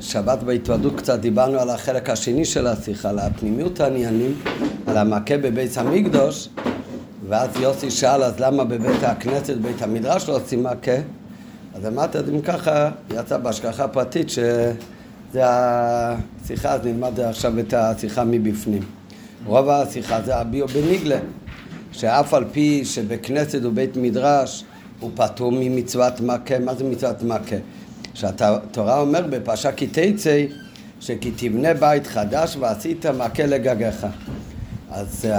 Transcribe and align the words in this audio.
בשבת 0.00 0.42
בהתוודות 0.42 0.96
קצת 0.96 1.20
דיברנו 1.20 1.58
על 1.58 1.70
החלק 1.70 2.10
השני 2.10 2.44
של 2.44 2.66
השיחה, 2.66 3.10
על 3.10 3.18
הפנימיות 3.18 3.80
העניינים, 3.80 4.34
על 4.86 4.96
המכה 4.96 5.38
בבית 5.38 5.76
המקדוש, 5.76 6.48
ואז 7.28 7.50
יוסי 7.60 7.90
שאל, 7.90 8.22
אז 8.22 8.40
למה 8.40 8.64
בבית 8.64 9.02
הכנסת, 9.02 9.56
בבית 9.56 9.82
המדרש 9.82 10.28
לא 10.28 10.36
עושים 10.36 10.62
מכה? 10.62 10.96
אז 11.74 11.86
אמרת, 11.86 12.16
אם 12.16 12.40
ככה, 12.40 12.90
יצא 13.10 13.36
בהשגחה 13.36 13.88
פרטית 13.88 14.30
שזה 14.30 15.42
השיחה, 15.42 16.72
אז 16.72 16.80
נלמד 16.84 17.20
עכשיו 17.20 17.58
את 17.58 17.74
השיחה 17.74 18.24
מבפנים. 18.24 18.82
רוב 19.46 19.68
השיחה 19.68 20.22
זה 20.22 20.36
הביו 20.36 20.68
בניגלה, 20.68 21.18
שאף 21.92 22.34
על 22.34 22.44
פי 22.52 22.84
שבכנסת 22.84 23.60
ובית 23.62 23.96
מדרש 23.96 24.64
הוא 25.00 25.10
פטור 25.14 25.52
ממצוות 25.52 26.20
מכה, 26.20 26.58
מה 26.58 26.74
זה 26.74 26.84
מצוות 26.84 27.22
מכה? 27.22 27.56
שהתורה 28.14 29.00
אומר 29.00 29.26
בפרשה 29.30 29.72
כי 29.72 29.86
תצא 29.86 30.44
שכי 31.00 31.30
תבנה 31.36 31.74
בית 31.74 32.06
חדש 32.06 32.56
ועשית 32.60 33.06
מכה 33.06 33.46
לגגיך. 33.46 34.06
אז 34.90 35.26
uh, 35.30 35.34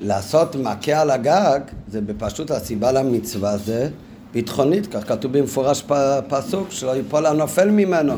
לעשות 0.00 0.56
מכה 0.56 1.00
על 1.00 1.10
הגג 1.10 1.60
זה 1.88 2.00
בפשוט 2.00 2.50
הסיבה 2.50 2.92
למצווה 2.92 3.58
זה 3.58 3.88
ביטחונית, 4.32 4.86
כך 4.86 5.08
כתוב 5.08 5.38
במפורש 5.38 5.84
פסוק 6.28 6.70
שלא 6.70 6.96
ייפול 6.96 7.26
הנופל 7.26 7.70
ממנו. 7.70 8.14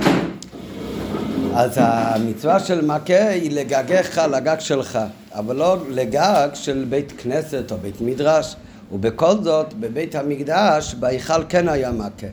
אז 1.54 1.72
המצווה 1.76 2.60
של 2.60 2.84
מכה 2.84 3.28
היא 3.28 3.50
לגגיך 3.50 4.18
לגג 4.18 4.56
שלך, 4.58 4.98
אבל 5.34 5.56
לא 5.56 5.76
לגג 5.90 6.48
של 6.54 6.86
בית 6.88 7.12
כנסת 7.18 7.72
או 7.72 7.76
בית 7.78 8.00
מדרש. 8.00 8.56
ובכל 8.92 9.42
זאת, 9.42 9.74
בבית 9.74 10.14
המקדש, 10.14 10.94
בהיכל 10.94 11.44
כן 11.48 11.68
היה 11.68 11.92
מכה. 11.92 12.26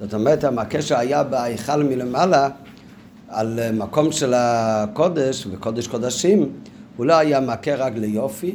זאת 0.00 0.14
אומרת, 0.14 0.44
המכה 0.44 0.82
שהיה 0.82 1.22
בהיכל 1.22 1.82
מלמעלה, 1.82 2.48
על 3.28 3.72
מקום 3.72 4.12
של 4.12 4.34
הקודש 4.36 5.46
וקודש 5.50 5.86
קודשים, 5.86 6.52
הוא 6.96 7.06
לא 7.06 7.14
היה 7.14 7.40
מכה 7.40 7.74
רק 7.74 7.92
ליופי, 7.96 8.54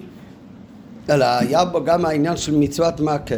אלא 1.10 1.26
היה 1.26 1.66
בו 1.66 1.84
גם 1.84 2.06
העניין 2.06 2.38
של 2.38 2.56
מצוות 2.58 3.00
מכה. 3.00 3.36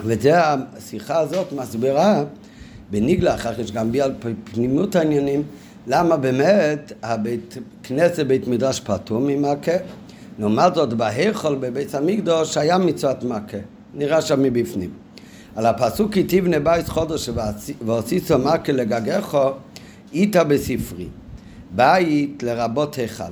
וזה 0.00 0.32
השיחה 0.36 1.18
הזאת 1.18 1.52
מסבירה 1.52 2.24
בניגלה, 2.90 3.34
אחר 3.34 3.52
כך 3.52 3.58
יש 3.58 3.72
גם 3.72 3.92
בי 3.92 4.00
על 4.00 4.14
פנימות 4.52 4.96
העניינים, 4.96 5.42
למה 5.86 6.16
באמת 6.16 6.92
הבית 7.02 7.56
כנסת, 7.82 8.26
בית 8.26 8.48
מדרש 8.48 8.80
פטור 8.80 9.20
ממכה, 9.20 9.72
לעומת 10.38 10.74
זאת 10.74 10.92
בהיכל 10.92 11.54
בבית 11.54 11.94
המקדוש 11.94 12.56
היה 12.56 12.78
מצוות 12.78 13.24
מכה, 13.24 13.58
נראה 13.94 14.22
שם 14.22 14.42
מבפנים. 14.42 15.05
על 15.56 15.66
הפסוק 15.66 16.12
כי 16.12 16.24
תבנה 16.24 16.58
בית 16.60 16.88
חודש 16.88 17.30
והוסיסו 17.86 18.38
מכה 18.38 18.72
לגגךו, 18.72 19.50
איתה 20.12 20.44
בספרי. 20.44 21.06
בית 21.70 22.42
לרבות 22.42 22.94
היכל. 22.94 23.24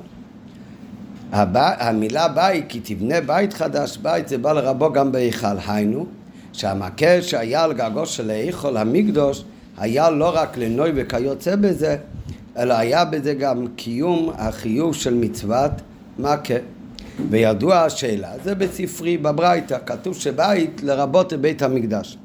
המילה 1.32 2.28
בית, 2.28 2.64
כי 2.68 2.80
תבנה 2.80 3.20
בית 3.20 3.52
חדש, 3.52 3.96
בית 3.96 4.28
זה 4.28 4.38
בא 4.38 4.52
לרבו 4.52 4.92
גם 4.92 5.12
בהיכל. 5.12 5.56
היינו, 5.66 6.06
שהמכה 6.52 7.22
שהיה 7.22 7.64
על 7.64 7.72
גגו 7.72 8.06
של 8.06 8.30
ההיכל 8.30 8.76
המקדוש 8.76 9.44
היה 9.78 10.10
לא 10.10 10.32
רק 10.34 10.58
לנוי 10.58 10.92
וכיוצא 10.94 11.56
בזה, 11.56 11.96
אלא 12.58 12.74
היה 12.74 13.04
בזה 13.04 13.34
גם 13.34 13.66
קיום 13.76 14.32
החיוב 14.36 14.94
של 14.94 15.14
מצוות 15.14 15.72
מכה. 16.18 16.54
וידוע 17.30 17.76
השאלה, 17.76 18.32
זה 18.44 18.54
בספרי 18.54 19.16
בברייתא, 19.16 19.78
כתוב 19.86 20.14
שבית 20.14 20.82
לרבות 20.82 21.32
בית 21.32 21.62
המקדש. 21.62 22.18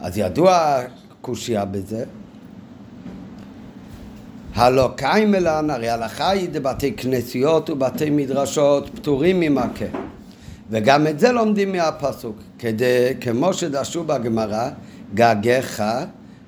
אז 0.00 0.18
ידוע 0.18 0.78
קושייה 1.20 1.64
בזה. 1.64 2.04
הלא 4.54 4.90
קיימלן, 4.96 5.70
הרי 5.70 5.88
הלכה 5.88 6.30
היא 6.30 6.48
דבתי 6.52 6.92
כנסיות 6.92 7.70
ובתי 7.70 8.10
מדרשות 8.10 8.90
פטורים 8.94 9.40
ממכה. 9.40 9.84
וגם 10.70 11.06
את 11.06 11.20
זה 11.20 11.32
לומדים 11.32 11.72
מהפסוק, 11.72 12.36
כדי, 12.58 13.14
כמו 13.20 13.54
שדרשו 13.54 14.04
בגמרא, 14.04 14.68
גגיך, 15.14 15.82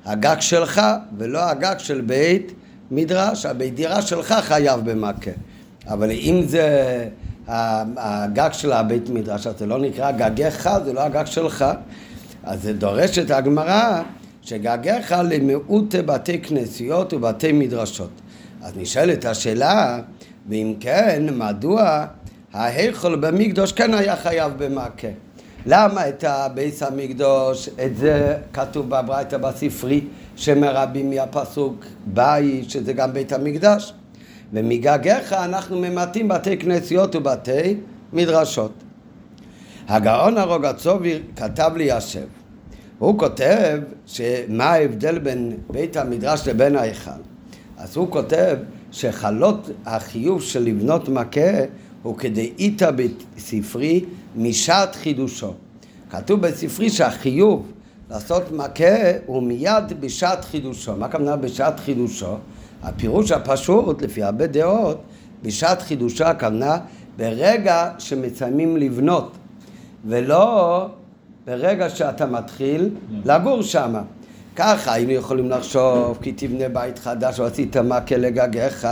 הגג 0.04 0.36
שלך 0.40 0.82
ולא 1.18 1.50
הגג 1.50 1.74
של 1.78 2.00
בית 2.00 2.52
מדרש, 2.90 3.46
הבית 3.46 3.74
דירה 3.74 4.02
שלך 4.02 4.34
חייב 4.40 4.90
במכה. 4.90 5.30
אבל 5.88 6.10
אם 6.10 6.42
זה 6.46 7.08
הגג 7.48 8.50
של 8.52 8.72
הבית 8.72 9.08
מדרש, 9.08 9.46
זה 9.46 9.66
לא 9.66 9.78
נקרא 9.78 10.10
גגיך, 10.10 10.68
זה 10.84 10.92
לא 10.92 11.00
הגג 11.00 11.24
שלך. 11.26 11.64
אז 12.44 12.62
זה 12.62 12.72
דורש 12.72 13.18
את 13.18 13.30
הגמרא 13.30 14.02
שגגיך 14.42 15.14
למיעוט 15.24 15.94
בתי 15.94 16.38
כנסיות 16.38 17.12
ובתי 17.12 17.52
מדרשות. 17.52 18.10
אז 18.62 18.72
נשאלת 18.76 19.24
השאלה, 19.24 19.98
ואם 20.48 20.74
כן, 20.80 21.24
מדוע 21.32 22.06
ההיכל 22.52 23.16
במקדוש 23.16 23.72
כן 23.72 23.94
היה 23.94 24.16
חייב 24.16 24.52
במכה? 24.64 25.08
למה 25.66 26.08
את 26.08 26.24
הביס 26.24 26.82
המקדוש, 26.82 27.68
את 27.84 27.96
זה 27.96 28.36
כתוב 28.52 28.90
בברייתא 28.90 29.36
בספרי, 29.38 30.00
שמרבים 30.36 31.10
מהפסוק 31.10 31.84
בית, 32.06 32.70
שזה 32.70 32.92
גם 32.92 33.12
בית 33.12 33.32
המקדש? 33.32 33.92
ומגגיך 34.52 35.32
אנחנו 35.32 35.78
ממעטים 35.80 36.28
בתי 36.28 36.56
כנסיות 36.56 37.16
ובתי 37.16 37.76
מדרשות. 38.12 38.72
הגאון 39.88 40.38
הרוגצובי 40.38 41.18
כתב 41.36 41.70
לי 41.76 41.84
ישב. 41.84 42.26
הוא 42.98 43.18
כותב 43.18 43.80
שמה 44.06 44.64
ההבדל 44.64 45.18
בין 45.18 45.56
בית 45.70 45.96
המדרש 45.96 46.48
לבין 46.48 46.76
ההיכל. 46.76 47.10
אז 47.78 47.96
הוא 47.96 48.10
כותב 48.10 48.56
שחלות 48.92 49.70
החיוב 49.86 50.42
של 50.42 50.62
לבנות 50.62 51.08
מכה 51.08 51.64
הוא 52.02 52.18
כדאיתא 52.18 52.90
בספרי 52.90 54.04
משעת 54.36 54.94
חידושו. 54.94 55.52
כתוב 56.10 56.40
בספרי 56.40 56.90
שהחיוב 56.90 57.72
לעשות 58.10 58.52
מכה 58.52 59.10
הוא 59.26 59.42
מיד 59.42 60.00
בשעת 60.00 60.44
חידושו. 60.44 60.96
מה 60.96 61.06
הכוונה 61.06 61.36
בשעת 61.36 61.80
חידושו? 61.80 62.34
הפירוש 62.82 63.32
הפשוט, 63.32 64.02
לפי 64.02 64.22
הרבה 64.22 64.46
דעות, 64.46 65.00
בשעת 65.42 65.82
חידושה 65.82 66.30
הכוונה 66.30 66.78
ברגע 67.16 67.90
שמסיימים 67.98 68.76
לבנות, 68.76 69.32
ולא 70.04 70.86
ברגע 71.46 71.90
שאתה 71.90 72.26
מתחיל 72.26 72.90
לגור 73.24 73.62
שם. 73.62 73.94
ככה 74.56 74.92
היינו 74.92 75.12
יכולים 75.12 75.50
לחשוב, 75.50 76.18
כי 76.22 76.32
תבנה 76.32 76.68
בית 76.68 76.98
חדש 76.98 77.40
ועשית 77.40 77.76
מכה 77.76 78.16
לגגיך, 78.16 78.88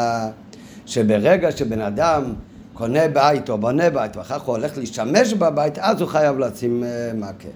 שברגע 0.87 1.53
שבן 1.53 1.81
אדם 1.81 2.33
קונה 2.75 3.09
בית 3.09 3.51
או 3.51 3.59
בונה 3.59 3.91
בית 3.91 4.16
ואחר 4.16 4.39
כך 4.39 4.45
הוא 4.45 4.56
הולך 4.56 4.78
להשתמש 4.78 5.33
בבית, 5.33 5.78
אז 5.78 6.01
הוא 6.01 6.09
חייב 6.09 6.39
לשים 6.39 6.84
אה, 6.84 7.11
מכה. 7.15 7.49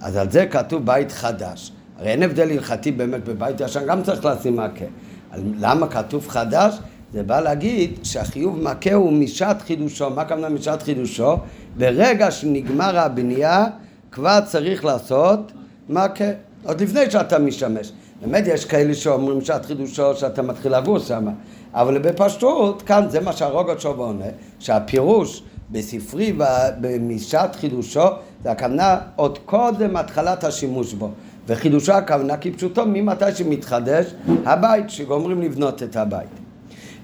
אז 0.00 0.16
על 0.16 0.30
זה 0.30 0.46
כתוב 0.46 0.86
בית 0.86 1.12
חדש. 1.12 1.72
הרי 1.98 2.08
אין 2.08 2.22
הבדל 2.22 2.50
הלכתי 2.50 2.92
באמת 2.92 3.24
בבית 3.24 3.60
ישן, 3.60 3.86
גם 3.86 4.02
צריך 4.02 4.24
לשים 4.24 4.56
מכה. 4.56 4.84
למה 5.58 5.88
כתוב 5.88 6.28
חדש? 6.28 6.74
זה 7.12 7.22
בא 7.22 7.40
להגיד 7.40 7.98
שהחיוב 8.02 8.62
מכה 8.62 8.94
הוא 8.94 9.12
משעת 9.12 9.62
חידושו. 9.62 10.10
מה 10.10 10.22
הכוונה 10.22 10.48
משעת 10.48 10.82
חידושו? 10.82 11.36
ברגע 11.76 12.30
שנגמר 12.30 12.98
הבנייה 12.98 13.66
כבר 14.12 14.38
צריך 14.46 14.84
לעשות 14.84 15.52
מכה. 15.88 16.24
עוד 16.64 16.80
לפני 16.80 17.10
שאתה 17.10 17.38
משתמש. 17.38 17.92
באמת 18.20 18.44
יש 18.46 18.64
כאלה 18.64 18.94
שאומרים 18.94 19.40
שעת 19.40 19.66
חידושו 19.66 20.14
שאתה 20.14 20.42
מתחיל 20.42 20.76
לגור 20.76 20.98
שם. 20.98 21.26
אבל 21.74 21.98
בפשטות, 21.98 22.82
כאן 22.82 23.06
זה 23.08 23.20
מה 23.20 23.32
שהרוגות 23.32 23.80
שוב 23.80 24.00
עונה, 24.00 24.24
שהפירוש 24.58 25.42
בספרי 25.70 26.32
ומשעת 26.82 27.56
חידושו 27.56 28.06
זה 28.44 28.50
הכוונה 28.50 28.98
עוד 29.16 29.38
קודם 29.38 29.96
התחלת 29.96 30.44
השימוש 30.44 30.92
בו. 30.94 31.10
וחידושו 31.48 31.92
הכוונה 31.92 32.36
כפשוטו 32.36 32.86
ממתי 32.86 33.34
שמתחדש 33.34 34.14
הבית, 34.44 34.90
שגומרים 34.90 35.42
לבנות 35.42 35.82
את 35.82 35.96
הבית. 35.96 36.28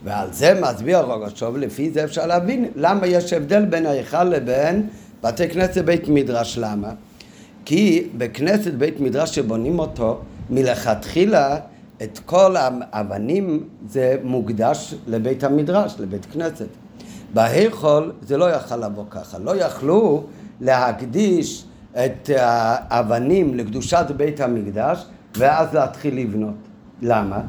ועל 0.05 0.33
זה 0.33 0.61
מסביר 0.61 1.01
רוגושוב, 1.01 1.57
לפי 1.57 1.91
זה 1.91 2.05
אפשר 2.05 2.27
להבין 2.27 2.69
למה 2.77 3.07
יש 3.07 3.33
הבדל 3.33 3.65
בין 3.65 3.87
ההיכל 3.87 4.25
לבין 4.25 4.87
בתי 5.23 5.49
כנסת 5.49 5.85
בית 5.85 6.09
מדרש. 6.09 6.59
למה? 6.59 6.91
כי 7.65 8.09
בכנסת 8.19 8.73
בית 8.73 9.01
מדרש 9.01 9.35
שבונים 9.35 9.79
אותו, 9.79 10.21
מלכתחילה 10.51 11.57
את 12.03 12.19
כל 12.27 12.57
האבנים 12.59 13.69
זה 13.89 14.17
מוקדש 14.23 14.95
לבית 15.07 15.45
המדרש, 15.45 15.95
לבית 15.99 16.27
כנסת. 16.33 16.67
בהיכל 17.35 18.11
זה 18.23 18.37
לא 18.37 18.51
יכל 18.51 18.77
לבוא 18.77 19.05
ככה, 19.11 19.39
לא 19.39 19.57
יכלו 19.57 20.25
להקדיש 20.61 21.65
את 21.95 22.31
האבנים 22.37 23.55
לקדושת 23.55 24.07
בית 24.17 24.41
המקדש 24.41 25.05
ואז 25.37 25.75
להתחיל 25.75 26.19
לבנות. 26.19 26.55
למה? 27.03 27.41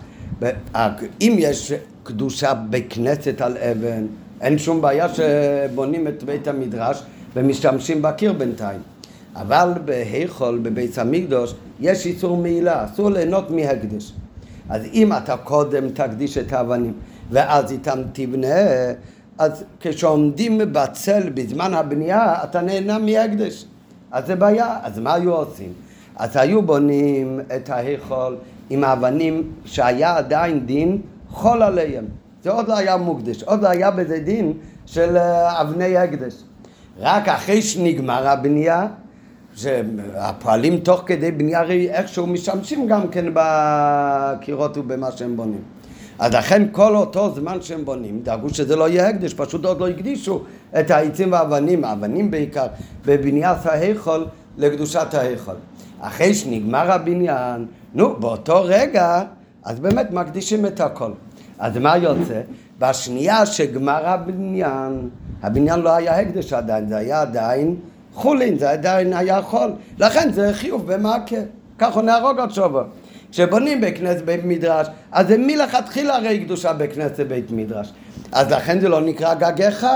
אם 1.22 1.36
יש 1.40 1.74
קדושה 2.04 2.54
בכנסת 2.69 3.42
על 3.42 3.57
אבן, 3.57 4.06
אין 4.42 4.57
שום 4.57 4.81
בעיה 4.81 5.07
שבונים 5.10 6.07
את 6.07 6.24
בית 6.24 6.48
המדרש 6.48 7.04
ומשתמשים 7.36 8.01
בקיר 8.01 8.34
בינתיים. 8.34 8.80
אבל 9.36 9.69
בהיכול, 9.86 10.60
בבית 10.60 10.98
המקדוש, 10.98 11.54
יש 11.80 12.06
איסור 12.06 12.38
מעילה, 12.38 12.86
אסור 12.86 13.10
ליהנות 13.10 13.51
מהקדש. 13.51 14.13
אז 14.69 14.81
אם 14.94 15.13
אתה 15.13 15.38
קודם 15.38 15.90
תקדיש 15.90 16.38
את 16.38 16.54
האבנים 16.54 16.94
ואז 17.31 17.72
איתם 17.72 18.00
תבנה, 18.13 18.56
אז 19.38 19.63
כשעומדים 19.80 20.62
בצל 20.72 21.30
בזמן 21.30 21.74
הבנייה 21.74 22.44
אתה 22.44 22.62
נהנה 22.62 23.00
מהקדש. 23.00 23.66
אז 24.13 24.25
זה 24.27 24.36
בעיה, 24.36 24.77
אז 24.83 25.00
מה 25.00 25.13
היו 25.13 25.33
עושים? 25.33 25.74
אז 26.15 26.38
היו 26.38 26.62
בונים 26.62 27.39
את 27.56 27.69
ההיכול 27.69 28.38
עם 28.69 28.83
האבנים 28.83 29.51
שהיה 29.65 30.18
עדיין 30.18 30.65
דין 30.65 31.01
חול 31.30 31.63
עליהם. 31.63 32.06
זה 32.44 32.51
עוד 32.51 32.68
לא 32.68 32.77
היה 32.77 32.98
מוקדש, 32.98 33.44
עוד 33.44 33.62
לא 33.62 33.68
היה 33.69 33.92
בזה 33.92 34.19
דין 34.19 34.54
של 34.86 35.18
אה, 35.18 35.62
אבני 35.62 35.98
הקדש. 35.98 36.33
רק 37.00 37.27
אחרי 37.27 37.62
שנגמר 37.62 38.27
הבנייה, 38.27 38.88
שהפועלים 39.56 40.77
תוך 40.77 41.04
כדי 41.06 41.31
בנייה 41.31 41.63
איכשהו 41.71 42.27
משמשים 42.27 42.88
גם 42.88 43.07
כן 43.07 43.25
בקירות 43.33 44.77
ובמה 44.77 45.12
שהם 45.12 45.38
בונים. 45.38 45.62
אז 46.19 46.33
לכן 46.33 46.63
כל 46.71 46.95
אותו 46.95 47.36
זמן 47.36 47.62
שהם 47.62 47.86
בונים, 47.86 48.19
דאגו 48.24 48.50
שזה 48.50 48.75
לא 48.75 48.89
יהיה 48.89 49.10
הקדש, 49.10 49.33
פשוט 49.33 49.65
עוד 49.65 49.80
לא 49.80 49.88
הקדישו 49.88 50.42
את 50.80 50.92
העצים 50.92 51.31
והאבנים, 51.31 51.83
האבנים 51.83 52.31
בעיקר, 52.31 52.65
בבניית 53.06 53.65
ההיכול 53.65 54.25
לקדושת 54.57 55.13
ההיכול. 55.13 55.56
אחרי 56.01 56.33
שנגמר 56.33 56.92
הבניין, 56.92 57.65
נו, 57.94 58.15
באותו 58.19 58.62
רגע, 58.63 59.24
אז 59.63 59.80
באמת 59.80 60.12
מקדישים 60.12 60.65
את 60.65 60.80
הכל. 60.80 61.12
אז 61.60 61.77
מה 61.77 61.98
יוצא? 61.98 62.42
בשנייה 62.80 63.45
שגמר 63.45 64.07
הבניין, 64.07 65.09
הבניין 65.44 65.80
לא 65.80 65.89
היה 65.95 66.19
הקדש 66.19 66.54
עדיין, 66.54 66.88
זה 66.88 66.98
היה 66.98 67.21
עדיין 67.21 67.75
חולין, 68.13 68.57
זה 68.57 68.69
עדיין 68.69 69.13
היה 69.13 69.42
חול. 69.42 69.71
לכן 70.00 70.31
זה 70.31 70.54
חיוב 70.54 70.94
במכה. 70.94 71.36
ככה 71.80 72.01
נהרוג 72.01 72.39
עכשיו. 72.39 72.71
כשבונים 72.71 73.02
בכנסת 73.81 74.21
בית 74.25 74.41
מדרש, 74.44 74.88
אז 75.12 75.27
זה 75.27 75.38
מלכתחילה 75.38 76.15
הרי 76.15 76.39
קדושה 76.39 76.74
בכנסת 76.74 77.19
בית 77.19 77.51
מדרש. 77.51 77.94
אז 78.31 78.51
לכן 78.51 78.80
זה 78.80 78.89
לא 78.89 79.01
נקרא 79.01 79.33
גגיך, 79.33 79.88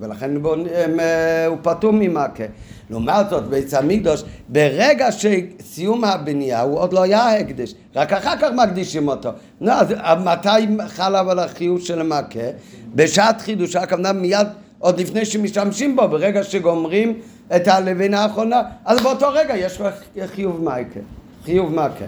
ולכן 0.00 0.42
בוא, 0.42 0.56
אה, 1.00 1.46
הוא 1.46 1.56
פטור 1.62 1.92
ממכה. 1.92 2.44
לעומת 2.90 3.30
זאת, 3.30 3.44
בית 3.44 3.74
המקדוש, 3.74 4.22
ברגע 4.48 5.08
שסיום 5.12 6.04
הבנייה 6.04 6.60
הוא 6.60 6.78
עוד 6.78 6.92
לא 6.92 7.02
היה 7.02 7.38
הקדש, 7.38 7.74
רק 7.96 8.12
אחר 8.12 8.36
כך 8.36 8.48
מקדישים 8.56 9.08
אותו. 9.08 9.30
נו, 9.60 9.72
אז 9.72 9.94
מתי 10.24 10.82
חל 10.88 11.16
אבל 11.16 11.38
החיוב 11.38 11.80
של 11.80 12.02
מכה? 12.02 12.48
בשעת 12.94 13.40
חידוש, 13.40 13.76
הכוונה 13.76 14.12
מיד, 14.12 14.46
עוד 14.78 15.00
לפני 15.00 15.24
שמשתמשים 15.24 15.96
בו, 15.96 16.08
ברגע 16.08 16.44
שגומרים 16.44 17.18
את 17.56 17.68
הלבנה 17.68 18.22
האחרונה, 18.22 18.62
אז 18.84 19.00
באותו 19.00 19.26
רגע 19.32 19.56
יש 19.56 19.80
חיוב 20.26 20.64
מכה. 20.64 21.00
חיוב 21.44 21.74
מכה. 21.74 22.04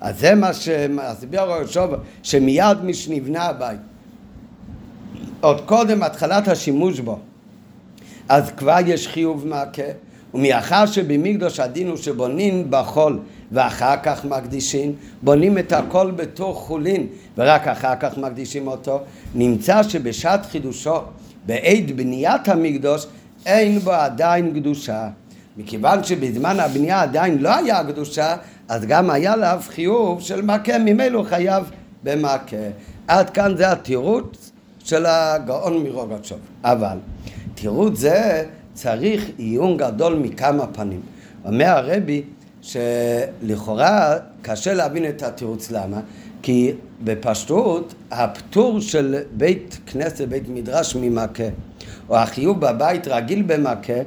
אז 0.00 0.20
זה 0.20 0.34
מה 0.34 0.52
שמסביר 0.52 1.40
הרשוב, 1.40 1.90
שמיד 2.22 2.84
משנבנה 2.84 3.42
הבית, 3.42 3.80
עוד 5.40 5.60
קודם 5.60 6.02
התחלת 6.02 6.48
השימוש 6.48 7.00
בו, 7.00 7.18
אז 8.28 8.50
כבר 8.56 8.78
יש 8.86 9.08
חיוב 9.08 9.46
מכה, 9.46 9.82
ומאחר 10.34 10.86
שבמקדוש 10.86 11.60
הדין 11.60 11.88
הוא 11.88 11.96
שבונים 11.96 12.66
בחול 12.70 13.18
ואחר 13.52 13.94
כך 14.02 14.24
מקדישים, 14.24 14.92
בונים 15.22 15.58
את 15.58 15.72
הכל 15.72 16.10
בתור 16.10 16.54
חולין 16.54 17.06
ורק 17.38 17.68
אחר 17.68 17.96
כך 18.00 18.18
מקדישים 18.18 18.66
אותו, 18.66 19.00
נמצא 19.34 19.82
שבשעת 19.82 20.46
חידושו, 20.46 20.96
בעת 21.46 21.90
בניית 21.96 22.48
המקדוש, 22.48 23.06
אין 23.46 23.78
בו 23.78 23.92
עדיין 23.92 24.54
קדושה. 24.54 25.08
מכיוון 25.56 26.04
שבזמן 26.04 26.60
הבנייה 26.60 27.02
עדיין 27.02 27.38
לא 27.38 27.54
היה 27.54 27.84
קדושה, 27.84 28.36
אז 28.70 28.84
גם 28.86 29.10
היה 29.10 29.32
עליו 29.32 29.60
חיוב 29.68 30.20
של 30.20 30.42
מכה, 30.42 30.78
ממילא 30.78 31.24
חייב 31.28 31.70
במכה. 32.04 32.56
עד 33.08 33.30
כאן 33.30 33.56
זה 33.56 33.72
התירוץ 33.72 34.50
של 34.84 35.06
הגאון 35.06 35.82
מרוגצ'וב. 35.82 36.38
אבל 36.64 36.96
תירוץ 37.54 37.98
זה 37.98 38.44
צריך 38.74 39.30
עיון 39.36 39.76
גדול 39.76 40.14
מכמה 40.14 40.66
פנים. 40.66 41.00
אומר 41.44 41.66
הרבי 41.66 42.22
שלכאורה 42.62 44.16
קשה 44.42 44.74
להבין 44.74 45.08
את 45.08 45.22
התירוץ 45.22 45.70
למה? 45.70 46.00
כי 46.42 46.72
בפשטות 47.04 47.94
הפטור 48.10 48.80
של 48.80 49.16
בית 49.32 49.78
כנסת, 49.86 50.28
בית 50.28 50.48
מדרש 50.48 50.96
ממכה, 50.96 51.48
או 52.08 52.16
החיוב 52.16 52.60
בבית 52.60 53.08
רגיל 53.08 53.42
במכה, 53.42 54.00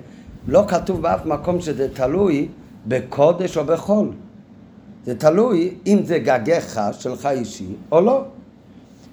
לא 0.47 0.63
כתוב 0.67 1.01
באף 1.01 1.25
מקום 1.25 1.61
שזה 1.61 1.87
תלוי 1.93 2.47
בקודש 2.87 3.57
או 3.57 3.65
בחול. 3.65 4.07
זה 5.05 5.15
תלוי 5.15 5.73
אם 5.87 5.99
זה 6.03 6.19
גגיך 6.19 6.79
שלך 6.99 7.25
אישי 7.25 7.67
או 7.91 8.01
לא. 8.01 8.23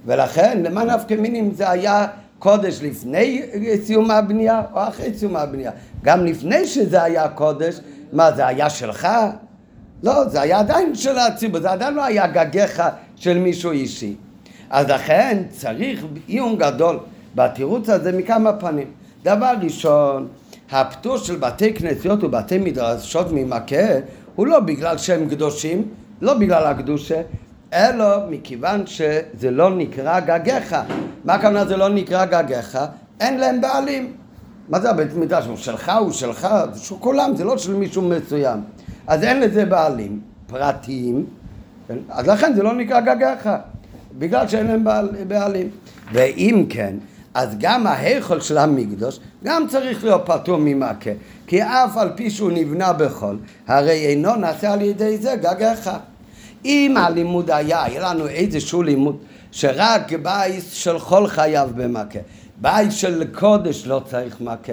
ולכן 0.07 0.63
למה 0.63 0.85
נפקא 0.85 1.15
מינים 1.15 1.55
זה 1.55 1.71
היה 1.71 2.07
קודש 2.39 2.79
לפני 2.83 3.43
סיום 3.85 4.11
הבנייה 4.11 4.63
או 4.73 4.89
אחרי 4.89 5.15
סיום 5.15 5.37
הבנייה. 5.37 5.71
גם 6.03 6.25
לפני 6.27 6.67
שזה 6.67 7.03
היה 7.03 7.29
קודש, 7.29 7.81
מה 8.13 8.33
זה 8.33 8.47
היה 8.47 8.71
שלך? 8.71 9.09
לא, 10.03 10.29
זה 10.29 10.41
היה 10.41 10.59
עדיין 10.59 10.95
של 10.95 11.19
הציבור, 11.19 11.61
זה 11.61 11.71
עדיין 11.71 11.95
לא 11.95 12.05
היה 12.05 12.27
גגיך 12.27 12.83
של 13.17 13.39
מישהו 13.39 13.71
אישי. 13.71 14.15
אז 14.71 14.87
לכן 14.89 15.43
צריך 15.51 16.05
עיון 16.27 16.59
גדול 16.59 16.99
בתירוץ 17.35 17.89
הזה 17.89 18.13
מכמה 18.13 18.53
פנים. 18.53 18.91
דבר 19.23 19.53
ראשון, 19.63 20.29
הפטור 20.71 21.17
של 21.17 21.37
בתי 21.37 21.75
כנסיות 21.75 22.25
ובתי 22.25 22.59
מדרשות 22.59 23.27
ממכה 23.33 23.77
הוא 24.35 24.47
לא 24.47 24.61
בגלל 24.61 24.99
שהם 24.99 25.29
קדושים, 25.29 25.89
לא 26.21 26.35
בגלל 26.35 26.67
הקדושה, 26.67 27.23
אלא 27.73 28.07
מכיוון 28.31 28.87
שזה 28.87 29.51
לא 29.51 29.71
נקרא 29.77 30.21
גגיך. 30.21 30.77
מה 31.25 31.35
הכוונה 31.35 31.65
זה 31.65 31.77
לא 31.77 31.89
נקרא 31.89 32.25
גגיך? 32.25 32.79
אין 33.21 33.41
להם 33.41 33.61
בעלים. 33.61 34.13
מה 34.69 34.81
זה 34.81 34.91
הבית 34.91 35.15
מדרש? 35.17 35.47
הוא 35.47 35.57
שלך, 35.57 35.93
הוא 36.01 36.13
שלך, 36.13 36.49
זה 36.73 36.81
של 36.81 36.95
כולם, 37.01 37.37
זה 37.37 37.45
לא 37.45 37.59
של 37.59 37.75
מישהו 37.75 38.03
מסוים. 38.03 38.61
אז 39.07 39.25
אין 39.25 39.41
לזה 39.41 39.65
בעלים 39.65 40.21
פרטיים? 40.47 41.27
אז 42.09 42.27
לכן 42.27 42.55
זה 42.55 42.63
לא 42.63 42.75
נקרא 42.75 43.01
גגיך, 43.01 43.49
בגלל 44.19 44.49
שאין 44.49 44.67
להם 44.67 44.85
בעל, 44.85 45.09
בעלים. 45.29 45.69
ואם 46.13 46.67
כן, 46.69 46.95
אז 47.35 47.49
גם 47.59 47.87
ההיכל 47.87 48.41
של 48.41 48.59
המקדוש 48.59 49.21
גם 49.45 49.67
צריך 49.69 50.05
להיות 50.05 50.23
פטור 50.25 50.57
ממכה, 50.61 51.11
כי 51.47 51.63
אף 51.63 51.97
על 51.97 52.11
פי 52.15 52.31
שהוא 52.31 52.53
נבנה 52.53 52.93
בחול, 52.93 53.39
הרי 53.69 54.07
אינו 54.07 54.37
נעשה 54.37 54.73
על 54.73 54.83
ידי 54.83 55.19
זה 55.19 55.35
גגיך. 55.37 55.91
אם 56.65 56.95
הלימוד 56.97 57.51
היה, 57.51 57.85
היה 57.85 58.11
לנו 58.11 58.29
איזשהו 58.29 58.83
לימוד 58.83 59.17
שרק 59.53 60.13
בית 60.23 60.65
של 60.71 60.99
חול 60.99 61.27
חייב 61.27 61.71
במכה, 61.77 62.19
בית 62.61 62.93
של 62.93 63.25
קודש 63.35 63.87
לא 63.87 64.03
צריך 64.11 64.41
מכה, 64.41 64.73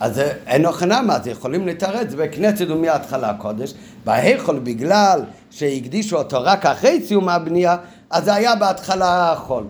אז 0.00 0.20
אין 0.46 0.66
הוכנה 0.66 1.02
מה 1.02 1.18
זה, 1.20 1.30
יכולים 1.30 1.66
לתרץ 1.66 2.14
בכנסת 2.14 2.66
ומההתחלה 2.68 3.34
קודש, 3.34 3.74
בהיכול 4.04 4.58
בגלל 4.58 5.20
שהקדישו 5.50 6.16
אותו 6.16 6.38
רק 6.42 6.66
אחרי 6.66 7.00
סיום 7.06 7.28
הבנייה, 7.28 7.76
אז 8.10 8.24
זה 8.24 8.34
היה 8.34 8.56
בהתחלה 8.56 9.32
החול. 9.32 9.64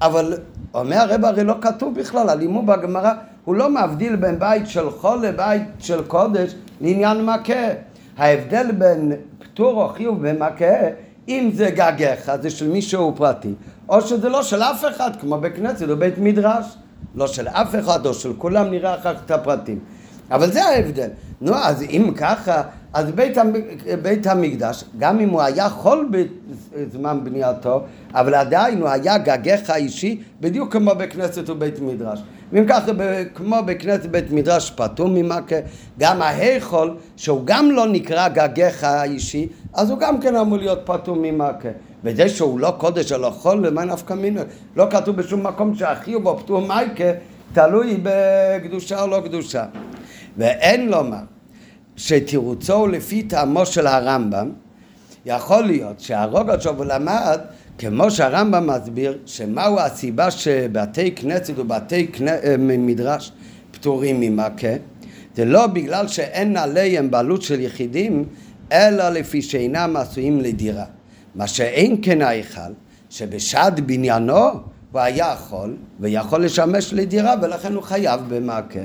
אבל 0.00 0.38
אומר 0.74 0.96
הרב 0.96 1.24
הרי 1.24 1.44
לא 1.44 1.54
כתוב 1.60 1.94
בכלל, 1.94 2.28
הלימוד 2.28 2.66
בגמרא 2.66 3.12
הוא 3.44 3.54
לא 3.54 3.68
מבדיל 3.70 4.16
בין 4.16 4.38
בית 4.38 4.68
של 4.68 4.90
חול 4.90 5.26
לבית 5.26 5.62
של 5.78 6.02
קודש 6.02 6.54
לעניין 6.80 7.26
מכה. 7.26 7.68
ההבדל 8.18 8.72
בין 8.72 9.12
פטור 9.38 9.82
או 9.82 9.88
חיוב 9.88 10.28
במכה 10.28 10.88
אם 11.28 11.50
זה 11.54 11.70
גגיך, 11.70 12.32
זה 12.42 12.50
של 12.50 12.68
מישהו 12.68 13.12
פרטי, 13.16 13.54
או 13.88 14.00
שזה 14.00 14.28
לא 14.28 14.42
של 14.42 14.62
אף 14.62 14.84
אחד, 14.88 15.10
כמו 15.20 15.38
בכנסת 15.40 15.88
או 15.90 15.96
בית 15.96 16.18
מדרש. 16.18 16.66
לא 17.14 17.26
של 17.26 17.48
אף 17.48 17.74
אחד 17.74 18.06
או 18.06 18.14
של 18.14 18.32
כולם, 18.38 18.70
נראה 18.70 18.94
אחר 18.94 19.14
כך 19.14 19.20
את 19.26 19.30
הפרטים. 19.30 19.78
אבל 20.30 20.52
זה 20.52 20.64
ההבדל. 20.64 21.08
נו, 21.40 21.54
אז 21.54 21.82
אם 21.82 22.12
ככה, 22.16 22.62
אז 22.92 23.10
בית, 23.10 23.36
בית 24.02 24.26
המקדש, 24.26 24.84
גם 24.98 25.20
אם 25.20 25.28
הוא 25.28 25.42
היה 25.42 25.68
חול 25.68 26.10
בזמן 26.10 27.24
בנייתו, 27.24 27.82
אבל 28.14 28.34
עדיין 28.34 28.80
הוא 28.80 28.88
היה 28.88 29.18
גגיך 29.18 29.70
אישי, 29.70 30.20
בדיוק 30.40 30.72
כמו 30.72 30.94
בכנסת 30.94 31.50
ובית 31.50 31.80
מדרש. 31.80 32.22
ואם 32.52 32.64
ככה, 32.68 32.92
כמו 33.34 33.56
בכנסת 33.66 34.00
ובית 34.04 34.30
מדרש 34.30 34.70
פטור 34.70 35.08
ממכה, 35.08 35.56
גם 35.98 36.22
ההיכול, 36.22 36.96
שהוא 37.16 37.42
גם 37.44 37.70
לא 37.70 37.86
נקרא 37.86 38.28
גגיך 38.28 38.84
האישי, 38.84 39.48
אז 39.74 39.90
הוא 39.90 39.98
גם 39.98 40.20
כן 40.20 40.36
אמור 40.36 40.58
להיות 40.58 40.80
פטור 40.84 41.16
ממכה. 41.20 41.68
וזה 42.04 42.28
שהוא 42.28 42.60
לא 42.60 42.74
קודש 42.78 43.12
אלא 43.12 43.30
חול, 43.30 43.66
למה 43.66 43.84
נפקא 43.84 44.14
מינו? 44.14 44.40
לא 44.76 44.86
כתוב 44.90 45.16
בשום 45.16 45.46
מקום 45.46 45.74
שהחיוב 45.74 46.26
או 46.26 46.38
פטור 46.38 46.60
מייקה 46.60 47.04
תלוי 47.52 48.00
בקדושה 48.02 49.02
או 49.02 49.06
לא 49.06 49.20
קדושה. 49.24 49.64
ואין 50.36 50.88
לומר 50.88 51.31
שתירוצו 52.02 52.72
הוא 52.72 52.88
לפי 52.88 53.22
טעמו 53.22 53.66
של 53.66 53.86
הרמב"ם, 53.86 54.50
יכול 55.26 55.64
להיות 55.64 56.00
שהרוגצ'וב 56.00 56.82
למד, 56.82 57.40
כמו 57.78 58.10
שהרמב"ם 58.10 58.66
מסביר, 58.66 59.18
שמהו 59.26 59.80
הסיבה 59.80 60.30
שבתי 60.30 61.14
כנסת 61.14 61.58
ובתי 61.58 62.10
אה, 62.28 62.56
מדרש 62.58 63.32
פטורים 63.70 64.20
ממכה, 64.20 64.68
זה 65.36 65.44
לא 65.44 65.66
בגלל 65.66 66.08
שאין 66.08 66.56
עליהם 66.56 67.10
בעלות 67.10 67.42
של 67.42 67.60
יחידים, 67.60 68.24
אלא 68.72 69.08
לפי 69.08 69.42
שאינם 69.42 69.96
עשויים 69.96 70.40
לדירה. 70.40 70.84
מה 71.34 71.46
שאין 71.46 71.96
כן 72.02 72.22
ההיכל, 72.22 72.72
שבשעת 73.10 73.80
בניינו 73.80 74.48
הוא 74.92 75.00
היה 75.00 75.34
יכול, 75.34 75.76
ויכול 76.00 76.44
לשמש 76.44 76.92
לדירה, 76.92 77.34
ולכן 77.42 77.74
הוא 77.74 77.82
חייב 77.82 78.20
במעקה. 78.28 78.84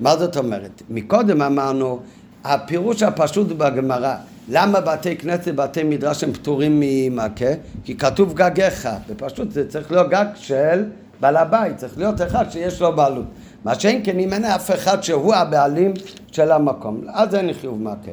מה 0.00 0.16
זאת 0.16 0.36
אומרת? 0.36 0.82
מקודם 0.90 1.42
אמרנו, 1.42 2.00
הפירוש 2.44 3.02
הפשוט 3.02 3.48
בגמרא, 3.48 4.14
למה 4.48 4.80
בתי 4.80 5.16
כנסת 5.16 5.42
ובתי 5.46 5.82
מדרש 5.82 6.24
הם 6.24 6.32
פטורים 6.32 6.80
ממעקה? 6.80 7.50
כי 7.84 7.96
כתוב 7.96 8.34
גגיך, 8.34 8.88
ופשוט 9.08 9.50
זה 9.50 9.68
צריך 9.68 9.92
להיות 9.92 10.10
גג 10.10 10.24
של 10.34 10.84
בעל 11.20 11.36
הבית, 11.36 11.76
צריך 11.76 11.98
להיות 11.98 12.22
אחד 12.22 12.50
שיש 12.50 12.80
לו 12.80 12.96
בעלות. 12.96 13.24
מה 13.64 13.74
שאין 13.74 14.00
כן 14.04 14.18
אם 14.18 14.32
אין 14.32 14.44
אף 14.44 14.70
אחד 14.70 15.02
שהוא 15.02 15.34
הבעלים 15.34 15.94
של 16.32 16.52
המקום, 16.52 17.00
אז 17.08 17.34
אין 17.34 17.52
חיוב 17.52 17.82
מעקה. 17.82 18.10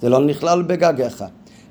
זה 0.00 0.08
לא 0.08 0.26
נכלל 0.26 0.62
בגגיך. 0.62 1.24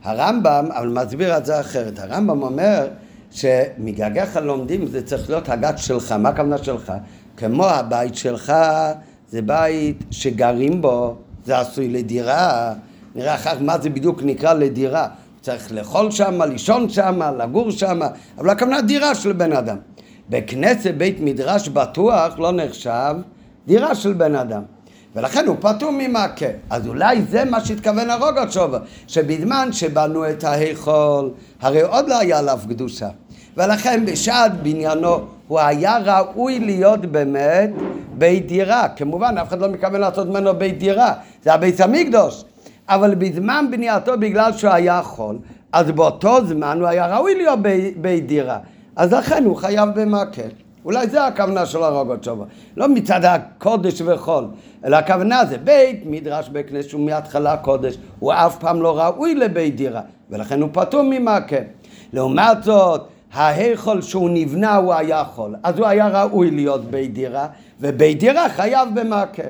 הרמב"ם, 0.03 0.69
אבל 0.71 0.87
מסביר 0.87 1.37
את 1.37 1.45
זה 1.45 1.59
אחרת, 1.59 1.99
הרמב"ם 1.99 2.41
אומר 2.41 2.87
שמגגיך 3.31 4.39
לומדים 4.43 4.85
זה 4.85 5.05
צריך 5.05 5.29
להיות 5.29 5.49
הגג 5.49 5.73
שלך, 5.77 6.11
מה 6.11 6.29
הכוונה 6.29 6.57
שלך? 6.57 6.93
כמו 7.37 7.65
הבית 7.65 8.15
שלך 8.15 8.53
זה 9.29 9.41
בית 9.41 10.03
שגרים 10.11 10.81
בו, 10.81 11.15
זה 11.47 11.59
עשוי 11.59 11.87
לדירה, 11.87 12.73
נראה 13.15 13.35
אחר 13.35 13.59
מה 13.59 13.77
זה 13.79 13.89
בדיוק 13.89 14.23
נקרא 14.23 14.53
לדירה. 14.53 15.07
צריך 15.41 15.71
לאכול 15.71 16.11
שם, 16.11 16.41
לישון 16.41 16.89
שם, 16.89 17.21
לגור 17.37 17.71
שם, 17.71 17.99
אבל 18.37 18.49
הכוונה 18.49 18.81
דירה 18.81 19.15
של 19.15 19.33
בן 19.33 19.53
אדם. 19.53 19.77
בכנסת 20.29 20.93
בית 20.97 21.17
מדרש 21.19 21.69
בטוח 21.69 22.39
לא 22.39 22.51
נחשב 22.51 23.15
דירה 23.67 23.95
של 23.95 24.13
בן 24.13 24.35
אדם. 24.35 24.61
ולכן 25.15 25.45
הוא 25.45 25.55
פטור 25.59 25.91
ממכה. 25.91 26.45
אז 26.69 26.87
אולי 26.87 27.21
זה 27.21 27.45
מה 27.45 27.65
שהתכוון 27.65 28.09
הרוגוצ'וב, 28.09 28.75
שבזמן 29.07 29.69
שבנו 29.71 30.29
את 30.29 30.43
ההיכול, 30.43 31.31
הרי 31.61 31.81
עוד 31.81 32.09
לא 32.09 32.19
היה 32.19 32.39
עליו 32.39 32.59
קדושה. 32.69 33.09
ולכן 33.57 34.05
בשעת 34.05 34.51
בניינו 34.61 35.27
הוא 35.47 35.59
היה 35.59 35.97
ראוי 36.05 36.59
להיות 36.59 37.05
באמת 37.05 37.69
בית 38.17 38.47
דירה. 38.47 38.89
כמובן, 38.89 39.37
אף 39.37 39.47
אחד 39.47 39.59
לא 39.59 39.69
מתכוון 39.69 40.01
לעשות 40.01 40.27
ממנו 40.27 40.55
בית 40.55 40.79
דירה, 40.79 41.13
זה 41.43 41.53
הבית 41.53 41.79
המקדוש. 41.79 42.43
אבל 42.89 43.15
בזמן 43.15 43.65
בנייתו, 43.71 44.17
בגלל 44.19 44.53
שהוא 44.53 44.71
היה 44.71 45.01
חול, 45.01 45.37
אז 45.71 45.91
באותו 45.91 46.45
זמן 46.45 46.77
הוא 46.79 46.87
היה 46.87 47.17
ראוי 47.17 47.35
להיות 47.35 47.59
בית 47.97 48.27
דירה. 48.27 48.57
אז 48.95 49.13
לכן 49.13 49.45
הוא 49.45 49.55
חייב 49.55 49.89
במכה. 49.95 50.41
אולי 50.85 51.07
זה 51.07 51.25
הכוונה 51.25 51.65
של 51.65 51.83
הרוגות 51.83 52.23
שובה. 52.23 52.45
לא 52.77 52.87
מצד 52.89 53.25
הקודש 53.25 54.01
וחול, 54.01 54.47
אלא 54.85 54.95
הכוונה 54.95 55.45
זה 55.45 55.57
בית 55.57 56.03
מדרש 56.05 56.49
בכנסת 56.49 56.89
שהוא 56.89 57.05
מההתחלה 57.05 57.57
קודש, 57.57 57.97
הוא 58.19 58.33
אף 58.33 58.57
פעם 58.59 58.81
לא 58.81 58.99
ראוי 58.99 59.35
לבית 59.35 59.75
דירה, 59.75 60.01
ולכן 60.29 60.61
הוא 60.61 60.69
פטור 60.73 61.01
ממכה. 61.01 61.55
לעומת 62.13 62.63
זאת, 62.63 63.07
ההיכול 63.33 64.01
שהוא 64.01 64.29
נבנה 64.29 64.75
הוא 64.75 64.93
היה 64.93 65.23
חול, 65.23 65.55
אז 65.63 65.79
הוא 65.79 65.87
היה 65.87 66.23
ראוי 66.23 66.51
להיות 66.51 66.85
בית 66.85 67.13
דירה, 67.13 67.47
ובית 67.81 68.19
דירה 68.19 68.49
חייב 68.49 68.89
במכה. 68.93 69.43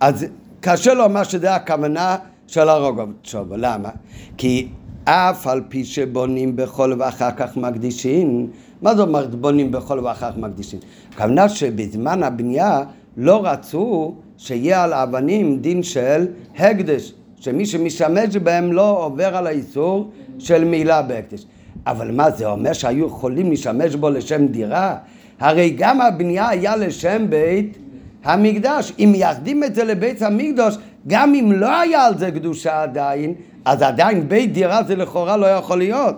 אז 0.00 0.26
קשה 0.60 0.94
לומר 0.94 1.22
שזה 1.22 1.54
הכוונה 1.54 2.16
של 2.46 2.68
הרוגות 2.68 3.08
שובה. 3.22 3.56
למה? 3.56 3.88
כי 4.36 4.68
אף 5.04 5.46
על 5.46 5.62
פי 5.68 5.84
שבונים 5.84 6.56
בחול 6.56 6.96
ואחר 6.98 7.30
כך 7.36 7.56
מקדישים, 7.56 8.50
מה 8.82 8.94
זאת 8.94 9.08
אומרת 9.08 9.34
בונים 9.34 9.72
בחול 9.72 9.98
ואחר 10.00 10.32
כך 10.32 10.38
מקדישים? 10.38 10.78
הכוונה 11.12 11.48
שבזמן 11.48 12.22
הבנייה 12.22 12.82
לא 13.16 13.46
רצו 13.46 14.14
שיהיה 14.38 14.84
על 14.84 14.92
האבנים 14.92 15.58
דין 15.58 15.82
של 15.82 16.26
הקדש, 16.58 17.12
שמי 17.36 17.66
שמשתמש 17.66 18.36
בהם 18.36 18.72
לא 18.72 19.04
עובר 19.04 19.36
על 19.36 19.46
האיסור 19.46 20.10
של 20.38 20.64
מילה 20.64 21.02
בהקדש. 21.02 21.44
אבל 21.86 22.10
מה 22.10 22.30
זה 22.30 22.46
אומר 22.46 22.72
שהיו 22.72 23.06
יכולים 23.06 23.50
להשתמש 23.50 23.94
בו 23.94 24.10
לשם 24.10 24.46
דירה? 24.46 24.96
הרי 25.40 25.74
גם 25.78 26.00
הבנייה 26.00 26.48
היה 26.48 26.76
לשם 26.76 27.26
בית 27.28 27.78
המקדש. 28.24 28.92
אם 28.98 29.08
מייחדים 29.12 29.64
את 29.64 29.74
זה 29.74 29.84
לבית 29.84 30.22
המקדש, 30.22 30.78
גם 31.06 31.34
אם 31.34 31.52
לא 31.52 31.80
היה 31.80 32.04
על 32.04 32.18
זה 32.18 32.30
קדושה 32.30 32.82
עדיין, 32.82 33.34
אז 33.64 33.82
עדיין 33.82 34.28
בית 34.28 34.52
דירה 34.52 34.82
זה 34.82 34.96
לכאורה 34.96 35.36
לא 35.36 35.46
יכול 35.46 35.78
להיות. 35.78 36.16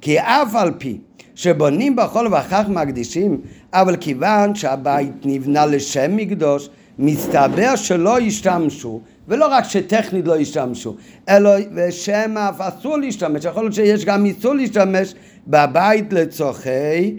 כי 0.00 0.20
אף 0.20 0.54
על 0.54 0.72
פי 0.78 0.98
שבונים 1.34 1.96
בחול 1.96 2.28
ואחר 2.30 2.62
כך 2.62 2.68
מקדישים, 2.68 3.40
אבל 3.72 3.96
כיוון 3.96 4.54
שהבית 4.54 5.12
נבנה 5.24 5.66
לשם 5.66 6.16
מקדוש, 6.16 6.68
מסתבר 6.98 7.76
שלא 7.76 8.18
השתמשו, 8.18 9.00
ולא 9.28 9.46
רק 9.50 9.64
שטכנית 9.64 10.26
לא 10.26 10.36
השתמשו, 10.36 10.94
אלא 11.28 11.50
ושם 11.74 12.38
אף 12.38 12.60
אסור 12.60 12.96
להשתמש, 12.96 13.44
יכול 13.44 13.62
להיות 13.62 13.74
שיש 13.74 14.04
גם 14.04 14.24
איסור 14.24 14.54
להשתמש 14.54 15.14
בבית 15.46 16.12
לצורכי 16.12 17.16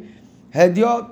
הדיוט. 0.54 1.06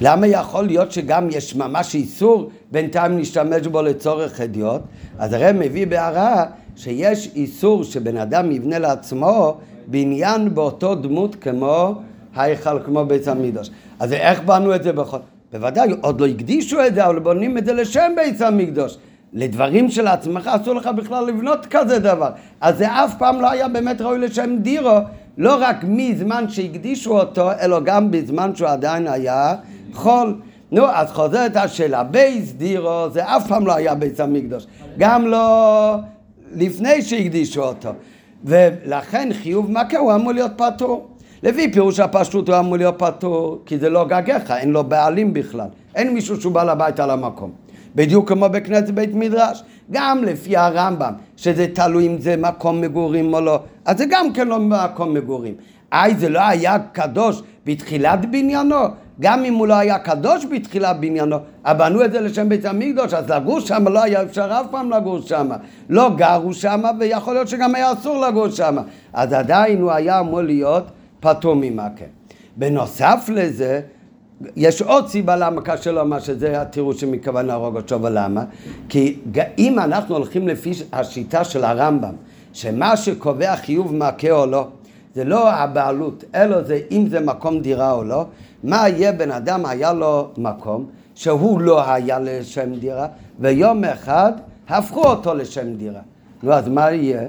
למה 0.00 0.26
יכול 0.26 0.64
להיות 0.64 0.92
שגם 0.92 1.28
יש 1.30 1.56
ממש 1.56 1.94
איסור 1.94 2.50
בינתיים 2.70 3.18
להשתמש 3.18 3.66
בו 3.66 3.82
לצורך 3.82 4.40
הדיוט? 4.40 4.80
אז 5.18 5.32
הרי 5.32 5.50
מביא 5.54 5.86
בהערה 5.86 6.44
שיש 6.76 7.30
איסור 7.34 7.84
שבן 7.84 8.16
אדם 8.16 8.50
יבנה 8.52 8.78
לעצמו 8.78 9.56
בניין 9.86 10.54
באותו 10.54 10.94
דמות 10.94 11.36
כמו 11.40 11.94
ההיכל, 12.34 12.82
כמו 12.84 13.04
בית 13.04 13.28
המקדוש. 13.28 13.70
אז 14.00 14.12
איך 14.12 14.40
בנו 14.40 14.74
את 14.74 14.82
זה 14.82 14.92
בכל... 14.92 15.18
בוודאי, 15.52 15.88
עוד 16.00 16.20
לא 16.20 16.26
הקדישו 16.26 16.86
את 16.86 16.94
זה, 16.94 17.06
אבל 17.06 17.18
בונים 17.18 17.58
את 17.58 17.64
זה 17.64 17.72
לשם 17.72 18.12
בית 18.16 18.40
המקדוש. 18.40 18.96
לדברים 19.32 19.90
של 19.90 20.06
עצמך 20.06 20.46
אסור 20.46 20.74
לך 20.74 20.86
בכלל 20.96 21.26
לבנות 21.26 21.66
כזה 21.70 21.98
דבר. 21.98 22.30
אז 22.60 22.78
זה 22.78 22.92
אף 22.92 23.14
פעם 23.18 23.40
לא 23.40 23.50
היה 23.50 23.68
באמת 23.68 24.00
ראוי 24.00 24.18
לשם 24.18 24.56
דירו, 24.58 24.98
לא 25.38 25.56
רק 25.60 25.76
מזמן 25.82 26.48
שהקדישו 26.48 27.18
אותו, 27.18 27.50
אלא 27.60 27.80
גם 27.80 28.10
בזמן 28.10 28.54
שהוא 28.54 28.68
עדיין 28.68 29.08
היה 29.08 29.54
חול. 29.92 30.34
נו, 30.70 30.86
אז 30.86 31.10
חוזרת 31.10 31.56
השאלה, 31.56 32.02
בייס 32.04 32.52
דירו 32.52 33.10
זה 33.12 33.24
אף 33.36 33.48
פעם 33.48 33.66
לא 33.66 33.74
היה 33.74 33.94
בית 33.94 34.20
המקדוש, 34.20 34.66
גם 34.98 35.26
לא 35.26 35.96
לפני 36.54 37.02
שהקדישו 37.02 37.62
אותו. 37.62 37.90
ולכן 38.44 39.28
חיוב 39.32 39.70
מכה 39.70 39.98
הוא 39.98 40.14
אמור 40.14 40.32
להיות 40.32 40.52
פטור. 40.56 41.08
לפי 41.42 41.72
פירוש 41.72 42.00
הפשטות 42.00 42.48
הוא 42.48 42.58
אמור 42.58 42.76
להיות 42.76 42.94
פטור, 42.98 43.62
כי 43.66 43.78
זה 43.78 43.90
לא 43.90 44.04
גגיך, 44.04 44.50
אין 44.50 44.70
לו 44.70 44.84
בעלים 44.84 45.32
בכלל. 45.32 45.66
אין 45.94 46.14
מישהו 46.14 46.40
שהוא 46.40 46.52
בעל 46.52 46.68
הבית 46.68 47.00
על 47.00 47.10
המקום. 47.10 47.50
בדיוק 47.94 48.28
כמו 48.28 48.48
בכנסת 48.48 48.90
בית 48.90 49.14
מדרש. 49.14 49.62
גם 49.90 50.24
לפי 50.24 50.56
הרמב"ם, 50.56 51.12
שזה 51.36 51.66
תלוי 51.74 52.06
אם 52.06 52.18
זה 52.18 52.36
מקום 52.36 52.80
מגורים 52.80 53.34
או 53.34 53.40
לא, 53.40 53.60
אז 53.84 53.98
זה 53.98 54.04
גם 54.10 54.32
כן 54.32 54.48
לא 54.48 54.58
מקום 54.58 55.14
מגורים. 55.14 55.54
אי, 55.92 56.14
זה 56.14 56.28
לא 56.28 56.40
היה 56.40 56.76
קדוש 56.92 57.42
בתחילת 57.66 58.30
בניינו, 58.30 58.76
גם 59.20 59.44
אם 59.44 59.54
הוא 59.54 59.66
לא 59.66 59.74
היה 59.74 59.98
קדוש 59.98 60.46
בתחילת 60.46 61.00
בניינו, 61.00 61.36
בנו 61.64 62.04
את 62.04 62.12
זה 62.12 62.20
לשם 62.20 62.48
בית 62.48 62.64
המקדוש, 62.64 63.14
אז 63.14 63.30
לגור 63.30 63.60
שם 63.60 63.88
לא 63.88 64.02
היה 64.02 64.22
אפשר 64.22 64.60
אף 64.60 64.66
פעם 64.70 64.90
לגור 64.90 65.20
שם. 65.20 65.48
לא 65.88 66.10
גרו 66.16 66.54
שם, 66.54 66.82
ויכול 67.00 67.34
להיות 67.34 67.48
שגם 67.48 67.74
היה 67.74 67.92
אסור 67.92 68.26
לגור 68.26 68.48
שם. 68.48 68.76
אז 69.12 69.32
עדיין 69.32 69.80
הוא 69.80 69.92
היה 69.92 70.20
אמור 70.20 70.40
להיות 70.40 70.84
פטור 71.22 71.54
ממכה. 71.56 72.04
בנוסף 72.56 73.28
לזה, 73.34 73.80
יש 74.56 74.82
עוד 74.82 75.08
סיבה 75.08 75.36
למה 75.36 75.60
קשה 75.60 75.92
לומר 75.92 76.18
שזה 76.18 76.60
התירוץ 76.60 77.00
שמכוון 77.00 77.46
להרוג 77.46 77.76
אותו, 77.76 78.02
ולמה? 78.02 78.44
כי 78.88 79.18
אם 79.58 79.78
אנחנו 79.78 80.16
הולכים 80.16 80.48
לפי 80.48 80.72
השיטה 80.92 81.44
של 81.44 81.64
הרמב"ם, 81.64 82.14
שמה 82.52 82.96
שקובע 82.96 83.56
חיוב 83.56 83.94
מכה 83.94 84.30
או 84.30 84.46
לא, 84.46 84.68
זה 85.14 85.24
לא 85.24 85.50
הבעלות, 85.50 86.24
אלא 86.34 86.62
זה 86.62 86.80
אם 86.90 87.06
זה 87.10 87.20
מקום 87.20 87.60
דירה 87.60 87.92
או 87.92 88.04
לא, 88.04 88.24
מה 88.64 88.88
יהיה 88.88 89.12
בן 89.12 89.30
אדם 89.30 89.66
היה 89.66 89.92
לו 89.92 90.28
מקום 90.38 90.86
שהוא 91.14 91.60
לא 91.60 91.92
היה 91.92 92.18
לשם 92.18 92.74
דירה, 92.74 93.06
ויום 93.40 93.84
אחד 93.84 94.32
הפכו 94.68 95.04
אותו 95.04 95.34
לשם 95.34 95.74
דירה. 95.74 96.00
נו, 96.42 96.52
אז 96.52 96.68
מה 96.68 96.90
יהיה? 96.92 97.22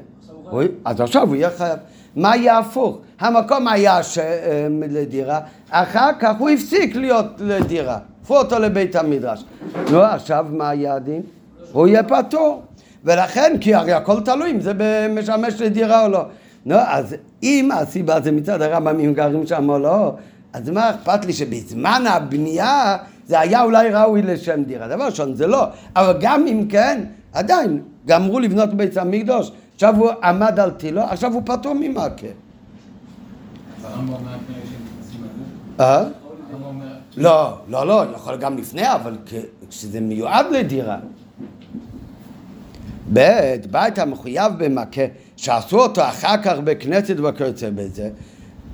אז 0.85 1.01
עכשיו 1.01 1.27
הוא 1.27 1.35
יהיה 1.35 1.49
חייב. 1.49 1.79
מה 2.15 2.35
יהיה 2.35 2.57
הפוך? 2.57 2.97
המקום 3.19 3.67
היה 3.67 4.03
ש... 4.03 4.17
אה, 4.17 4.67
לדירה, 4.89 5.39
אחר 5.69 6.09
כך 6.19 6.35
הוא 6.39 6.49
הפסיק 6.49 6.95
להיות 6.95 7.25
לדירה. 7.39 7.97
הפכו 8.21 8.37
אותו 8.37 8.59
לבית 8.59 8.95
המדרש. 8.95 9.43
נו, 9.91 10.01
עכשיו 10.01 10.45
מה 10.49 10.73
יהיה 10.73 10.93
הדין? 10.93 11.21
הוא 11.71 11.87
יהיה 11.87 12.03
פטור. 12.03 12.63
ולכן, 13.03 13.55
כי 13.61 13.75
הרי 13.75 13.93
הכל 13.93 14.21
תלוי 14.21 14.51
אם 14.51 14.59
זה 14.59 14.73
משמש 15.09 15.61
לדירה 15.61 16.03
או 16.05 16.09
לא. 16.09 16.25
נו, 16.65 16.75
אז 16.75 17.15
אם 17.43 17.69
הסיבה 17.73 18.21
זה 18.21 18.31
מצד 18.31 18.61
הרמב"ם 18.61 18.99
אם 18.99 19.13
גרים 19.13 19.47
שם 19.47 19.69
או 19.69 19.79
לא, 19.79 20.15
אז 20.53 20.69
מה 20.69 20.89
אכפת 20.89 21.25
לי 21.25 21.33
שבזמן 21.33 22.03
הבנייה 22.07 22.97
זה 23.25 23.39
היה 23.39 23.63
אולי 23.63 23.89
ראוי 23.89 24.21
לשם 24.21 24.63
דירה. 24.63 24.87
דבר 24.87 25.05
ראשון, 25.05 25.35
זה 25.35 25.47
לא. 25.47 25.65
אבל 25.95 26.17
גם 26.21 26.47
אם 26.47 26.65
כן, 26.69 27.03
עדיין, 27.33 27.81
גמרו 28.05 28.39
לבנות 28.39 28.73
בית 28.73 28.97
המקדוש, 28.97 29.51
עכשיו 29.73 29.95
הוא 29.95 30.09
עמד 30.23 30.59
על 30.59 30.71
תילו, 30.71 31.01
עכשיו 31.01 31.33
הוא 31.33 31.41
פטור 31.45 31.73
ממכה. 31.79 32.27
אה? 35.79 36.03
לא, 37.17 37.57
לא, 37.67 37.87
לא, 37.87 38.05
יכול 38.15 38.37
גם 38.37 38.57
לפני, 38.57 38.93
אבל 38.93 39.17
כשזה 39.69 40.01
מיועד 40.01 40.45
לדירה. 40.51 40.97
ב', 43.13 43.55
בית 43.71 43.99
המחויב 43.99 44.53
במכה 44.57 45.01
שעשו 45.37 45.79
אותו 45.79 46.01
אחר 46.01 46.37
כך 46.43 46.57
בכנסת 46.63 47.15
וכיוצא 47.19 47.69
בזה, 47.69 48.09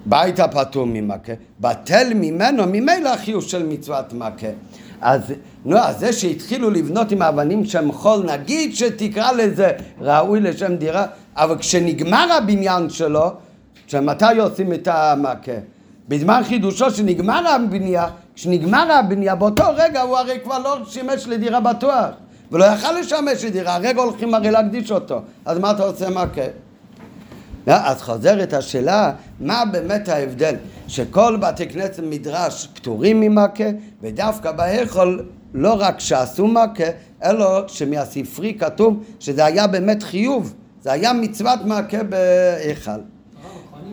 בית 0.06 0.39
הפטור 0.39 0.86
ממכה, 0.86 1.34
בטל 1.60 2.13
ממנו 2.15 2.63
ממילא 2.68 3.13
החיוב 3.13 3.44
של 3.44 3.65
מצוות 3.65 4.13
מכה. 4.13 4.48
אז 5.01 5.22
נו, 5.66 5.78
אז 5.78 6.00
זה 6.00 6.13
שהתחילו 6.13 6.70
לבנות 6.70 7.12
עם 7.12 7.22
אבנים 7.22 7.66
שם 7.66 7.92
חול, 7.92 8.25
נגיד 8.25 8.75
שתקרא 8.75 9.32
לזה 9.32 9.72
ראוי 10.01 10.39
לשם 10.39 10.75
דירה, 10.75 11.06
אבל 11.36 11.58
כשנגמר 11.58 12.28
הבניין 12.38 12.89
שלו, 12.89 13.32
שמתי 13.88 14.39
עושים 14.39 14.74
את 14.74 14.88
המכה? 14.92 15.51
בזמן 16.08 16.42
חידושו 16.44 16.92
שנגמר 16.92 17.48
הבנייה, 17.48 18.08
כשנגמר 18.36 18.92
הבנייה, 18.92 19.36
באותו 19.36 19.63
רגע 19.75 20.01
הוא 20.01 20.18
הרי 20.18 20.39
כבר 20.44 20.60
לא 20.60 20.78
שימש 20.86 21.28
לדירה 21.28 21.60
בטוח, 21.60 22.10
ולא 22.51 22.66
יכל 22.66 22.92
לשמש 22.92 23.44
לדירה, 23.44 23.75
הרגע 23.75 24.01
הולכים 24.01 24.34
הרי 24.34 24.51
להקדיש 24.51 24.92
אותו, 24.92 25.22
אז 25.46 25.58
מה 25.58 25.72
אתה 25.72 25.84
עושה 25.84 26.10
מכה? 26.10 26.42
אז 27.66 28.01
חוזרת 28.01 28.54
השאלה, 28.54 29.12
מה 29.39 29.63
באמת 29.72 30.10
ההבדל? 30.10 30.56
שכל 30.88 31.38
בתי 31.38 31.70
כנסת 31.70 32.04
מדרש 32.04 32.68
פטורים 32.74 33.20
ממכה, 33.20 33.63
ודווקא 34.01 34.51
בהיכל 34.51 35.20
לא 35.53 35.75
רק 35.79 36.00
שעשו 36.00 36.48
מכה, 36.48 36.84
אלא 37.24 37.68
שמהספרי 37.68 38.53
כתוב 38.53 39.03
שזה 39.20 39.46
היה 39.46 39.68
באמת 39.68 40.03
חיוב, 40.03 40.53
זה 40.82 40.91
היה 40.91 41.13
מצוות 41.13 41.60
מכה 41.65 42.03
בהיכל. 42.03 42.91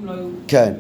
לא 0.03 0.13
כן. 0.49 0.75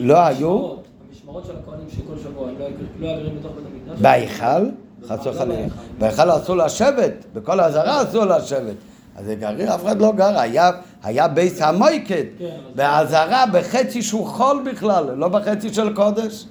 לא 0.00 0.18
היו? 0.18 0.74
המשמרות 1.10 1.46
של 1.46 1.52
הכהנים 1.62 1.86
שכל 1.90 2.18
שבוע 2.22 2.48
הם 2.48 2.54
לא 2.58 2.64
היו 2.64 2.74
גרים 3.00 3.38
בתוך 3.38 3.52
בית 3.52 3.64
המקדש? 3.88 4.02
בהיכל? 4.02 4.68
חס 5.08 5.26
וחלילה. 5.26 5.66
בהיכל 5.98 6.36
אסור 6.36 6.56
לשבת, 6.56 7.12
בכל 7.34 7.60
האזהרה 7.60 8.02
אסור 8.02 8.24
לשבת. 8.24 8.76
אז 9.16 9.24
זה 9.24 9.34
גריר, 9.34 9.74
אף 9.74 9.84
אחד 9.84 10.00
לא 10.00 10.12
גר, 10.12 10.38
היה, 10.38 10.70
היה 11.02 11.28
בייס 11.28 11.62
המויקד, 11.62 12.24
כן, 12.38 12.56
באזהרה 12.74 13.44
בחצי 13.52 14.02
שהוא 14.02 14.26
חול 14.26 14.62
בכלל, 14.72 15.14
לא 15.14 15.28
בחצי 15.28 15.74
של 15.74 15.94
קודש. 15.94 16.46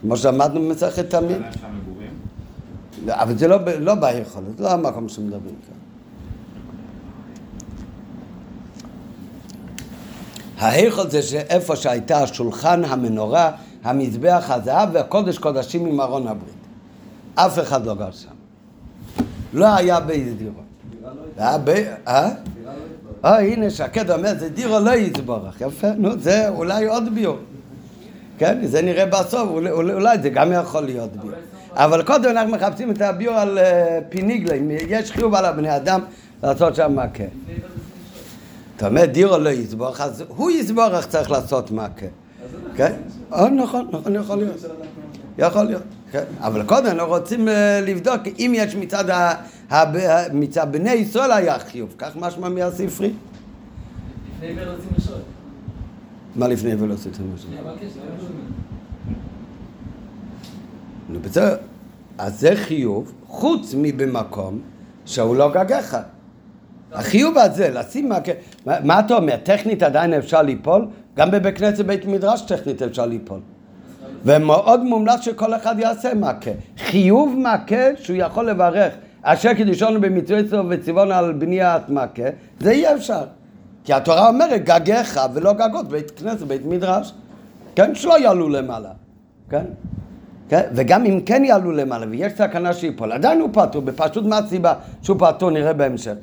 כמו 0.00 0.16
שלמדנו 0.16 0.60
במסכת 0.60 1.10
תמיד. 1.10 1.30
היה 1.30 1.38
להם 1.40 1.52
שם 1.52 1.66
מגורים? 1.82 2.10
לא, 2.95 2.95
אבל 3.08 3.38
זה 3.38 3.48
לא, 3.48 3.58
לא 3.78 3.94
זה 4.56 4.62
לא 4.62 4.70
המקום 4.70 5.08
שמדברים 5.08 5.54
כאן. 5.66 5.76
ההיכל 10.58 11.10
זה 11.10 11.22
שאיפה 11.22 11.76
שהייתה 11.76 12.22
השולחן, 12.22 12.84
המנורה, 12.84 13.50
המזבח, 13.84 14.46
הזהב 14.48 14.88
והקודש 14.92 15.38
קודשים 15.38 15.86
עם 15.86 16.00
ארון 16.00 16.26
הברית. 16.26 16.54
אף 17.34 17.58
אחד 17.58 17.86
לא 17.86 17.94
גר 17.94 18.10
שם. 18.10 18.28
לא 19.52 19.66
היה 19.66 20.00
בייס 20.00 20.28
דירות. 20.38 20.64
היה 21.36 21.58
ב... 21.58 21.68
אה? 22.08 22.30
אה, 23.24 23.40
הנה, 23.40 23.70
שקד 23.70 24.10
אומר, 24.10 24.32
זה 24.38 24.48
דירו 24.48 24.78
לא 24.78 24.94
יסבורך. 24.94 25.60
יפה, 25.60 25.92
נו, 25.96 26.18
זה 26.18 26.48
אולי 26.48 26.86
עוד 26.86 27.14
ביור. 27.14 27.36
כן, 28.38 28.66
זה 28.66 28.82
נראה 28.82 29.06
בסוף, 29.06 29.50
אולי 29.70 30.18
זה 30.22 30.28
גם 30.28 30.52
יכול 30.52 30.82
להיות 30.82 31.12
ביור. 31.12 31.34
אבל 31.76 32.02
קודם 32.02 32.30
אנחנו 32.30 32.52
מחפשים 32.52 32.90
את 32.90 33.00
הביור 33.02 33.34
על 33.34 33.58
אה, 33.58 33.98
פיניגלה, 34.08 34.54
אם 34.54 34.70
יש 34.70 35.12
חיוב 35.12 35.34
על 35.34 35.44
הבני 35.44 35.76
אדם 35.76 36.00
לעשות 36.42 36.74
שם 36.74 36.96
מכה. 36.96 37.24
אתה 38.76 38.88
אומר 38.88 39.04
דירו 39.04 39.38
לא 39.38 39.48
יסבורך, 39.48 40.00
אז 40.00 40.24
הוא 40.28 40.50
יסבורך 40.50 41.06
צריך 41.06 41.30
לעשות 41.30 41.70
מכה. 41.70 42.06
כן? 42.76 42.92
אה, 43.32 43.48
נכון, 43.48 43.88
נכון, 43.92 44.14
יכול 44.14 44.36
להיות. 44.36 44.56
יכול 45.38 45.62
להיות, 45.64 45.82
כן. 46.12 46.24
אבל 46.40 46.62
קודם 46.62 46.86
אנחנו 46.86 47.08
רוצים 47.08 47.48
אה, 47.48 47.80
לבדוק 47.80 48.20
אם 48.38 48.52
יש 48.54 48.76
מצד, 50.32 50.64
בני 50.70 50.92
ישראל 50.92 51.32
היה 51.32 51.58
חיוב, 51.58 51.94
כך 51.98 52.16
משמע 52.16 52.48
מהספרי. 52.48 53.12
לפני 54.42 54.50
עבר 54.50 54.70
רוצים 54.70 54.90
לשאול. 54.98 55.18
מה 56.36 56.48
לפני 56.48 56.74
ולא 56.74 56.94
עשית 56.94 57.12
משהו? 57.34 57.48
נו 61.08 61.20
בסדר, 61.20 61.56
אז 62.18 62.40
זה 62.40 62.56
חיוב, 62.56 63.12
חוץ 63.26 63.74
מבמקום 63.78 64.60
שהוא 65.04 65.36
לא 65.36 65.52
גגך. 65.52 65.98
החיוב 66.92 67.38
הזה, 67.38 67.70
לשים 67.70 68.08
מה, 68.08 68.18
מה, 68.66 68.74
מה 68.84 69.00
אתה 69.00 69.14
אומר, 69.14 69.36
טכנית 69.42 69.82
עדיין 69.82 70.14
אפשר 70.14 70.42
ליפול? 70.42 70.86
גם 71.16 71.30
בבית 71.30 71.58
כנסת 71.58 71.84
בית 71.84 72.04
מדרש 72.04 72.40
טכנית 72.40 72.82
אפשר 72.82 73.06
ליפול. 73.06 73.40
ומאוד 74.24 74.82
מומלץ 74.82 75.20
שכל 75.20 75.54
אחד 75.54 75.78
יעשה 75.78 76.14
מכה. 76.14 76.50
חיוב 76.78 77.34
מכה 77.38 77.96
שהוא 77.96 78.16
יכול 78.16 78.50
לברך 78.50 78.92
אשר 79.22 79.54
קידישונו 79.54 80.00
במצווי 80.00 80.48
צור 80.48 80.66
וציוון 80.70 81.12
על 81.12 81.32
בניית 81.32 81.88
מכה, 81.88 82.22
זה 82.60 82.70
אי 82.70 82.94
אפשר. 82.94 83.24
כי 83.84 83.92
התורה 83.92 84.28
אומרת 84.28 84.64
גגיך 84.64 85.20
ולא 85.34 85.52
גגות 85.52 85.88
בית 85.88 86.10
כנסת, 86.10 86.42
בית 86.42 86.64
מדרש. 86.64 87.12
כן, 87.76 87.94
שלא 87.94 88.20
יעלו 88.20 88.48
למעלה. 88.48 88.90
כן? 89.50 89.64
כן? 90.48 90.62
וגם 90.74 91.04
אם 91.04 91.20
כן 91.26 91.44
יעלו 91.44 91.72
למעלה 91.72 92.06
ויש 92.10 92.32
סכנה 92.32 92.72
שיפול, 92.72 93.12
עדיין 93.12 93.40
הוא 93.40 93.48
פטור, 93.52 93.82
בפשוט 93.82 94.24
מהסיבה 94.24 94.74
שהוא 95.02 95.16
פטור 95.18 95.50
נראה 95.50 95.72
בהמשך. 95.72 96.14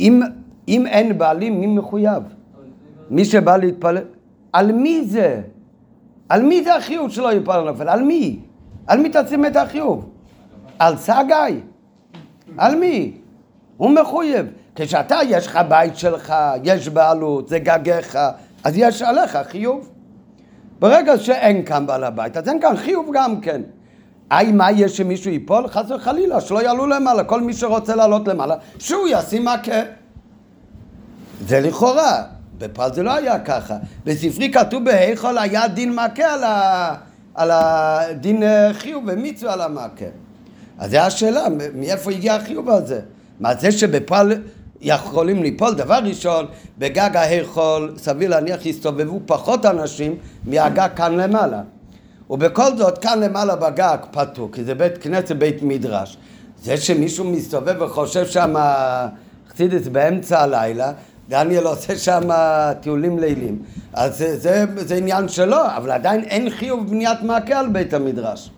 אם, 0.00 0.22
אם 0.68 0.86
אין 0.86 1.18
בעלים, 1.18 1.60
מי 1.60 1.66
מחויב? 1.66 2.22
מי 3.10 3.24
שבא 3.24 3.56
להתפלל. 3.56 4.02
על 4.52 4.72
מי 4.72 5.04
זה? 5.04 5.40
על 6.28 6.42
מי 6.42 6.64
זה 6.64 6.74
החיוב 6.74 7.10
שלא 7.10 7.32
יפול 7.32 7.54
על 7.54 7.64
נופל? 7.64 7.88
על 7.88 8.02
מי? 8.02 8.38
על 8.86 9.00
מי 9.00 9.10
תשים 9.12 9.46
את 9.46 9.56
החיוב? 9.56 10.08
על 10.78 10.96
סגי? 10.96 11.60
על 12.58 12.76
מי? 12.76 13.12
הוא 13.76 13.90
מחויב. 13.90 14.46
כשאתה, 14.76 15.18
יש 15.28 15.46
לך 15.46 15.58
בית 15.68 15.96
שלך, 15.96 16.34
יש 16.64 16.88
בעלות, 16.88 17.48
זה 17.48 17.58
גגיך, 17.58 18.18
אז 18.64 18.72
יש 18.76 19.02
עליך 19.02 19.38
חיוב. 19.42 19.90
ברגע 20.78 21.18
שאין 21.18 21.64
כאן 21.64 21.86
בעל 21.86 22.04
הבית, 22.04 22.36
אז 22.36 22.48
אין 22.48 22.60
כאן 22.60 22.76
חיוב 22.76 23.10
גם 23.12 23.40
כן. 23.40 23.62
היי, 24.30 24.52
מה 24.52 24.70
יש 24.70 24.96
שמישהו 24.96 25.30
ייפול? 25.30 25.68
חס 25.68 25.90
וחלילה, 25.90 26.40
שלא 26.40 26.62
יעלו 26.62 26.86
למעלה. 26.86 27.24
כל 27.24 27.40
מי 27.40 27.52
שרוצה 27.52 27.94
לעלות 27.94 28.28
למעלה, 28.28 28.54
שהוא 28.78 29.08
ישים 29.10 29.44
מכה. 29.44 29.82
זה 31.46 31.60
לכאורה. 31.60 32.22
בפועל 32.58 32.94
זה 32.94 33.02
לא 33.02 33.14
היה 33.14 33.38
ככה. 33.38 33.76
בספרי 34.04 34.52
כתוב 34.52 34.84
בהיכול 34.84 35.38
היה 35.38 35.68
דין 35.68 35.94
מכה 35.94 36.32
על, 36.34 36.44
ה... 36.44 36.94
על 37.34 37.50
הדין 37.52 38.42
אה, 38.42 38.74
חיוב 38.74 39.04
ומצווה 39.06 39.52
על 39.52 39.60
המכה. 39.60 40.04
אז 40.78 40.90
זו 40.90 40.98
השאלה, 40.98 41.44
מאיפה 41.74 42.10
הגיע 42.10 42.34
החיוב 42.34 42.70
הזה? 42.70 43.00
מה 43.40 43.54
זה 43.54 43.72
שבפועל 43.72 44.32
יכולים 44.80 45.42
ליפול? 45.42 45.74
דבר 45.74 45.98
ראשון, 46.04 46.46
בגג 46.78 47.16
ההיכול 47.16 47.94
סביר 47.96 48.30
להניח 48.30 48.66
יסתובבו 48.66 49.20
פחות 49.26 49.66
אנשים 49.66 50.16
מהגג 50.44 50.88
כאן 50.96 51.14
למעלה. 51.14 51.60
ובכל 52.30 52.76
זאת, 52.76 52.98
כאן 52.98 53.20
למעלה 53.20 53.56
בגג 53.56 53.96
פתור, 54.10 54.48
כי 54.52 54.64
זה 54.64 54.74
בית 54.74 54.98
כנסת, 54.98 55.32
בית 55.32 55.62
מדרש. 55.62 56.16
זה 56.62 56.76
שמישהו 56.76 57.24
מסתובב 57.24 57.82
וחושב 57.82 58.26
שם 58.26 58.54
חסידס 59.52 59.88
באמצע 59.88 60.42
הלילה, 60.42 60.92
דניאל 61.28 61.66
עושה 61.66 61.96
שם 61.96 62.22
טיולים 62.80 63.18
לילים. 63.18 63.62
אז 63.92 64.18
זה, 64.18 64.38
זה, 64.38 64.64
זה 64.76 64.94
עניין 64.94 65.28
שלו, 65.28 65.56
אבל 65.76 65.90
עדיין 65.90 66.24
אין 66.24 66.50
חיוב 66.50 66.90
בניית 66.90 67.22
מעקה 67.22 67.58
על 67.58 67.68
בית 67.68 67.94
המדרש. 67.94 68.50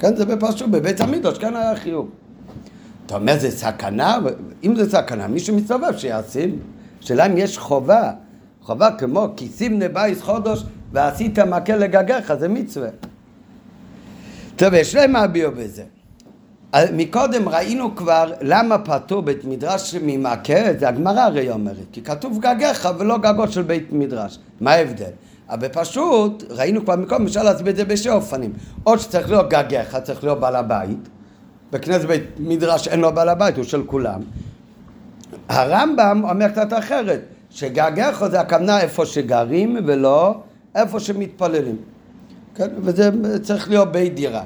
כן, 0.00 0.16
זה 0.16 0.24
בפשוט, 0.24 0.68
בבית 0.70 1.00
המדרש 1.00 1.38
כן 1.38 1.56
היה 1.56 1.76
חיוב. 1.76 2.08
אתה 3.06 3.14
אומר, 3.14 3.38
זה 3.38 3.50
סכנה? 3.50 4.18
אם 4.64 4.76
זה 4.76 4.90
סכנה, 4.90 5.28
מי 5.28 5.40
שמסתובב 5.40 5.96
שישים. 5.96 6.58
שאלה 7.00 7.26
אם 7.26 7.38
יש 7.38 7.58
חובה, 7.58 8.12
חובה 8.62 8.90
כמו 8.98 9.28
כיסים 9.36 9.78
נבייס 9.78 10.22
חודש 10.22 10.64
ועשית 10.92 11.38
מכה 11.38 11.76
לגגיך, 11.76 12.34
זה 12.34 12.48
מצווה. 12.48 12.88
טוב, 14.56 14.74
יש 14.74 14.94
להם 14.94 15.12
מה 15.12 15.26
ביו 15.26 15.52
בזה. 15.52 15.82
מקודם 16.92 17.48
ראינו 17.48 17.96
כבר 17.96 18.32
למה 18.40 18.78
פטור 18.78 19.22
בית 19.22 19.44
מדרש 19.44 19.94
ממכה, 20.02 20.54
זה 20.78 20.88
הגמרא 20.88 21.20
הרי 21.20 21.50
אומרת, 21.50 21.86
כי 21.92 22.02
כתוב 22.02 22.38
גגיך 22.40 22.88
ולא 22.98 23.18
גגות 23.18 23.52
של 23.52 23.62
בית 23.62 23.92
מדרש. 23.92 24.38
מה 24.60 24.72
ההבדל? 24.72 25.10
אבל 25.48 25.68
פשוט, 25.68 26.44
ראינו 26.50 26.84
כבר 26.84 26.96
מקודם, 26.96 27.24
אפשר 27.26 27.42
להסביר 27.42 27.70
את 27.70 27.76
זה 27.76 27.84
בשני 27.84 28.12
אופנים. 28.12 28.52
או 28.86 28.98
שצריך 28.98 29.30
להיות 29.30 29.48
גגיך, 29.48 29.96
צריך 30.02 30.24
להיות 30.24 30.40
בעל 30.40 30.56
הבית. 30.56 31.08
בכנסת 31.72 32.04
בית 32.04 32.22
מדרש 32.38 32.88
אין 32.88 33.00
לו 33.00 33.14
בעל 33.14 33.28
הבית, 33.28 33.56
הוא 33.56 33.64
של 33.64 33.82
כולם. 33.86 34.20
הרמב"ם 35.48 36.22
אומר 36.30 36.48
קצת 36.48 36.72
אחרת, 36.72 37.20
שגגיך 37.50 38.26
זה 38.26 38.40
הכוונה 38.40 38.80
איפה 38.80 39.06
שגרים 39.06 39.76
ולא 39.86 40.40
איפה 40.74 41.00
שמתפללים. 41.00 41.76
כן? 42.54 42.68
וזה 42.78 43.10
צריך 43.42 43.70
להיות 43.70 43.92
בית 43.92 44.14
דירה. 44.14 44.42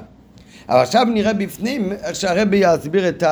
אבל 0.69 0.79
עכשיו 0.79 1.03
נראה 1.05 1.33
בפנים 1.33 1.91
איך 1.91 2.15
שהרבי 2.15 2.57
יסביר 2.57 3.09
את 3.09 3.23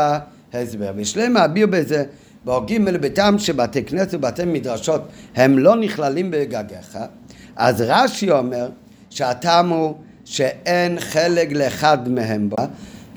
ההסבר. 0.54 0.92
ושלם 0.96 1.34
מעביר 1.34 1.68
בזה 1.68 2.04
באור 2.46 2.66
ג' 2.66 2.98
בטעם 3.02 3.40
שבתי 3.40 3.84
כנסת 3.84 4.14
ובתי 4.14 4.46
מדרשות 4.46 5.02
הם 5.36 5.60
לא 5.60 5.76
נכללים 5.76 6.32
בגגיך, 6.32 6.98
אז 7.56 7.84
רש"י 7.88 8.32
אומר 8.32 8.70
שהטעם 9.10 9.70
הוא 9.70 9.96
שאין 10.26 11.00
חלק 11.00 11.52
לאחד 11.52 12.10
מהם 12.10 12.50
בה, 12.50 12.66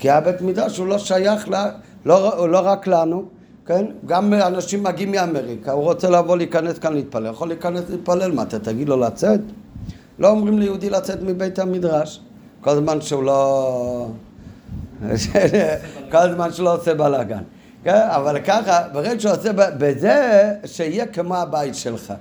כי 0.03 0.11
הבית 0.11 0.41
מדרש 0.41 0.79
הוא 0.79 0.87
לא 0.87 0.99
שייך, 0.99 1.49
לה, 1.49 1.71
לא, 2.05 2.49
לא 2.49 2.61
רק 2.65 2.87
לנו, 2.87 3.25
כן? 3.67 3.87
גם 4.07 4.35
אנשים 4.35 4.83
מגיעים 4.83 5.11
מאמריקה, 5.11 5.73
הוא 5.73 5.83
רוצה 5.83 6.11
לבוא 6.11 6.37
להיכנס 6.37 6.79
כאן 6.79 6.95
להתפלל, 6.95 7.27
יכול 7.27 7.49
להיכנס 7.49 7.83
להתפלל, 7.91 8.33
מה 8.33 8.43
אתה 8.43 8.59
תגיד 8.59 8.88
לו 8.88 8.97
לצאת? 8.97 9.41
לא 10.19 10.31
אומרים 10.31 10.59
ליהודי 10.59 10.91
לצאת 10.91 11.23
מבית 11.23 11.59
המדרש, 11.59 12.21
כל 12.61 12.77
זמן 12.77 13.01
שהוא 13.01 13.23
לא... 13.23 14.09
כל 16.12 16.33
זמן 16.35 16.53
שהוא 16.53 16.65
לא 16.65 16.75
עושה 16.75 16.95
בלאגן. 16.95 17.43
כן? 17.85 18.07
אבל 18.09 18.41
ככה, 18.41 18.88
ברגע 18.93 19.21
שהוא 19.21 19.33
עושה, 19.33 19.51
בזה 19.55 20.51
שיהיה 20.65 21.07
כמו 21.07 21.37
הבית 21.37 21.75
שלך. 21.75 22.12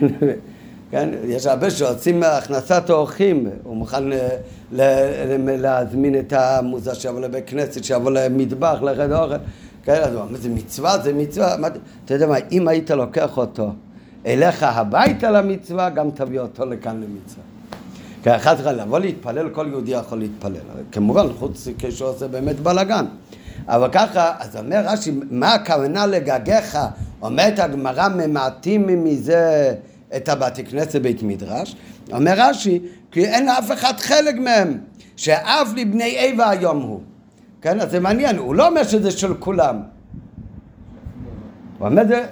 כן? 0.94 1.08
יש 1.24 1.46
הרבה 1.46 1.70
שעושים 1.70 2.22
הכנסת 2.22 2.90
אורחים, 2.90 3.48
הוא 3.62 3.76
מוכן 3.76 4.04
ל- 4.04 4.18
להזמין 5.62 6.18
את 6.18 6.32
המוזה 6.32 6.94
שיבוא 6.94 7.20
לבית 7.20 7.44
כנסת, 7.46 7.84
שיבוא 7.84 8.10
למטבח, 8.10 8.78
לחדר 8.82 9.22
אוכל. 9.22 9.34
כן, 9.84 10.00
אז 10.02 10.14
הוא 10.14 10.22
אומר, 10.22 10.38
זה 10.38 10.48
מצווה, 10.48 10.98
זה 10.98 11.12
מצווה. 11.12 11.56
אתה 12.04 12.14
יודע 12.14 12.26
מה, 12.26 12.36
אם 12.52 12.68
היית 12.68 12.90
לוקח 12.90 13.36
אותו 13.36 13.70
אליך 14.26 14.62
הביתה 14.62 15.30
למצווה, 15.30 15.90
גם 15.90 16.10
תביא 16.10 16.40
אותו 16.40 16.64
לכאן 16.66 16.96
למצווה. 16.96 17.42
כי 18.22 18.36
אחת 18.36 18.56
וחלילה, 18.60 18.84
לבוא 18.84 18.98
להתפלל, 18.98 19.48
כל 19.48 19.66
יהודי 19.70 19.90
יכול 19.90 20.18
להתפלל. 20.18 20.56
כמובן, 20.92 21.26
חוץ 21.38 21.68
כשהוא 21.78 22.08
עושה 22.08 22.28
באמת 22.28 22.60
בלאגן. 22.60 23.04
אבל 23.68 23.88
ככה, 23.92 24.32
אז 24.38 24.56
אומר 24.56 24.82
רש"י, 24.86 25.12
מה 25.30 25.54
הכוונה 25.54 26.06
לגגיך? 26.06 26.78
אומרת 27.22 27.58
הגמרא, 27.58 28.08
ממעטים 28.08 29.04
מזה 29.04 29.74
את 30.16 30.28
הבתי 30.28 30.64
כנסת 30.64 31.00
בית 31.00 31.22
מדרש. 31.22 31.76
אומר 32.12 32.34
רש"י, 32.36 32.80
כי 33.10 33.24
אין 33.24 33.46
לאף 33.46 33.72
אחד 33.72 33.92
חלק 33.98 34.34
מהם, 34.34 34.78
שאב 35.16 35.68
לבני 35.76 36.04
איבה 36.04 36.50
היום 36.50 36.82
הוא. 36.82 37.00
כן, 37.62 37.80
אז 37.80 37.90
זה 37.90 38.00
מעניין, 38.00 38.36
הוא 38.36 38.54
לא 38.54 38.68
אומר 38.68 38.84
שזה 38.84 39.10
של 39.10 39.34
כולם. 39.34 39.76
הוא 41.78 41.88
אומר, 41.88 42.06
זה, 42.08 42.26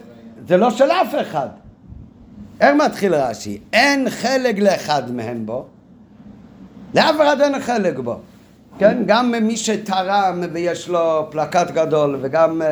זה 0.48 0.56
לא 0.56 0.70
של 0.70 0.90
אף 0.90 1.14
אחד. 1.20 1.48
איך 2.60 2.76
מתחיל 2.86 3.14
רש"י? 3.14 3.58
אין 3.72 4.10
חלק 4.10 4.58
לאחד 4.58 5.10
מהם 5.10 5.46
בו, 5.46 5.66
לאף 6.94 7.16
אחד 7.16 7.40
אין 7.40 7.60
חלק 7.60 7.98
בו. 7.98 8.20
כן, 8.78 9.02
גם 9.06 9.34
מי 9.42 9.56
שתרם 9.56 10.42
ויש 10.52 10.88
לו 10.88 11.26
פלקט 11.30 11.70
גדול, 11.70 12.18
וגם 12.20 12.62
uh, 12.62 12.64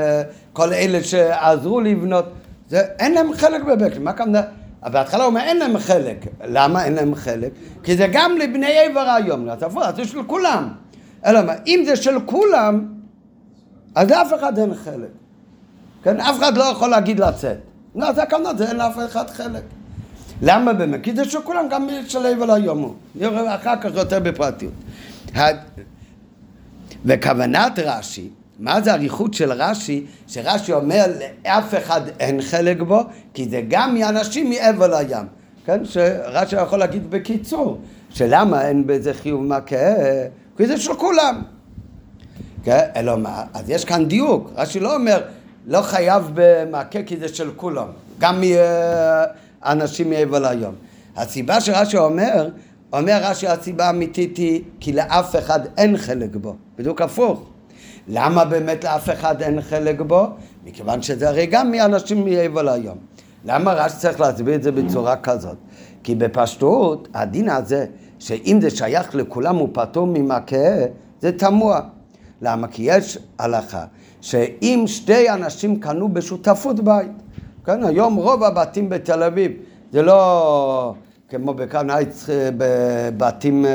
כל 0.53 0.73
אלה 0.73 1.05
שעזרו 1.05 1.81
לבנות, 1.81 2.25
זה, 2.69 2.81
אין 2.99 3.15
להם 3.15 3.33
חלק 3.35 3.63
בבית, 3.63 3.99
מה 3.99 4.13
כמובן? 4.13 4.41
בהתחלה 4.83 5.25
הוא 5.25 5.31
אומר 5.31 5.41
אין 5.41 5.57
להם 5.57 5.79
חלק, 5.79 6.27
למה 6.45 6.85
אין 6.85 6.95
להם 6.95 7.15
חלק? 7.15 7.53
כי 7.83 7.97
זה 7.97 8.07
גם 8.13 8.39
לבני 8.39 8.79
עבר 8.79 9.01
היום, 9.01 9.49
אז 9.49 9.97
זה 9.97 10.05
של 10.05 10.23
כולם. 10.23 10.69
אלא 11.27 11.43
מה, 11.43 11.53
אם 11.67 11.83
זה 11.87 11.97
של 11.97 12.21
כולם, 12.27 12.87
אז 13.95 14.11
לאף 14.11 14.35
אחד 14.39 14.59
אין 14.59 14.75
חלק. 14.75 15.09
כן, 16.03 16.21
אף 16.21 16.39
אחד 16.39 16.57
לא 16.57 16.65
יכול 16.65 16.89
להגיד 16.89 17.21
לצאת. 17.21 17.57
לא, 17.95 18.13
זה 18.13 18.23
הכוונה, 18.23 18.55
זה 18.55 18.69
אין 18.69 18.77
לאף 18.77 18.99
אחד 19.07 19.31
חלק. 19.31 19.63
למה 20.43 20.73
באמת? 20.73 21.01
כי 21.03 21.15
זה 21.15 21.25
של 21.25 21.41
כולם, 21.43 21.69
גם 21.71 21.89
של 22.09 22.27
עבר 22.27 22.53
היום 22.53 22.79
הוא. 22.79 22.95
אחר 23.49 23.75
כך 23.81 23.91
יותר 23.95 24.21
בפרטיות. 24.21 24.73
וכוונת 27.05 27.79
רש"י, 27.79 28.29
מה 28.61 28.81
זה 28.81 28.93
אריכות 28.95 29.35
של 29.35 29.53
רש"י? 29.53 30.05
שרש"י 30.27 30.73
אומר 30.73 31.05
לאף 31.45 31.75
אחד 31.75 32.01
אין 32.21 32.43
חלק 32.43 32.81
בו, 32.81 33.01
כי 33.35 33.49
זה 33.49 33.63
גם 33.69 33.95
מאנשים 33.95 34.51
מעבר 34.51 34.99
לים. 34.99 35.27
כן? 35.65 35.85
שרש"י 35.85 36.57
יכול 36.57 36.79
להגיד 36.79 37.11
בקיצור, 37.11 37.79
שלמה 38.11 38.69
אין 38.69 38.87
בזה 38.87 39.15
חיוב 39.15 39.45
מכה? 39.45 39.95
כי 40.57 40.67
זה 40.67 40.77
של 40.77 40.95
כולם. 40.95 41.43
כן? 42.65 42.81
אלא 42.97 43.17
מה? 43.17 43.45
אז 43.55 43.71
יש 43.71 43.85
כאן 43.85 44.09
דיוק. 44.09 44.51
רש"י 44.57 44.81
לא 44.81 44.95
אומר, 44.95 45.21
לא 45.67 45.83
חייב 45.83 46.31
במכה 46.35 47.03
כי 47.03 47.17
זה 47.17 47.29
של 47.29 47.51
כולם. 47.57 47.87
גם 48.19 48.43
מאנשים 49.65 50.11
מעבר 50.11 50.39
לים. 50.39 50.73
הסיבה 51.17 51.61
שרש"י 51.61 51.97
אומר, 51.97 52.49
אומר 52.93 53.19
רש"י 53.23 53.49
הסיבה 53.49 53.87
האמיתית 53.87 54.37
היא 54.37 54.63
כי 54.81 54.93
לאף 54.93 55.37
אחד 55.37 55.61
אין 55.77 55.97
חלק 55.97 56.37
בו, 56.37 56.57
בדיוק 56.79 57.03
הפוך. 57.03 57.51
למה 58.13 58.45
באמת 58.45 58.85
לאף 58.85 59.11
אחד 59.11 59.43
אין 59.43 59.61
חלק 59.61 60.01
בו? 60.01 60.27
מכיוון 60.65 61.03
שזה 61.03 61.29
הרי 61.29 61.47
גם 61.47 61.71
מאנשים 61.71 62.25
מעבר 62.25 62.71
היום. 62.71 62.99
למה 63.45 63.73
רש"י 63.73 63.97
צריך 63.99 64.21
להסביר 64.21 64.55
את 64.55 64.63
זה 64.63 64.73
בצורה 64.73 65.17
כזאת? 65.17 65.57
כי 66.03 66.15
בפשטות 66.15 67.09
הדין 67.15 67.49
הזה, 67.49 67.87
שאם 68.19 68.59
זה 68.61 68.71
שייך 68.71 69.15
לכולם 69.15 69.57
הוא 69.57 69.69
פטור 69.73 70.07
ממכה, 70.07 70.57
זה 71.21 71.33
תמוה. 71.33 71.81
למה? 72.43 72.69
כי 72.69 72.83
יש 72.87 73.19
הלכה 73.39 73.85
שאם 74.21 74.85
שתי 74.87 75.31
אנשים 75.31 75.81
קנו 75.81 76.09
בשותפות 76.09 76.81
בית, 76.81 77.13
כן, 77.65 77.85
היום 77.85 78.15
רוב 78.15 78.45
הבתים 78.45 78.89
בתל 78.89 79.23
אביב 79.23 79.53
זה 79.93 80.03
לא 80.03 80.95
כמו 81.29 81.55
בכאן 81.55 81.91
הייץ 81.91 82.27
בבתים 82.57 83.67
אה, 83.67 83.71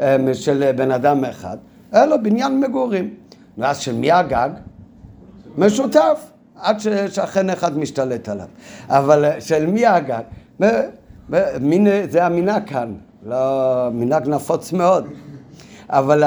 אה, 0.00 0.34
של 0.34 0.72
בן 0.76 0.90
אדם 0.90 1.24
אחד, 1.24 1.56
אלא 1.94 2.16
בניין 2.16 2.60
מגורים. 2.60 3.25
ואז 3.58 3.78
של 3.78 3.94
מי 3.94 4.12
הגג? 4.12 4.48
משותף, 5.58 6.30
עד 6.60 6.80
ששכן 6.80 7.50
אחד 7.50 7.78
משתלט 7.78 8.28
עליו. 8.28 8.46
אבל 8.88 9.24
אה, 9.24 9.40
של 9.40 9.66
מי 9.66 9.86
הגג? 9.86 10.22
זה 12.10 12.26
המנהג 12.26 12.68
כאן, 12.68 12.94
לא 13.26 13.88
מנהג 13.92 14.28
נפוץ 14.28 14.72
מאוד. 14.72 15.08
אבל 15.88 16.24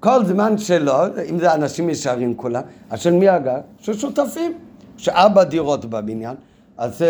כל 0.00 0.24
זמן 0.24 0.58
שלו, 0.58 0.94
אם 1.30 1.38
זה 1.38 1.54
אנשים 1.54 1.90
ישרים 1.90 2.34
כולם, 2.34 2.62
אז 2.90 3.00
של 3.00 3.12
מי 3.12 3.28
הגג? 3.28 3.60
של 3.78 3.98
שותפים. 3.98 4.52
שארבע 4.96 5.44
דירות 5.44 5.84
בבניין, 5.84 6.34
אז 6.78 7.04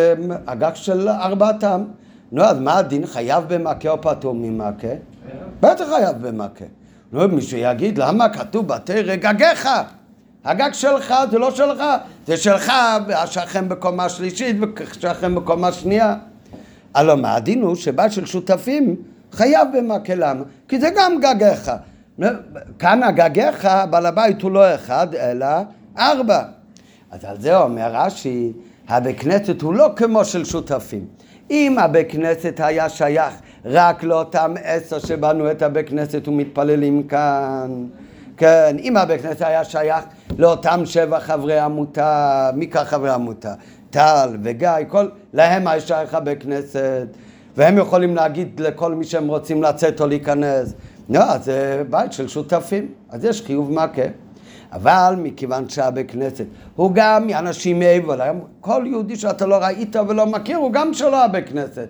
הגג 0.46 0.70
של 0.74 1.08
ארבעתם. 1.08 1.84
נו, 2.32 2.42
אז 2.42 2.58
מה 2.58 2.78
הדין? 2.78 3.06
חייב 3.06 3.44
במכה 3.48 3.90
או 3.90 4.00
פטור 4.00 4.34
ממכה? 4.34 4.88
בטח 5.60 5.84
חייב 5.84 6.28
במכה. 6.28 6.64
נו, 7.12 7.28
מישהו 7.28 7.58
יגיד, 7.58 7.98
למה 7.98 8.28
כתוב 8.28 8.68
בתי 8.68 9.02
רגגיך? 9.02 9.68
הגג 10.44 10.70
שלך 10.72 11.14
זה 11.30 11.38
לא 11.38 11.50
שלך, 11.50 11.82
זה 12.26 12.36
שלך, 12.36 12.72
השכן 13.14 13.68
בקומה 13.68 14.08
שלישית 14.08 14.56
והשכן 14.60 15.34
בקומה 15.34 15.72
שנייה. 15.72 16.16
הלוא 16.94 17.14
מה 17.14 17.34
הדין 17.34 17.62
הוא 17.62 17.74
שבא 17.74 18.08
של 18.08 18.26
שותפים 18.26 18.96
חייב 19.32 19.68
במכה, 19.74 20.14
למה? 20.14 20.42
כי 20.68 20.80
זה 20.80 20.88
גם 20.96 21.12
גגיך. 21.20 21.72
כאן 22.78 23.02
הגגיך, 23.02 23.68
בעל 23.90 24.06
הבית 24.06 24.42
הוא 24.42 24.50
לא 24.50 24.74
אחד, 24.74 25.14
אלא 25.14 25.46
ארבע. 25.98 26.42
אז 27.10 27.24
על 27.24 27.40
זה 27.40 27.56
אומר 27.56 27.90
רש"י, 27.92 28.52
הבית 28.88 29.20
כנסת 29.20 29.62
הוא 29.62 29.74
לא 29.74 29.88
כמו 29.96 30.24
של 30.24 30.44
שותפים. 30.44 31.04
אם 31.50 31.76
הבית 31.78 32.10
כנסת 32.10 32.60
היה 32.60 32.88
שייך 32.88 33.34
רק 33.66 34.04
לאותם 34.04 34.54
עשר 34.64 34.98
שבנו 34.98 35.50
את 35.50 35.62
הבית 35.62 35.88
כנסת 35.88 36.28
ומתפללים 36.28 37.02
כאן, 37.02 37.86
כן, 38.36 38.76
אם 38.78 38.96
הבית 38.96 39.22
כנסת 39.22 39.42
היה 39.42 39.64
שייך 39.64 40.04
לאותם 40.38 40.80
שבע 40.84 41.20
חברי 41.20 41.58
עמותה, 41.58 42.50
מי 42.54 42.66
כך 42.66 42.88
חברי 42.88 43.10
עמותה? 43.10 43.54
טל 43.90 44.36
וגיא, 44.42 44.70
כל, 44.88 45.08
להם 45.32 45.68
היה 45.68 45.80
שייך 45.80 46.14
הבית 46.14 46.42
כנסת, 46.42 47.06
והם 47.56 47.78
יכולים 47.78 48.16
להגיד 48.16 48.60
לכל 48.60 48.94
מי 48.94 49.04
שהם 49.04 49.28
רוצים 49.28 49.62
לצאת 49.62 50.00
או 50.00 50.06
להיכנס. 50.06 50.74
לא, 51.08 51.38
זה 51.38 51.82
בית 51.90 52.12
של 52.12 52.28
שותפים, 52.28 52.88
אז 53.10 53.24
יש 53.24 53.42
חיוב 53.42 53.72
מכה. 53.72 54.02
אבל 54.72 55.14
מכיוון 55.18 55.68
שהבית 55.68 56.10
כנסת 56.10 56.44
הוא 56.76 56.90
גם 56.94 57.26
מאנשים 57.26 57.78
מעבר, 57.78 58.18
כל 58.60 58.84
יהודי 58.86 59.16
שאתה 59.16 59.46
לא 59.46 59.56
ראית 59.56 59.96
ולא 60.08 60.26
מכיר 60.26 60.56
הוא 60.56 60.72
גם 60.72 60.94
שלו 60.94 61.16
הבית 61.16 61.48
כנסת. 61.48 61.88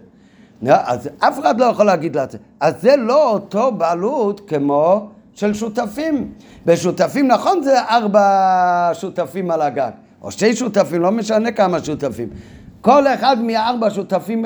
אז 0.69 1.09
אף 1.19 1.39
אחד 1.39 1.61
לא 1.61 1.65
יכול 1.65 1.87
להגיד 1.87 2.17
לזה. 2.17 2.39
אז 2.61 2.75
זה 2.83 2.97
לא 2.97 3.31
אותו 3.31 3.73
בעלות 3.73 4.41
כמו 4.49 5.09
של 5.35 5.55
שותפים. 5.55 6.33
בשותפים, 6.67 7.29
נכון 7.29 7.63
זה 7.63 7.81
ארבע 7.83 8.91
שותפים 8.93 9.51
על 9.51 9.63
הגג, 9.63 9.91
או 10.23 10.31
שתי 10.31 10.57
שותפים, 10.57 11.03
לא 11.03 11.13
משנה 11.13 11.53
כמה 11.53 11.85
שותפים. 11.85 12.29
כל 12.81 13.07
אחד 13.07 13.37
מהארבע 13.43 13.91
שותפים, 13.91 14.45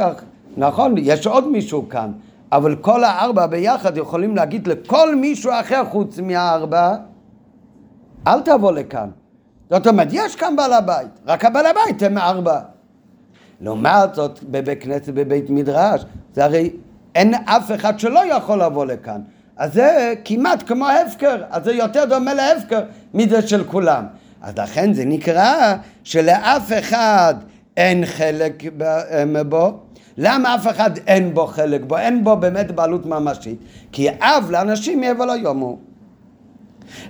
נכון, 0.57 0.95
יש 0.99 1.27
עוד 1.27 1.49
מישהו 1.49 1.89
כאן, 1.89 2.13
אבל 2.53 2.77
כל 2.77 3.05
הארבע 3.05 3.47
ביחד 3.47 3.97
יכולים 3.97 4.37
להגיד 4.37 4.67
לכל 4.67 5.15
מישהו 5.15 5.51
אחר 5.61 5.85
חוץ 5.85 6.19
מהארבע, 6.19 6.97
אל 8.27 8.41
תבוא 8.41 8.73
לכאן. 8.73 9.09
זאת 9.71 9.87
אומרת, 9.87 10.09
יש 10.11 10.37
כאן 10.37 10.57
בעל 10.57 10.73
הבית, 10.73 11.21
רק 11.27 11.45
הבעל 11.45 11.67
הבית 11.67 12.03
הם 12.03 12.19
ארבע. 12.19 12.61
לעומת 13.61 14.15
זאת, 14.15 14.41
בבית 14.43 14.83
כנסת, 14.83 15.09
בבית 15.09 15.51
מדרש, 15.51 16.05
זה 16.35 16.45
הרי 16.45 16.71
אין 17.15 17.35
אף 17.35 17.71
אחד 17.75 17.99
שלא 17.99 18.21
יכול 18.37 18.63
לבוא 18.63 18.87
לכאן. 18.87 19.21
אז 19.57 19.75
זה 19.75 20.15
כמעט 20.25 20.63
כמו 20.67 20.87
הפקר, 20.89 21.43
אז 21.51 21.65
זה 21.65 21.73
יותר 21.73 22.05
דומה 22.05 22.35
להפקר 22.35 22.81
מזה 23.15 23.49
של 23.49 23.65
כולם. 23.65 24.05
אז 24.43 24.59
לכן 24.59 24.93
זה 24.93 25.05
נקרא 25.05 25.75
שלאף 26.05 26.73
אחד 26.79 27.35
אין 27.77 28.07
חלק 28.07 28.63
בו. 29.49 29.79
למה 30.19 30.55
אף 30.55 30.67
אחד 30.69 30.91
אין 31.07 31.35
בו 31.35 31.47
חלק 31.47 31.81
בו? 31.87 31.99
אין 31.99 32.25
בו 32.25 32.37
באמת 32.37 32.71
בעלות 32.71 33.07
ממשית. 33.07 33.59
כי 33.93 34.09
אב 34.11 34.49
לאנשים 34.51 35.01
מעבר 35.01 35.25
ליום 35.25 35.59
הוא. 35.59 35.79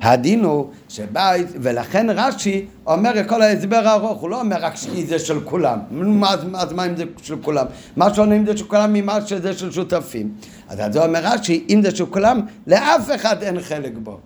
הדין 0.03 0.45
הוא 0.45 0.69
שבית, 0.89 1.47
ולכן 1.55 2.07
רש"י 2.11 2.67
אומר 2.87 3.21
את 3.21 3.29
כל 3.29 3.43
ההסבר 3.43 3.89
הארוך, 3.89 4.21
הוא 4.21 4.31
לא 4.31 4.41
אומר 4.41 4.57
רק 4.61 4.75
כי 4.75 5.07
זה 5.07 5.19
של 5.19 5.41
כולם. 5.41 5.79
מה, 5.91 6.35
אז 6.55 6.73
מה 6.73 6.87
אם 6.87 6.97
זה 6.97 7.05
של 7.23 7.37
כולם? 7.43 7.67
מה 7.97 8.15
שונה 8.15 8.37
אם 8.37 8.47
זה 8.47 8.57
של 8.57 8.65
כולם 8.65 8.93
ממה 8.93 9.27
שזה 9.27 9.53
של 9.53 9.73
שותפים? 9.73 10.33
אז 10.69 10.79
זה 10.93 11.05
אומר 11.05 11.21
רש"י, 11.23 11.65
אם 11.69 11.81
זה 11.83 11.97
של 11.97 12.07
כולם, 12.07 12.41
לאף 12.67 13.11
אחד 13.15 13.43
אין 13.43 13.61
חלק 13.61 13.93
בו. 14.03 14.21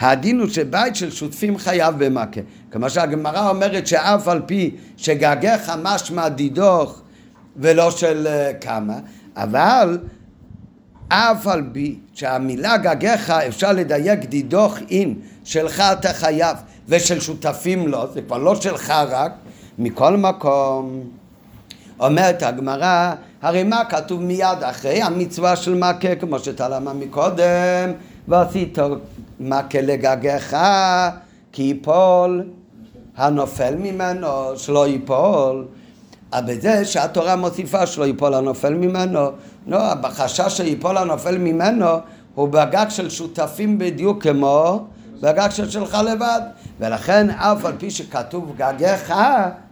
הדין 0.00 0.40
הוא 0.40 0.48
שבית 0.48 0.96
של 0.96 1.10
שותפים 1.10 1.58
חייב 1.58 2.04
במכה. 2.04 2.40
כמו 2.70 2.90
שהגמרא 2.90 3.48
אומרת 3.48 3.86
שאף 3.86 4.28
על 4.28 4.42
פי 4.46 4.70
שגגך 4.96 5.72
משמע 5.82 6.28
דידוך 6.28 7.02
ולא 7.56 7.90
של 7.90 8.26
כמה, 8.60 8.98
אבל 9.36 9.98
אף 11.08 11.46
על 11.46 11.62
פי 11.72 11.98
שהמילה 12.18 12.76
גגך 12.76 13.30
אפשר 13.30 13.72
לדייק 13.72 14.24
דידוך 14.24 14.78
אין 14.90 15.14
שלך 15.44 15.80
אתה 15.80 16.12
חייב 16.12 16.56
ושל 16.88 17.20
שותפים 17.20 17.88
לא, 17.88 18.06
זה 18.14 18.22
כבר 18.22 18.38
לא 18.38 18.54
שלך 18.54 18.90
רק, 18.90 19.32
מכל 19.78 20.16
מקום. 20.16 21.00
אומרת 22.00 22.42
הגמרא, 22.42 23.14
הרי 23.42 23.62
מה 23.62 23.84
כתוב 23.84 24.22
מיד 24.22 24.62
אחרי 24.62 25.02
המצווה 25.02 25.56
של 25.56 25.74
מכה 25.74 26.14
כמו 26.20 26.38
שתלמה 26.38 26.92
מקודם 26.92 27.92
ועשית 28.28 28.78
מכה 29.40 29.80
לגגך 29.80 30.56
כי 31.52 31.62
ייפול 31.62 32.44
הנופל 33.16 33.74
ממנו 33.74 34.28
שלא 34.56 34.88
ייפול 34.88 35.66
אבל 36.32 36.54
בזה 36.54 36.84
שהתורה 36.84 37.36
מוסיפה 37.36 37.86
שלא 37.86 38.04
ייפול 38.04 38.34
הנופל 38.34 38.74
ממנו 38.74 39.30
לא, 39.66 39.94
בחשש 39.94 40.56
שיפול 40.56 40.96
הנופל 40.96 41.38
ממנו 41.38 41.86
הוא 42.34 42.48
בגג 42.48 42.86
של 42.88 43.10
שותפים 43.10 43.78
בדיוק 43.78 44.22
כמו 44.22 44.84
בגג 45.20 45.48
של 45.50 45.70
שלך 45.70 45.98
לבד 46.12 46.40
ולכן 46.80 47.30
אף 47.30 47.64
על 47.64 47.72
פי 47.78 47.90
שכתוב 47.90 48.54
גגך 48.56 49.14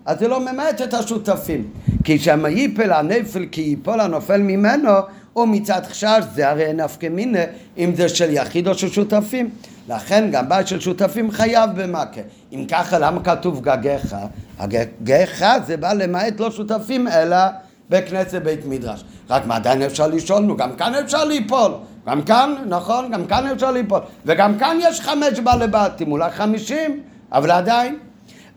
אז 0.07 0.19
זה 0.19 0.29
לא 0.29 0.41
ממעט 0.41 0.83
את 0.83 0.95
השותפים 0.95 1.71
כי 2.05 2.19
שם 2.19 2.47
ייפל 2.47 2.93
הנפל 2.93 3.47
כי 3.53 3.61
ייפול 3.61 4.01
הנופל 4.01 4.43
ממנו 4.43 4.91
ומצד 5.37 5.83
חשש 5.87 6.21
זה 6.35 6.51
הרי 6.51 6.73
נפקא 6.73 7.07
מינה 7.07 7.39
אם 7.79 7.95
זה 7.95 8.09
של 8.09 8.31
יחיד 8.31 8.69
או 8.69 8.75
של 8.75 8.89
שותפים 8.89 9.51
לכן 9.89 10.31
גם 10.31 10.49
בית 10.49 10.69
של 10.69 10.81
שותפים 10.81 11.31
חייב 11.31 11.71
במכה 11.75 12.21
אם 12.53 12.65
ככה 12.69 12.99
למה 12.99 13.23
כתוב 13.23 13.61
גגך? 13.61 14.17
הגגך 14.59 15.57
זה 15.67 15.77
בא 15.77 15.93
למעט 15.93 16.41
לא 16.41 16.51
שותפים 16.51 17.09
אלא 17.09 17.37
בכנסת 17.91 18.43
בית 18.43 18.67
מדרש. 18.67 19.05
רק 19.31 19.47
מה 19.47 19.57
עדיין 19.57 19.83
אפשר 19.83 20.07
לשאול? 20.07 20.43
נו, 20.43 20.57
גם 20.57 20.77
כאן 20.77 20.95
אפשר 20.95 21.25
ליפול. 21.25 21.73
גם 22.07 22.23
כאן, 22.23 22.55
נכון, 22.69 23.11
גם 23.11 23.27
כאן 23.27 23.47
אפשר 23.47 23.71
ליפול. 23.71 24.01
וגם 24.27 24.59
כאן 24.59 24.77
יש 24.81 25.01
חמש 25.01 25.41
בעלי 25.41 25.67
בתים, 25.71 26.13
אולי 26.13 26.31
חמישים, 26.31 27.01
אבל 27.33 27.51
עדיין. 27.51 27.97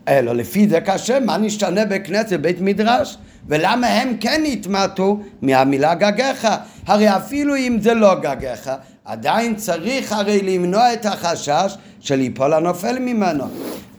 אלא 0.08 0.34
לפי 0.34 0.68
זה 0.68 0.80
קשה, 0.80 1.20
מה 1.20 1.36
נשתנה 1.36 1.84
בכנסת 1.84 2.40
בית 2.40 2.60
מדרש? 2.60 3.18
ולמה 3.46 3.86
הם 3.86 4.16
כן 4.20 4.42
התמעטו 4.52 5.20
מהמילה 5.42 5.94
גגיך? 5.94 6.48
הרי 6.86 7.16
אפילו 7.16 7.56
אם 7.56 7.78
זה 7.80 7.94
לא 7.94 8.14
גגיך, 8.14 8.70
עדיין 9.04 9.54
צריך 9.54 10.12
הרי 10.12 10.42
למנוע 10.42 10.92
את 10.92 11.06
החשש 11.06 11.76
של 12.00 12.14
ליפול 12.14 12.52
הנופל 12.52 12.98
ממנו. 12.98 13.44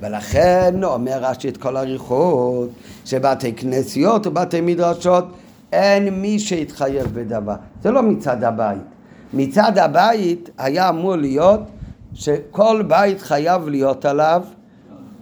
ולכן 0.02 0.84
אומר 0.84 1.18
רש"י 1.22 1.50
את 1.50 1.58
כל 1.58 1.78
אריכות, 1.78 2.70
שבתי 3.06 3.54
כנסיות 3.54 4.28
ובתי 4.28 4.62
מדרשות 4.62 5.26
אין 5.72 6.10
מי 6.10 6.40
שיתחייב 6.40 7.08
בדבר. 7.14 7.56
זה 7.84 7.92
לא 7.92 8.04
מצד 8.04 8.44
הבית. 8.44 8.91
מצד 9.34 9.78
הבית 9.78 10.50
היה 10.58 10.90
אמור 10.90 11.16
להיות 11.16 11.60
שכל 12.14 12.84
בית 12.88 13.22
חייב 13.22 13.68
להיות 13.70 14.06
עליו 14.06 14.44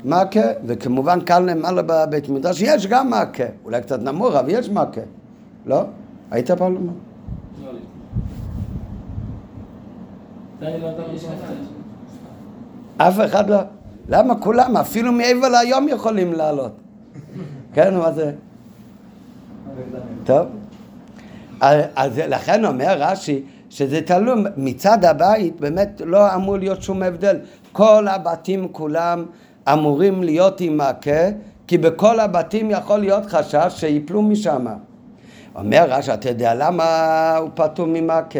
מכה, 0.06 0.39
וכמובן 0.65 1.19
כאן 1.26 1.50
למעלה 1.50 1.82
בבית 1.82 2.30
מדרש 2.30 2.62
יש 2.62 2.88
גם 2.88 3.10
מכה, 3.10 3.43
אולי 3.65 3.82
קצת 3.82 4.00
נמוך, 4.02 4.36
אבל 4.36 4.50
יש 4.50 4.69
מכה. 4.69 5.02
לא? 5.65 5.84
היית 6.32 6.52
פעם 6.52 6.74
לומר? 6.74 6.93
אף 12.98 13.19
אחד 13.26 13.50
לא. 13.50 13.58
למה 14.10 14.36
כולם, 14.36 14.78
אפילו 14.78 15.12
מעבר 15.12 15.50
להיום 15.50 15.88
יכולים 15.88 16.34
לעלות? 16.34 16.72
כן, 17.74 17.98
מה 17.98 18.12
זה? 18.12 18.32
טוב. 20.26 20.48
אז 21.62 22.17
לכן 22.17 22.65
אומר 22.65 22.98
רש"י 22.98 23.43
שזה 23.69 24.01
תלוי, 24.01 24.43
מצד 24.58 25.05
הבית 25.05 25.62
באמת 25.62 26.01
לא 26.05 26.36
אמור 26.36 26.58
להיות 26.58 26.82
שום 26.82 27.03
הבדל. 27.03 27.38
כל 27.71 28.08
הבתים 28.08 28.67
כולם 28.71 29.25
אמורים 29.73 30.23
להיות 30.23 30.62
עם 30.62 30.77
מכה, 30.77 31.29
כי 31.67 31.77
בכל 31.77 32.19
הבתים 32.19 32.71
יכול 32.71 32.99
להיות 32.99 33.25
חשש 33.25 33.67
שיפלו 33.69 34.21
משם. 34.21 34.65
אומר 35.55 35.86
רש"י, 35.89 36.13
אתה 36.13 36.29
יודע 36.29 36.53
למה 36.53 37.36
הוא 37.38 37.49
פטור 37.53 37.86
ממכה? 37.89 38.39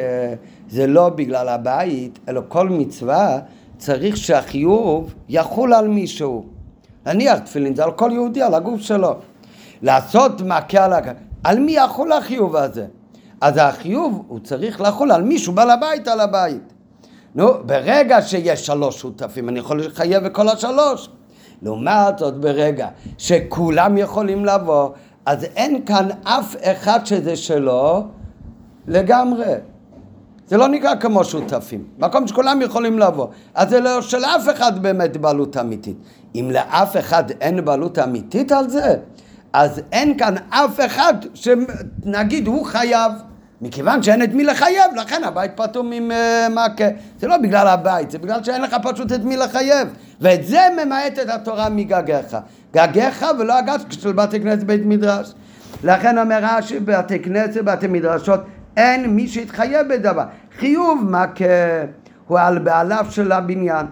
זה 0.70 0.88
לא 0.88 1.10
בגלל 1.10 1.50
הבית, 1.50 2.20
אלא 2.30 2.42
כל 2.48 2.70
מצווה 2.70 3.40
צריך 3.78 4.18
שהחיוב 4.18 5.14
יחול 5.30 5.74
על 5.74 5.88
מישהו. 5.88 6.46
נניח 7.06 7.40
תפילין 7.40 7.76
זה 7.76 7.84
על 7.84 7.92
כל 7.92 8.10
יהודי, 8.14 8.42
על 8.42 8.54
הגוף 8.54 8.82
שלו. 8.82 9.16
לעשות 9.82 10.42
מכה 10.42 10.86
על 10.86 10.94
הגוף, 10.94 11.14
על 11.44 11.60
מי 11.60 11.72
יחול 11.72 12.12
החיוב 12.12 12.56
הזה? 12.56 12.86
אז 13.42 13.58
החיוב 13.58 14.24
הוא 14.28 14.40
צריך 14.40 14.82
לחול 14.82 15.12
על 15.12 15.24
מישהו, 15.24 15.54
בעל 15.54 15.70
הבית 15.70 16.08
על 16.08 16.20
הבית. 16.20 16.74
נו, 17.36 17.48
ברגע 17.66 18.22
שיש 18.22 18.66
שלוש 18.66 19.00
שותפים, 19.00 19.50
אני 19.50 19.60
יכול 19.60 19.86
לחייב 19.86 20.26
את 20.26 20.36
כל 20.36 20.50
השלוש. 20.50 21.10
לעומת 21.62 22.18
זאת, 22.18 22.38
ברגע 22.38 22.88
שכולם 23.18 23.98
יכולים 23.98 24.46
לבוא, 24.46 24.90
אז 25.26 25.44
אין 25.44 25.86
כאן 25.86 26.08
אף 26.24 26.56
אחד 26.64 27.06
שזה 27.06 27.36
שלו 27.36 28.08
לגמרי. 28.88 29.54
זה 30.48 30.58
לא 30.58 30.68
נקרא 30.68 30.96
כמו 30.96 31.24
שותפים, 31.24 31.84
מקום 31.98 32.28
שכולם 32.28 32.62
יכולים 32.62 33.00
לבוא. 33.00 33.28
אז 33.56 33.70
זה 33.70 33.80
לא 33.80 34.02
של 34.02 34.26
אף 34.26 34.50
אחד 34.52 34.80
באמת 34.82 35.18
בעלות 35.18 35.58
אמיתית. 35.58 35.98
אם 36.36 36.50
לאף 36.54 36.98
אחד 36.98 37.32
אין 37.42 37.66
בעלות 37.66 38.00
אמיתית 38.00 38.52
על 38.52 38.70
זה, 38.70 38.96
אז 39.54 39.82
אין 39.92 40.18
כאן 40.18 40.36
אף 40.50 40.80
אחד 40.86 41.14
שנגיד 41.34 42.48
הוא 42.48 42.66
חייב. 42.66 43.12
מכיוון 43.62 44.04
שאין 44.04 44.24
את 44.24 44.34
מי 44.34 44.44
לחייב, 44.44 44.96
לכן 44.96 45.24
הבית 45.24 45.52
פטור 45.56 45.84
ממכה. 45.86 46.88
זה 47.20 47.28
לא 47.28 47.38
בגלל 47.38 47.68
הבית, 47.68 48.12
זה 48.12 48.18
בגלל 48.18 48.44
שאין 48.44 48.62
לך 48.62 48.76
פשוט 48.84 49.12
את 49.12 49.24
מי 49.24 49.38
לחייב. 49.38 49.88
ואת 50.22 50.46
זה 50.46 50.62
ממעט 50.78 51.20
את 51.20 51.30
התורה 51.30 51.70
מגגיך. 51.70 52.38
גגיך 52.74 53.26
ולא 53.40 53.58
הגג 53.58 53.78
של 53.90 54.12
בתי 54.12 54.40
כנסת 54.40 54.64
בית 54.64 54.82
מדרש. 54.86 55.34
לכן 55.84 56.18
אומר 56.18 56.40
רש"י, 56.42 56.80
בתי 56.80 57.20
כנסת, 57.20 57.62
בתי 57.64 57.88
מדרשות, 57.88 58.40
אין 58.78 59.06
מי 59.16 59.28
שיתחייב 59.28 59.88
בדבר. 59.88 60.24
חיוב 60.60 61.04
מכה 61.10 61.46
הוא 62.28 62.40
על 62.40 62.60
בעליו 62.60 63.06
של 63.10 63.32
הבניין. 63.32 63.86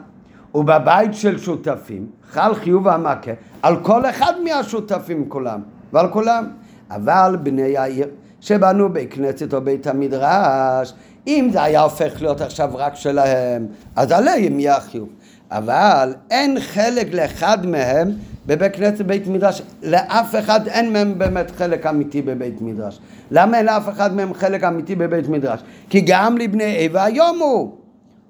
ובבית 0.55 1.13
של 1.13 1.37
שותפים 1.37 2.07
חל 2.31 2.55
חיוב 2.55 2.87
המכה 2.87 3.31
על 3.61 3.83
כל 3.83 4.05
אחד 4.05 4.33
מהשותפים 4.43 5.29
כולם 5.29 5.59
ועל 5.93 6.07
כולם. 6.07 6.47
אבל 6.91 7.37
בני 7.43 7.77
העיר 7.77 8.07
שבנו 8.41 8.93
בית 8.93 9.13
כנסת 9.13 9.53
או 9.53 9.61
בית 9.61 9.87
המדרש, 9.87 10.93
אם 11.27 11.49
זה 11.51 11.63
היה 11.63 11.81
הופך 11.81 12.21
להיות 12.21 12.41
עכשיו 12.41 12.69
רק 12.73 12.95
שלהם, 12.95 13.67
אז 13.95 14.11
עליהם 14.11 14.59
החיוב. 14.69 15.09
אבל 15.51 16.13
אין 16.31 16.59
חלק 16.59 17.13
לאחד 17.13 17.65
מהם 17.65 18.11
בבית 18.45 18.75
כנסת 18.75 18.95
ובית 18.99 19.27
מדרש, 19.27 19.61
לאף 19.83 20.35
אחד 20.39 20.67
אין 20.67 20.93
מהם 20.93 21.19
באמת 21.19 21.51
חלק 21.51 21.85
אמיתי 21.85 22.21
בבית 22.21 22.61
מדרש. 22.61 22.99
למה 23.31 23.57
אין 23.57 23.65
לאף 23.65 23.89
אחד 23.89 24.15
מהם 24.15 24.33
חלק 24.33 24.63
אמיתי 24.63 24.95
בבית 24.95 25.29
מדרש? 25.29 25.59
כי 25.89 26.01
גם 26.01 26.37
לבני 26.37 26.75
איבה 26.75 27.03
היום 27.03 27.39
הוא. 27.39 27.71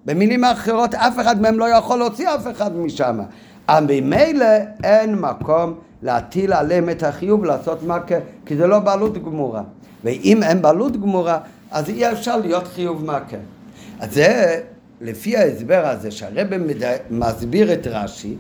במילים 0.06 0.43
אחרות, 0.43 0.96
אף 0.96 1.20
אחד 1.20 1.41
מהם 1.41 1.60
לא 1.60 1.70
יכול 1.70 2.00
להוציא 2.00 2.30
אף 2.36 2.48
אחד 2.52 2.78
משם. 2.78 3.20
אבל 3.70 3.86
ממילא 3.89 4.46
אין 4.84 5.15
מקום 5.15 5.74
להטיל 6.02 6.54
עליהם 6.54 6.89
את 6.89 7.04
החיוב 7.04 7.46
לעשות 7.46 7.84
מכה, 7.84 8.15
כי 8.46 8.58
זה 8.58 8.67
לא 8.67 8.80
בעלות 8.80 9.24
גמורה. 9.24 9.62
ואם 10.08 10.43
אין 10.43 10.62
בעלות 10.62 11.02
גמורה, 11.02 11.39
אז 11.72 11.89
אי 11.89 12.12
אפשר 12.12 12.38
להיות 12.38 12.67
חיוב 12.67 13.06
מכה. 13.06 13.38
אז 14.00 14.13
זה, 14.13 14.60
לפי 15.02 15.38
ההסבר 15.38 15.82
הזה, 15.86 16.12
שהרבא 16.12 16.58
מסביר 17.10 17.74
את 17.74 17.88
רש"י, 17.88 18.36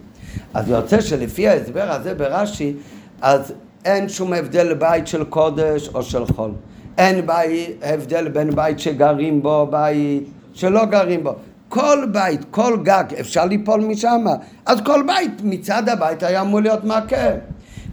אז 0.53 0.69
יוצא 0.69 1.01
שלפי 1.01 1.47
ההסבר 1.47 1.91
הזה 1.91 2.13
ברש"י, 2.13 2.73
אז 3.21 3.53
אין 3.85 4.09
שום 4.09 4.33
הבדל 4.33 4.73
בית 4.73 5.07
של 5.07 5.23
קודש 5.23 5.89
או 5.93 6.03
של 6.03 6.25
חול. 6.25 6.51
אין 6.97 7.25
בית, 7.25 7.69
הבדל 7.81 8.27
בין 8.27 8.55
בית 8.55 8.79
שגרים 8.79 9.43
בו, 9.43 9.67
בית 9.71 10.23
שלא 10.53 10.85
גרים 10.85 11.23
בו. 11.23 11.35
כל 11.69 12.05
בית, 12.11 12.41
כל 12.51 12.77
גג, 12.83 13.03
אפשר 13.19 13.45
ליפול 13.45 13.81
משם. 13.81 14.25
אז 14.65 14.79
כל 14.85 15.03
בית, 15.07 15.31
מצד 15.43 15.89
הבית 15.89 16.23
היה 16.23 16.41
אמור 16.41 16.59
להיות 16.59 16.83
מכה. 16.83 17.27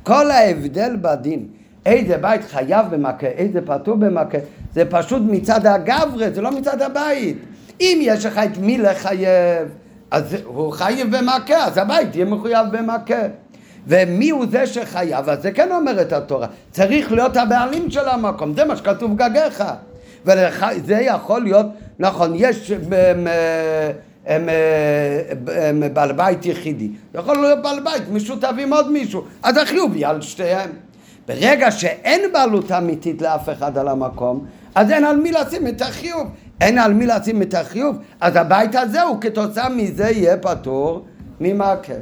כל 0.03 0.31
ההבדל 0.31 0.97
בדין, 1.01 1.47
איזה 1.87 2.17
בית 2.17 2.45
חייב 2.45 2.87
במכה, 2.91 3.27
איזה 3.27 3.61
פטור 3.61 3.97
במכה, 3.97 4.39
זה 4.75 4.85
פשוט 4.85 5.23
מצד 5.27 5.67
הגברה, 5.67 6.31
זה 6.35 6.41
לא 6.41 6.51
מצד 6.51 6.83
הבית. 6.83 7.37
אם 7.81 7.99
יש 8.03 8.27
לך 8.27 8.39
את 8.39 8.59
מי 8.59 8.79
לחייב, 8.79 9.69
אז 10.11 10.37
הוא 10.45 10.73
חייב 10.73 11.17
במכה, 11.17 11.65
אז 11.67 11.79
הבית 11.79 12.15
יהיה 12.15 12.25
מחויב 12.25 12.67
במכה. 12.73 13.23
ומי 13.87 14.31
הוא 14.31 14.47
זה 14.51 14.67
שחייב? 14.67 15.29
אז 15.29 15.43
זה 15.43 15.53
כן 15.53 15.73
אומרת 15.73 16.13
התורה. 16.13 16.47
צריך 16.71 17.13
להיות 17.13 17.37
הבעלים 17.37 17.91
של 17.91 18.09
המקום, 18.09 18.55
זה 18.55 18.65
מה 18.65 18.77
שכתוב 18.77 19.17
גגיך. 19.17 19.65
וזה 20.27 20.95
יכול 21.01 21.43
להיות, 21.43 21.67
נכון, 21.99 22.33
יש 22.37 22.73
בעל 25.93 26.13
בית 26.13 26.47
יחידי, 26.47 26.91
יכול 27.15 27.37
להיות 27.37 27.63
בעל 27.63 27.81
בית 27.81 28.03
משותף 28.13 28.53
עם 28.59 28.73
עוד 28.73 28.93
מישהו, 28.93 29.25
אז 29.43 29.57
החיוב 29.57 29.97
יהיה 29.97 30.11
על 30.11 30.23
שתיהם. 30.23 30.71
ברגע 31.29 31.71
שאין 31.71 32.33
בעלות 32.33 32.73
אמיתית 32.73 33.23
לאף 33.23 33.49
אחד 33.49 33.79
על 33.79 33.89
המקום, 33.89 34.47
אז 34.75 34.91
אין 34.91 35.05
על 35.05 35.17
מי 35.17 35.33
לשים 35.33 35.67
את 35.67 35.83
החיוב. 35.83 36.29
אין 36.61 36.79
על 36.79 36.93
מי 36.93 37.07
לשים 37.07 37.43
את 37.43 37.55
החיוב, 37.55 37.97
אז 38.21 38.37
הבית 38.37 38.75
הזה 38.75 39.03
הוא 39.03 39.21
כתוצאה 39.21 39.69
מזה 39.69 40.11
יהיה 40.11 40.37
פטור 40.37 41.05
ממעקב. 41.41 41.93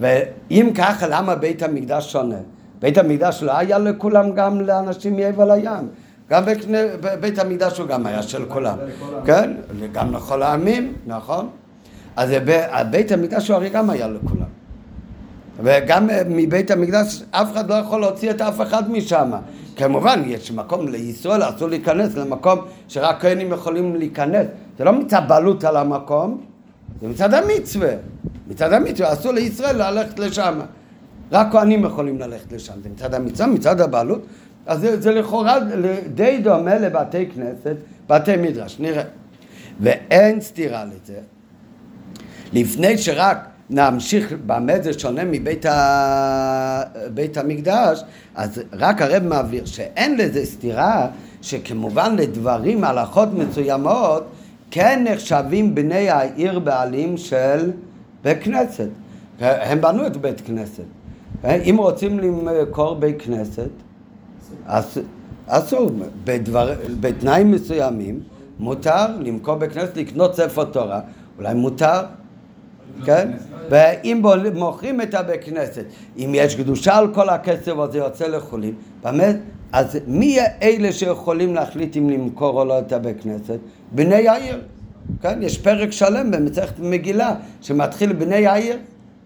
ואם 0.00 0.70
ככה, 0.74 1.06
למה 1.08 1.34
בית 1.34 1.62
המקדש 1.62 2.12
שונה? 2.12 2.36
בית 2.80 2.98
המקדש 2.98 3.42
לא 3.42 3.58
היה 3.58 3.78
לכולם 3.78 4.32
גם 4.32 4.60
לאנשים 4.60 5.16
מעבר 5.16 5.54
לים. 5.54 5.88
גם 6.30 6.42
בית 7.20 7.38
המקדש 7.38 7.78
הוא 7.78 7.88
גם 7.88 8.06
היה 8.06 8.22
של 8.22 8.44
כולם. 8.44 8.76
כן, 9.24 9.52
גם 9.92 10.14
לכל 10.14 10.42
העמים, 10.42 10.92
נכון. 11.06 11.48
אז 12.16 12.30
בית 12.90 13.12
המקדש 13.12 13.48
הוא 13.48 13.56
הרי 13.56 13.68
גם 13.68 13.90
היה 13.90 14.08
לכולם. 14.08 14.41
וגם 15.62 16.08
מבית 16.28 16.70
המקדש 16.70 17.22
אף 17.30 17.52
אחד 17.52 17.70
לא 17.70 17.74
יכול 17.74 18.00
להוציא 18.00 18.30
את 18.30 18.40
אף 18.40 18.60
אחד 18.60 18.90
משם. 18.90 19.30
כמובן, 19.76 20.22
יש 20.26 20.52
מקום 20.52 20.88
לישראל, 20.88 21.42
אסור 21.42 21.68
להיכנס 21.68 22.16
למקום 22.16 22.58
שרק 22.88 23.20
כהנים 23.20 23.52
יכולים 23.52 23.96
להיכנס. 23.96 24.46
זה 24.78 24.84
לא 24.84 24.92
מצד 24.92 25.22
בעלות 25.28 25.64
על 25.64 25.76
המקום, 25.76 26.40
זה 27.00 27.08
מצד 27.08 27.34
המצווה. 27.34 27.92
מצד 28.48 28.72
המצווה 28.72 29.12
אסור 29.12 29.32
לישראל 29.32 29.76
ללכת 29.82 30.18
לשם. 30.18 30.60
רק 31.32 31.52
כהנים 31.52 31.84
יכולים 31.84 32.18
ללכת 32.18 32.52
לשם. 32.52 32.72
זה 32.82 32.88
מצד 32.88 33.14
המצווה, 33.14 33.46
מצד 33.46 33.80
הבעלות. 33.80 34.26
אז 34.66 34.80
זה, 34.80 35.00
זה 35.00 35.12
לכאורה 35.12 35.58
די 36.14 36.38
דומה 36.38 36.74
לבתי 36.74 37.26
כנסת, 37.26 37.76
בתי 38.08 38.36
מדרש, 38.36 38.76
נראה. 38.80 39.02
ואין 39.80 40.40
סתירה 40.40 40.84
לזה. 40.84 41.18
לפני 42.52 42.98
שרק 42.98 43.51
נמשיך 43.72 44.34
במה 44.46 44.72
זה 44.82 44.92
שונה 44.92 45.24
מבית 45.24 45.66
ה... 45.66 46.82
בית 47.14 47.36
המקדש, 47.36 48.02
אז 48.34 48.62
רק 48.72 49.02
הרב 49.02 49.22
מעביר 49.22 49.64
שאין 49.64 50.16
לזה 50.16 50.46
סתירה, 50.46 51.06
שכמובן 51.42 52.16
לדברים, 52.16 52.84
הלכות 52.84 53.28
מסוימות, 53.34 54.24
כן 54.70 55.04
נחשבים 55.10 55.74
בני 55.74 56.10
העיר 56.10 56.58
בעלים 56.58 57.16
של 57.16 57.70
בית 58.24 58.42
כנסת. 58.42 58.88
הם 59.40 59.80
בנו 59.80 60.06
את 60.06 60.16
בית 60.16 60.40
כנסת. 60.40 60.84
אם 61.44 61.76
רוצים 61.78 62.18
למכור 62.18 62.94
בית 62.94 63.22
כנסת, 63.22 63.70
אסור. 65.46 65.90
בדבר, 66.24 66.74
בתנאים 67.00 67.50
מסוימים 67.50 68.20
מותר 68.58 69.06
למכור 69.20 69.54
בית 69.54 69.72
כנסת, 69.72 69.96
לקנות 69.96 70.34
ספר 70.34 70.64
תורה, 70.64 71.00
אולי 71.38 71.54
מותר, 71.54 72.00
כן? 73.04 73.30
ואם 73.70 74.22
מוכרים 74.54 75.00
את 75.00 75.14
הבית 75.14 75.44
כנסת, 75.44 75.84
אם 76.18 76.32
יש 76.34 76.54
קדושה 76.54 76.96
על 76.96 77.14
כל 77.14 77.28
הכסף 77.28 77.72
הזה 77.78 77.98
יוצא 77.98 78.26
לחולים, 78.26 78.74
באמת, 79.02 79.36
אז 79.72 79.98
מי 80.06 80.38
אלה 80.62 80.92
שיכולים 80.92 81.54
להחליט 81.54 81.96
אם 81.96 82.10
למכור 82.10 82.60
או 82.60 82.64
לא 82.64 82.78
את 82.78 82.92
הבית 82.92 83.22
כנסת? 83.22 83.58
בני 83.92 84.28
העיר. 84.28 84.60
כן, 85.22 85.42
יש 85.42 85.58
פרק 85.58 85.92
שלם 85.92 86.30
במסכת 86.30 86.78
מגילה 86.78 87.34
שמתחיל 87.60 88.12
בני 88.12 88.46
העיר. 88.46 88.76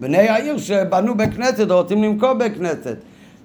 בני 0.00 0.28
העיר 0.28 0.58
שבנו 0.58 1.16
בית 1.16 1.34
כנסת 1.34 1.70
רוצים 1.70 2.02
למכור 2.02 2.32
בית 2.32 2.56
כנסת. 2.56 2.96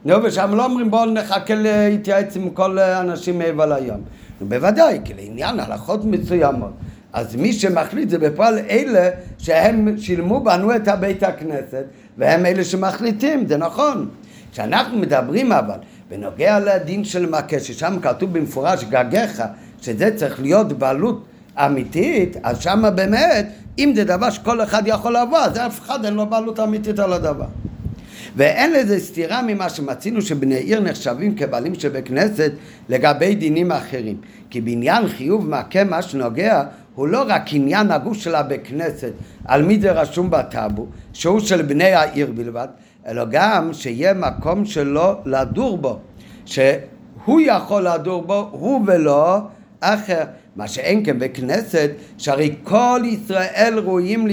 נו, 0.06 0.24
ושם 0.24 0.52
לא 0.56 0.66
אומרים 0.66 0.92
בואו 0.92 1.06
נחכה 1.06 1.56
להתייעץ 1.56 2.36
עם 2.36 2.50
כל 2.50 2.80
האנשים 2.80 3.40
מעבר 3.40 3.66
לים. 3.66 4.02
בוודאי, 4.42 5.00
כי 5.06 5.14
לעניין 5.14 5.60
הלכות 5.60 6.06
מסוימות. 6.06 6.72
אז 7.13 7.36
מי 7.36 7.54
שמחליט 7.54 8.10
זה 8.10 8.17
בפועל 8.17 8.60
אלה 8.69 9.10
שהם 9.38 9.95
שילמו, 9.97 10.39
בנו 10.39 10.76
את 10.76 10.88
הבית 10.88 11.24
הכנסת, 11.24 11.84
והם 12.17 12.45
אלה 12.45 12.63
שמחליטים, 12.63 13.47
זה 13.47 13.58
נכון. 13.58 14.10
כשאנחנו 14.52 14.97
מדברים 14.97 15.52
אבל 15.52 15.78
בנוגע 16.10 16.60
לדין 16.60 17.04
של 17.04 17.30
מכה, 17.30 17.60
ששם 17.60 17.97
כתוב 18.02 18.34
במפורש 18.34 18.84
גגיך, 18.84 19.43
שזה 19.82 20.15
צריך 20.15 20.41
להיות 20.41 20.74
בעלות 20.74 21.26
אמיתית, 21.58 22.38
אז 22.43 22.60
שמה 22.60 22.91
באמת, 22.91 23.47
אם 23.80 23.93
זה 23.95 24.04
דבר 24.04 24.30
שכל 24.30 24.63
אחד 24.63 24.84
יכול 24.86 25.15
לבוא, 25.17 25.39
אז 25.39 25.58
אף 25.58 25.82
אחד 25.82 26.06
אין 26.06 26.13
לו 26.13 26.26
בעלות 26.26 26.60
אמיתית 26.60 27.00
על 27.00 27.13
הדבר. 27.13 27.45
ואין 28.36 28.74
לזה 28.74 29.00
סתירה 29.00 29.41
ממה 29.41 29.69
שמצינו 29.69 30.21
שבני 30.21 30.56
עיר 30.56 30.80
נחשבים 30.80 31.36
כבעלים 31.36 31.76
של 31.76 31.89
בית 31.89 32.08
כנסת 32.08 32.52
לגבי 32.89 33.36
דינים 33.36 33.71
אחרים. 33.71 34.17
כי 34.50 34.62
בעניין 34.62 35.08
חיוב 35.08 35.50
מכה 35.50 35.84
מה 35.84 36.02
שנוגע 36.02 36.63
הוא 36.95 37.08
לא 37.08 37.23
רק 37.27 37.43
עניין 37.51 37.91
הגוש 37.91 38.23
של 38.23 38.36
הבית 38.36 38.62
כנסת, 38.63 39.12
על 39.45 39.63
מי 39.63 39.80
זה 39.80 39.91
רשום 39.91 40.30
בטאבו, 40.30 40.88
שהוא 41.13 41.39
של 41.39 41.62
בני 41.62 41.93
העיר 41.93 42.32
בלבד, 42.36 42.67
אלא 43.08 43.25
גם 43.32 43.73
שיהיה 43.73 44.13
מקום 44.13 44.65
שלו 44.65 45.13
לדור 45.25 45.77
בו, 45.77 45.99
שהוא 46.45 47.41
יכול 47.41 47.88
לדור 47.88 48.21
בו, 48.21 48.49
הוא 48.51 48.82
ולא 48.88 49.38
אחר. 49.80 50.23
מה 50.56 50.67
שאין 50.67 51.06
כן 51.06 51.19
בכנסת, 51.19 51.91
שהרי 52.17 52.56
כל 52.63 53.01
ישראל 53.06 53.82
ראויים 53.86 54.27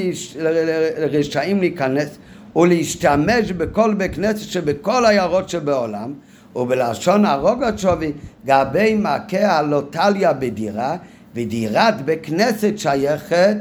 רשאים 1.13 1.61
להיכנס 1.61 2.19
ולהשתמש 2.57 3.53
בכל 3.53 3.95
בית 3.95 4.15
כנסת 4.15 4.49
שבכל 4.49 5.05
העיירות 5.05 5.49
שבעולם, 5.49 6.15
ובלשון 6.57 7.25
הרוגת 7.25 7.79
שווי, 7.79 8.13
גבי 8.47 8.95
מכה 8.95 9.59
הלא 9.59 9.83
טליה 9.91 10.33
בדירה, 10.33 10.97
ודירת 11.35 12.03
בית 12.05 12.19
כנסת 12.23 12.73
שייכת 12.77 13.57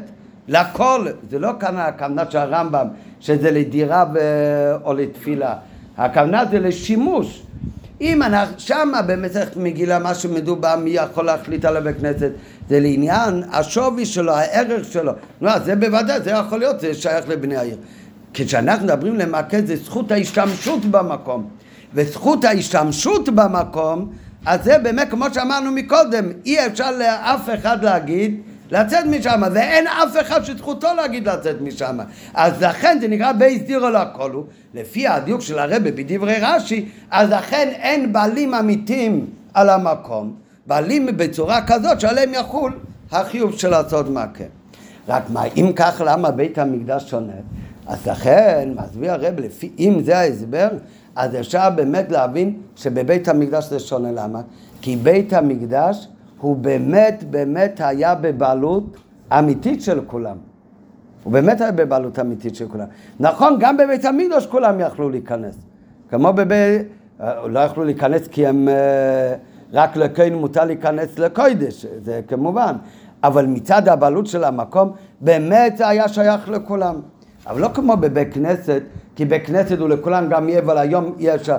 לכל, 0.47 1.08
זה 1.30 1.39
לא 1.39 1.51
כאן 1.60 1.77
הכוונה 1.77 2.23
של 2.32 2.38
הרמב"ם, 2.38 2.88
שזה 3.19 3.51
לדירה 3.51 4.06
ו... 4.13 4.19
או 4.84 4.93
לתפילה, 4.93 5.53
הכוונה 5.97 6.43
זה 6.51 6.60
לשימוש. 6.60 7.43
אם 8.01 8.23
אנחנו 8.23 8.60
שמה 8.60 9.01
במסכת 9.01 9.58
מגילה 9.58 9.99
מה 9.99 10.15
שמדובר 10.15 10.75
מי 10.75 10.89
יכול 10.89 11.25
להחליט 11.25 11.65
על 11.65 11.77
הבית 11.77 11.97
כנסת 11.99 12.32
זה 12.69 12.80
לעניין 12.80 13.43
השווי 13.51 14.06
שלו, 14.06 14.34
הערך 14.34 14.86
שלו. 14.91 15.12
לא, 15.41 15.60
זה 15.60 15.75
בוודאי, 15.75 16.21
זה 16.21 16.32
יכול 16.32 16.60
להיות, 16.60 16.80
זה 16.80 16.93
שייך 16.93 17.30
לבני 17.30 17.58
העיר. 17.58 17.77
כשאנחנו 18.34 18.86
מדברים 18.86 19.15
למעקד 19.15 19.65
זה 19.65 19.75
זכות 19.75 20.12
ההשתמשות 20.12 20.86
במקום. 20.86 21.47
וזכות 21.93 22.43
ההשתמשות 22.43 23.30
במקום, 23.30 24.12
אז 24.47 24.63
זה 24.63 24.77
באמת, 24.77 25.10
כמו 25.10 25.25
שאמרנו 25.33 25.71
מקודם, 25.71 26.25
אי 26.45 26.65
אפשר 26.65 26.91
לאף 26.91 27.49
אחד 27.53 27.83
להגיד 27.83 28.41
לצאת 28.71 29.05
משם, 29.05 29.41
ואין 29.53 29.88
אף 29.88 30.21
אחד 30.21 30.43
שזכותו 30.43 30.88
להגיד 30.95 31.29
לצאת 31.29 31.62
משם. 31.62 31.97
אז 32.33 32.62
לכן 32.63 32.97
זה 33.01 33.07
נקרא 33.07 33.31
בייס 33.31 33.62
דירו 33.62 33.89
לכל 33.89 34.31
הוא, 34.31 34.43
לפי 34.73 35.07
הדיוק 35.07 35.41
של 35.41 35.60
הרבי 35.60 35.91
בדברי 35.91 36.36
רש"י, 36.41 36.86
אז 37.12 37.29
לכן 37.29 37.69
אין 37.75 38.13
בעלים 38.13 38.53
אמיתיים 38.53 39.25
על 39.53 39.69
המקום, 39.69 40.36
בעלים 40.67 41.05
בצורה 41.17 41.67
כזאת 41.67 41.99
שעליהם 41.99 42.33
יחול 42.33 42.79
החיוב 43.12 43.57
של 43.57 43.69
לעשות 43.69 44.10
מכה. 44.10 44.43
רק 45.07 45.23
מה, 45.29 45.43
אם 45.57 45.71
כך, 45.75 46.01
למה 46.05 46.31
בית 46.31 46.57
המקדש 46.57 47.10
שונה? 47.10 47.33
אז 47.88 48.07
לכן, 48.07 48.69
מסביר 48.75 49.12
הרב, 49.12 49.39
לפי, 49.39 49.71
אם 49.79 50.01
זה 50.03 50.17
ההסבר, 50.17 50.67
אז 51.17 51.36
אפשר 51.36 51.69
באמת 51.75 52.12
להבין 52.12 52.53
שבבית 52.75 53.27
המקדש 53.27 53.69
זה 53.69 53.80
שונה. 53.80 54.12
למה? 54.12 54.41
כי 54.82 54.95
בית 54.95 55.34
המקדש 55.34 56.08
הוא 56.39 56.56
באמת, 56.56 57.23
באמת 57.30 57.82
היה 57.84 58.15
בבעלות 58.15 58.97
אמיתית 59.39 59.82
של 59.82 60.01
כולם. 60.08 60.38
הוא 61.23 61.34
באמת 61.34 61.62
היה 61.62 61.71
בבעלות 61.71 62.19
אמיתית 62.19 62.56
של 62.56 62.67
כולם. 62.67 62.86
נכון, 63.19 63.58
גם 63.60 63.77
בבית 63.77 64.06
המקדש 64.06 64.46
כולם 64.46 64.79
יכלו 64.79 65.10
להיכנס. 65.10 65.58
כמו 66.10 66.33
בבית... 66.33 66.81
אה, 67.21 67.48
לא 67.48 67.60
יכלו 67.60 67.83
להיכנס 67.83 68.27
כי 68.27 68.48
הם... 68.48 68.69
אה, 68.69 69.35
רק 69.73 69.98
לכהן 69.98 70.33
מותר 70.33 70.65
להיכנס 70.65 71.19
לקוידש, 71.19 71.85
זה 72.04 72.21
כמובן. 72.27 72.75
אבל 73.23 73.46
מצד 73.46 73.87
הבעלות 73.87 74.27
של 74.27 74.44
המקום, 74.44 74.92
באמת 75.21 75.77
זה 75.77 75.87
היה 75.87 76.08
שייך 76.08 76.50
לכולם. 76.50 76.96
אבל 77.48 77.62
לא 77.62 77.69
כמו 77.73 77.98
בבית 77.98 78.33
כנסת, 78.33 78.81
כי 79.15 79.25
בית 79.25 79.45
כנסת 79.45 79.79
הוא 79.79 79.89
לכולם 79.89 80.29
גם 80.29 80.50
יהיה, 80.50 80.60
אבל 80.60 80.77
היום 80.77 81.13
יש... 81.19 81.50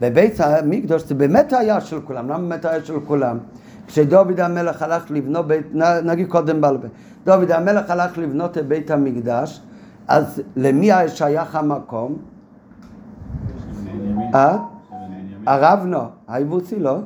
בבית 0.00 0.40
המקדוש 0.40 1.02
זה 1.02 1.14
באמת 1.14 1.52
היה 1.52 1.80
של 1.80 2.00
כולם, 2.00 2.28
למה 2.28 2.38
באמת 2.38 2.64
היה 2.64 2.84
של 2.84 3.00
כולם? 3.06 3.38
כשדוד 3.86 4.40
המלך 4.40 4.82
הלך 4.82 5.10
לבנות 5.10 5.46
בית, 5.46 5.66
נגיד 6.04 6.28
קודם 6.28 6.60
בלבה, 6.60 6.88
דוד 7.24 7.50
המלך 7.50 7.90
הלך 7.90 8.18
לבנות 8.18 8.58
את 8.58 8.66
בית 8.66 8.90
המקדש, 8.90 9.60
אז 10.08 10.42
למי 10.56 10.90
שייך 11.06 11.56
המקום? 11.56 12.16
אה? 14.34 14.56
הרב 15.46 15.84
נו, 15.84 16.00
היבוסי 16.28 16.78
לא? 16.78 16.98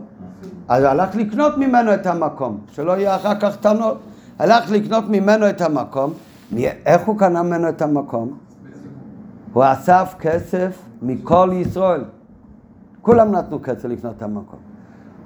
אז 0.68 0.84
הלך 0.84 1.14
לקנות 1.14 1.58
ממנו 1.58 1.94
את 1.94 2.06
המקום, 2.06 2.58
שלא 2.72 2.92
יהיה 2.92 3.16
אחר 3.16 3.40
כך 3.40 3.56
טענות. 3.56 3.98
הלך 4.38 4.70
לקנות 4.70 5.04
ממנו 5.08 5.48
את 5.48 5.60
המקום, 5.60 6.12
איך 6.86 7.02
הוא 7.06 7.18
קנה 7.18 7.42
ממנו 7.42 7.68
את 7.68 7.82
המקום? 7.82 8.38
הוא 9.52 9.64
אסף 9.72 10.14
כסף 10.18 10.78
מכל 11.02 11.50
ישראל. 11.52 12.04
כולם 13.02 13.32
נתנו 13.32 13.62
כסף 13.62 13.84
לקנות 13.84 14.14
את 14.16 14.22
המקום. 14.22 14.58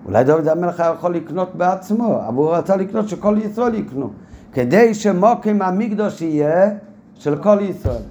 אולי 0.06 0.24
דוד 0.24 0.48
המלך 0.48 0.80
היה 0.80 0.92
יכול 0.98 1.14
לקנות 1.14 1.54
בעצמו, 1.54 2.20
אבל 2.28 2.36
הוא 2.36 2.54
רצה 2.54 2.76
לקנות 2.76 3.08
שכל 3.08 3.36
ישראל 3.44 3.74
יקנו. 3.74 4.10
כדי 4.52 4.94
שמוקים 4.94 5.62
המקדוש 5.62 6.22
יהיה 6.22 6.70
של 7.14 7.36
כל 7.36 7.58
ישראל. 7.60 8.02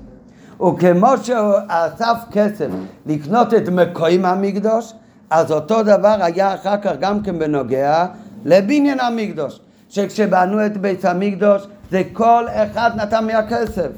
וכמו 0.62 1.18
שהוא 1.24 1.54
אסף 1.68 2.18
כסף 2.32 2.68
לקנות 3.06 3.54
את 3.54 3.70
מקוים 3.70 4.26
המקדוש, 4.26 4.94
אז 5.30 5.52
אותו 5.52 5.84
דבר 5.84 6.16
היה 6.20 6.56
אחר 6.56 6.78
כך 6.78 6.92
גם 7.00 7.22
כן 7.22 7.40
בנוגע 7.40 8.06
לבניין 8.46 9.00
המקדוש. 9.00 9.62
שכשבנו 9.90 10.66
את 10.66 10.78
בית 10.78 11.06
המקדוש 11.06 11.68
זה 11.92 12.02
כל 12.14 12.46
אחד 12.50 12.92
נתן 12.96 13.26
מהכסף. 13.26 13.90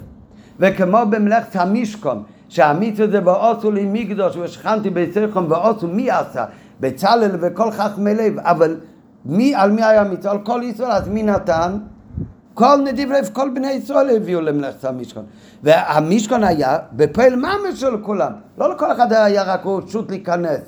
וכמו 0.60 0.98
במלאכת 1.10 1.56
המשכון, 1.56 2.24
שהמיצו 2.50 3.12
זה 3.12 3.20
ועושו 3.26 3.72
לי 3.72 3.86
מקדוש 3.86 4.38
ושכנתי 4.38 4.89
ביציכם 4.89 5.52
ועושו 5.52 5.88
מי 5.88 6.12
עשה? 6.12 6.46
בצלאל 6.80 7.32
וכל 7.42 7.72
חכמי 7.72 8.14
לב, 8.14 8.39
אבל 8.39 8.78
מי, 9.26 9.56
על 9.56 9.72
מי 9.72 9.84
היה 9.84 10.04
מצווה? 10.04 10.34
על 10.34 10.39
כל 10.39 10.62
ישראל, 10.64 10.92
אז 10.92 11.08
מי 11.08 11.24
נתן? 11.24 11.78
כל 12.54 12.78
נדיב 12.84 13.12
לב, 13.12 13.30
כל 13.34 13.50
בני 13.54 13.72
ישראל 13.72 14.16
הביאו 14.16 14.42
למלאכת 14.42 14.86
המשכון. 14.86 15.26
והמשכון 15.64 16.44
היה 16.44 16.78
בפועל 16.94 17.36
ממש 17.36 17.80
של 17.80 17.98
כולם. 18.02 18.32
לא 18.58 18.74
לכל 18.74 18.92
אחד 18.92 19.14
היה 19.14 19.44
רק 19.44 19.62
רשות 19.66 20.10
להיכנס, 20.10 20.62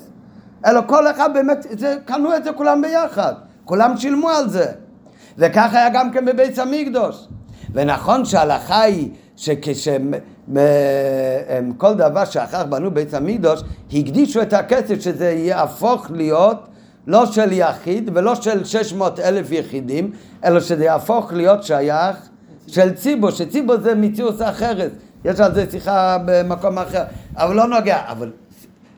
אלא 0.66 0.80
כל 0.86 1.10
אחד 1.10 1.30
באמת, 1.34 1.66
זה, 1.70 1.96
קנו 2.04 2.36
את 2.36 2.44
זה 2.44 2.52
כולם 2.52 2.82
ביחד. 2.82 3.32
כולם 3.64 3.96
שילמו 3.96 4.30
על 4.30 4.48
זה. 4.48 4.72
וככה 5.38 5.78
היה 5.78 5.88
גם 5.94 6.12
כן 6.12 6.24
בבית 6.24 6.58
המקדוש. 6.58 7.28
ונכון 7.72 8.24
שההלכה 8.24 8.82
היא 8.82 9.08
שכשכל 9.36 10.14
דבר 11.96 12.24
שאחר 12.24 12.58
כך 12.58 12.64
בנו 12.68 12.90
בית 12.90 13.14
המקדוש, 13.14 13.60
הקדישו 13.92 14.42
את 14.42 14.52
הכסף 14.52 15.00
שזה 15.00 15.30
יהפוך 15.30 16.06
להיות 16.10 16.68
לא 17.06 17.26
של 17.26 17.52
יחיד 17.52 18.10
ולא 18.14 18.34
של 18.34 18.64
600 18.64 19.20
אלף 19.20 19.52
יחידים, 19.52 20.10
אלא 20.44 20.60
שזה 20.60 20.84
יהפוך 20.84 21.32
להיות 21.32 21.62
שייך 21.62 22.16
של 22.66 22.94
ציבו, 22.94 23.32
שציבו 23.32 23.80
זה 23.80 23.94
מציאות 23.94 24.42
אחרת. 24.42 24.90
יש 25.24 25.40
על 25.40 25.54
זה 25.54 25.64
שיחה 25.70 26.16
במקום 26.24 26.78
אחר, 26.78 27.04
אבל 27.36 27.56
לא 27.56 27.66
נוגע. 27.66 27.98
אבל 28.08 28.30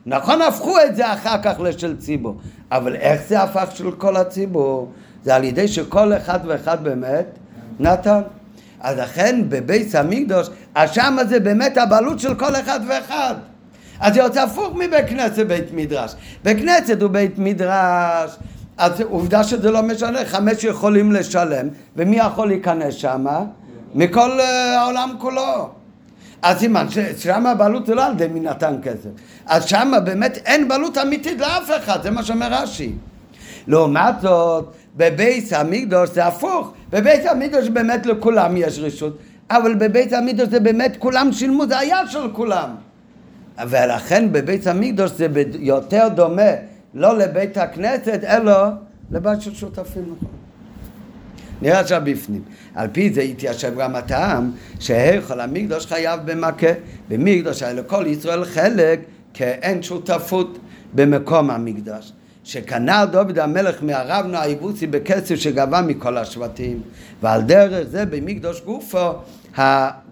נכון 0.05 0.41
הפכו 0.41 0.75
את 0.85 0.95
זה 0.95 1.13
אחר 1.13 1.41
כך 1.43 1.59
לשל 1.59 1.97
ציבו, 1.97 2.35
אבל 2.71 2.95
איך 2.95 3.21
זה 3.27 3.41
הפך 3.41 3.69
של 3.73 3.91
כל 3.91 4.17
הציבור? 4.17 4.91
זה 5.27 5.35
על 5.35 5.43
ידי 5.43 5.67
שכל 5.67 6.13
אחד 6.13 6.39
ואחד 6.45 6.83
באמת 6.83 7.25
נתן. 7.79 8.21
אז 8.81 8.97
לכן 8.97 9.41
בבית 9.49 9.95
המקדוש, 9.95 10.49
השם 10.75 11.15
הזה 11.19 11.39
באמת 11.39 11.77
הבעלות 11.77 12.19
של 12.19 12.35
כל 12.35 12.55
אחד 12.55 12.79
ואחד. 12.87 13.35
אז 13.99 14.13
זה 14.13 14.19
יוצא 14.19 14.41
הפוך 14.43 14.75
מבית 14.75 15.07
כנסת 15.09 15.45
בית 15.45 15.73
מדרש. 15.73 16.15
בית 16.43 16.57
כנסת 16.57 17.01
הוא 17.01 17.09
בית 17.09 17.33
מדרש, 17.37 18.37
אז 18.77 19.01
עובדה 19.01 19.43
שזה 19.43 19.71
לא 19.71 19.83
משנה, 19.83 20.25
חמש 20.25 20.63
יכולים 20.63 21.11
לשלם, 21.11 21.67
ומי 21.95 22.15
יכול 22.15 22.47
להיכנס 22.47 22.93
שם? 22.93 23.25
מכל 23.95 24.39
uh, 24.39 24.43
העולם 24.77 25.11
כולו. 25.19 25.69
אז 26.41 26.57
סימן 26.57 26.85
ששם 26.89 27.45
הבעלות 27.45 27.85
זה 27.85 27.95
לא 27.95 28.05
על 28.05 28.11
ידי 28.11 28.27
מי 28.27 28.39
נתן 28.39 28.75
כסף. 28.83 29.09
אז 29.45 29.65
שם 29.65 29.93
באמת 30.05 30.37
אין 30.45 30.67
בעלות 30.67 30.97
אמיתית 30.97 31.39
לאף 31.39 31.71
אחד, 31.77 32.03
זה 32.03 32.11
מה 32.11 32.23
שאומר 32.23 32.47
רש"י. 32.51 32.93
לעומת 33.67 34.21
זאת, 34.21 34.75
בבית 34.97 35.53
המקדוש 35.53 36.09
זה 36.09 36.25
הפוך. 36.25 36.73
בבית 36.89 37.25
המקדוש 37.25 37.69
באמת 37.69 38.05
לכולם 38.05 38.57
יש 38.57 38.79
רשות, 38.79 39.17
אבל 39.49 39.75
בבית 39.75 40.13
המקדוש 40.13 40.47
זה 40.47 40.59
באמת 40.59 40.95
כולם 40.99 41.31
שילמו, 41.31 41.67
זה 41.67 41.79
היה 41.79 42.07
של 42.07 42.31
כולם. 42.33 42.69
ולכן 43.69 44.31
בבית 44.31 44.67
המקדוש 44.67 45.11
זה 45.11 45.27
יותר 45.59 46.07
דומה 46.15 46.51
לא 46.93 47.17
לבית 47.17 47.57
הכנסת, 47.57 48.19
אלא 48.23 48.53
לבית 49.11 49.41
של 49.41 49.53
שותפים 49.53 50.03
נכון. 50.03 50.29
נראה 51.61 51.79
עכשיו 51.79 52.01
בפנים. 52.05 52.41
על 52.75 52.87
פי 52.91 53.13
זה 53.13 53.21
התיישב 53.21 53.79
גם 53.79 53.95
הטעם 53.95 54.51
שהיכל 54.79 55.39
המקדוש 55.39 55.85
חייב 55.85 56.19
במכה. 56.25 56.67
במקדוש 57.09 57.63
היה 57.63 57.73
לכל 57.73 58.05
ישראל 58.07 58.45
חלק 58.45 58.99
כאין 59.33 59.83
שותפות 59.83 60.57
במקום 60.93 61.49
המקדש. 61.49 62.13
שקנה 62.47 63.05
דוד 63.05 63.39
המלך 63.39 63.83
מהרבנו 63.83 64.37
היבוסי 64.37 64.87
בכסף 64.87 65.35
שגבה 65.35 65.81
מכל 65.81 66.17
השבטים. 66.17 66.81
ועל 67.21 67.41
דרך 67.41 67.87
זה 67.87 68.05
במקדוש 68.05 68.61
גופו 68.61 69.09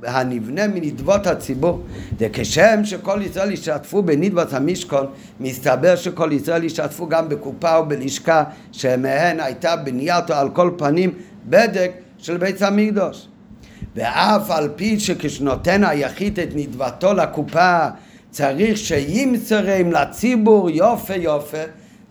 הנבנה 0.03 0.67
מנדבות 0.67 1.27
הציבור. 1.27 1.81
וכשם 2.17 2.79
שכל 2.83 3.19
ישראל 3.23 3.51
ישתפו 3.51 4.03
בנדבות 4.03 4.53
המשכון 4.53 5.05
מסתבר 5.39 5.95
שכל 5.95 6.29
ישראל 6.31 6.63
ישתפו 6.63 7.07
גם 7.07 7.29
בקופה 7.29 7.79
ובלשכה 7.79 8.43
שמהן 8.71 9.39
הייתה 9.39 9.75
בנייתו 9.75 10.33
על 10.33 10.49
כל 10.49 10.71
פנים 10.77 11.11
בדק 11.45 11.91
של 12.17 12.37
בית 12.37 12.61
המקדוש. 12.61 13.27
ואף 13.95 14.51
על 14.51 14.69
פי 14.75 14.99
שכשנותן 14.99 15.83
היחיד 15.83 16.39
את 16.39 16.49
נדבתו 16.55 17.13
לקופה 17.13 17.87
צריך 18.31 18.77
שימסרם 18.77 19.91
לציבור 19.91 20.69
יופה 20.69 21.15
יופה 21.15 21.63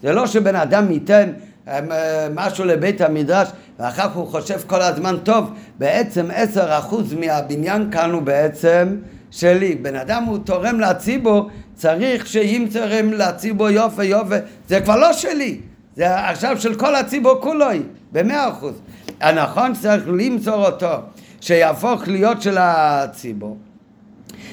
זה 0.04 0.12
לא 0.12 0.26
שבן 0.26 0.56
אדם 0.56 0.92
ייתן 0.92 1.30
אה, 1.68 1.80
משהו 2.34 2.64
לבית 2.64 3.00
המדרש 3.00 3.48
ואחר 3.78 4.08
כך 4.08 4.14
הוא 4.14 4.26
חושב 4.26 4.58
כל 4.66 4.82
הזמן, 4.82 5.16
טוב, 5.22 5.50
בעצם 5.78 6.26
עשר 6.34 6.78
אחוז 6.78 7.14
מהבניין 7.14 7.90
כאן 7.90 8.10
הוא 8.10 8.22
בעצם 8.22 8.96
שלי. 9.30 9.74
בן 9.74 9.96
אדם 9.96 10.24
הוא 10.24 10.38
תורם 10.38 10.80
לציבור, 10.80 11.50
צריך 11.74 12.26
שאם 12.26 12.66
תורם 12.72 13.12
לציבור 13.12 13.70
יופי 13.70 14.04
יופי, 14.04 14.34
זה 14.68 14.80
כבר 14.80 14.96
לא 14.96 15.12
שלי, 15.12 15.60
זה 15.96 16.28
עכשיו 16.28 16.60
של 16.60 16.74
כל 16.74 16.94
הציבור 16.94 17.40
כולו, 17.40 17.66
במאה 18.12 18.48
אחוז. 18.48 18.74
הנכון 19.20 19.74
שצריך 19.74 20.04
למסור 20.08 20.66
אותו, 20.66 20.94
שיהפוך 21.40 22.08
להיות 22.08 22.42
של 22.42 22.56
הציבור. 22.58 23.56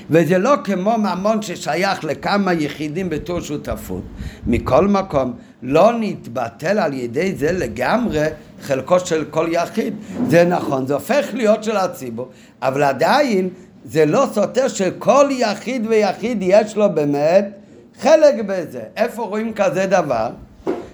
וזה 0.10 0.38
לא 0.38 0.54
כמו 0.64 0.98
ממון 0.98 1.42
ששייך 1.42 2.04
לכמה 2.04 2.54
יחידים 2.54 3.10
בתור 3.10 3.42
שותפות. 3.42 4.04
מכל 4.48 4.88
מקום, 4.88 5.34
לא 5.64 5.92
נתבטל 6.00 6.80
על 6.80 6.94
ידי 6.94 7.36
זה 7.36 7.52
לגמרי 7.52 8.26
חלקו 8.62 9.00
של 9.00 9.26
כל 9.30 9.48
יחיד. 9.52 9.94
זה 10.28 10.46
נכון, 10.46 10.88
זה 10.88 10.94
הופך 10.94 11.28
להיות 11.34 11.64
של 11.64 11.78
הציבור, 11.78 12.30
אבל 12.62 12.84
עדיין 12.84 13.50
זה 13.86 14.06
לא 14.06 14.26
סותר 14.34 14.68
שכל 14.68 15.28
יחיד 15.32 15.86
ויחיד 15.90 16.38
יש 16.42 16.76
לו 16.76 16.90
באמת 16.94 17.46
חלק 18.00 18.36
בזה. 18.46 18.82
איפה 18.96 19.24
רואים 19.24 19.54
כזה 19.54 19.86
דבר? 19.86 20.30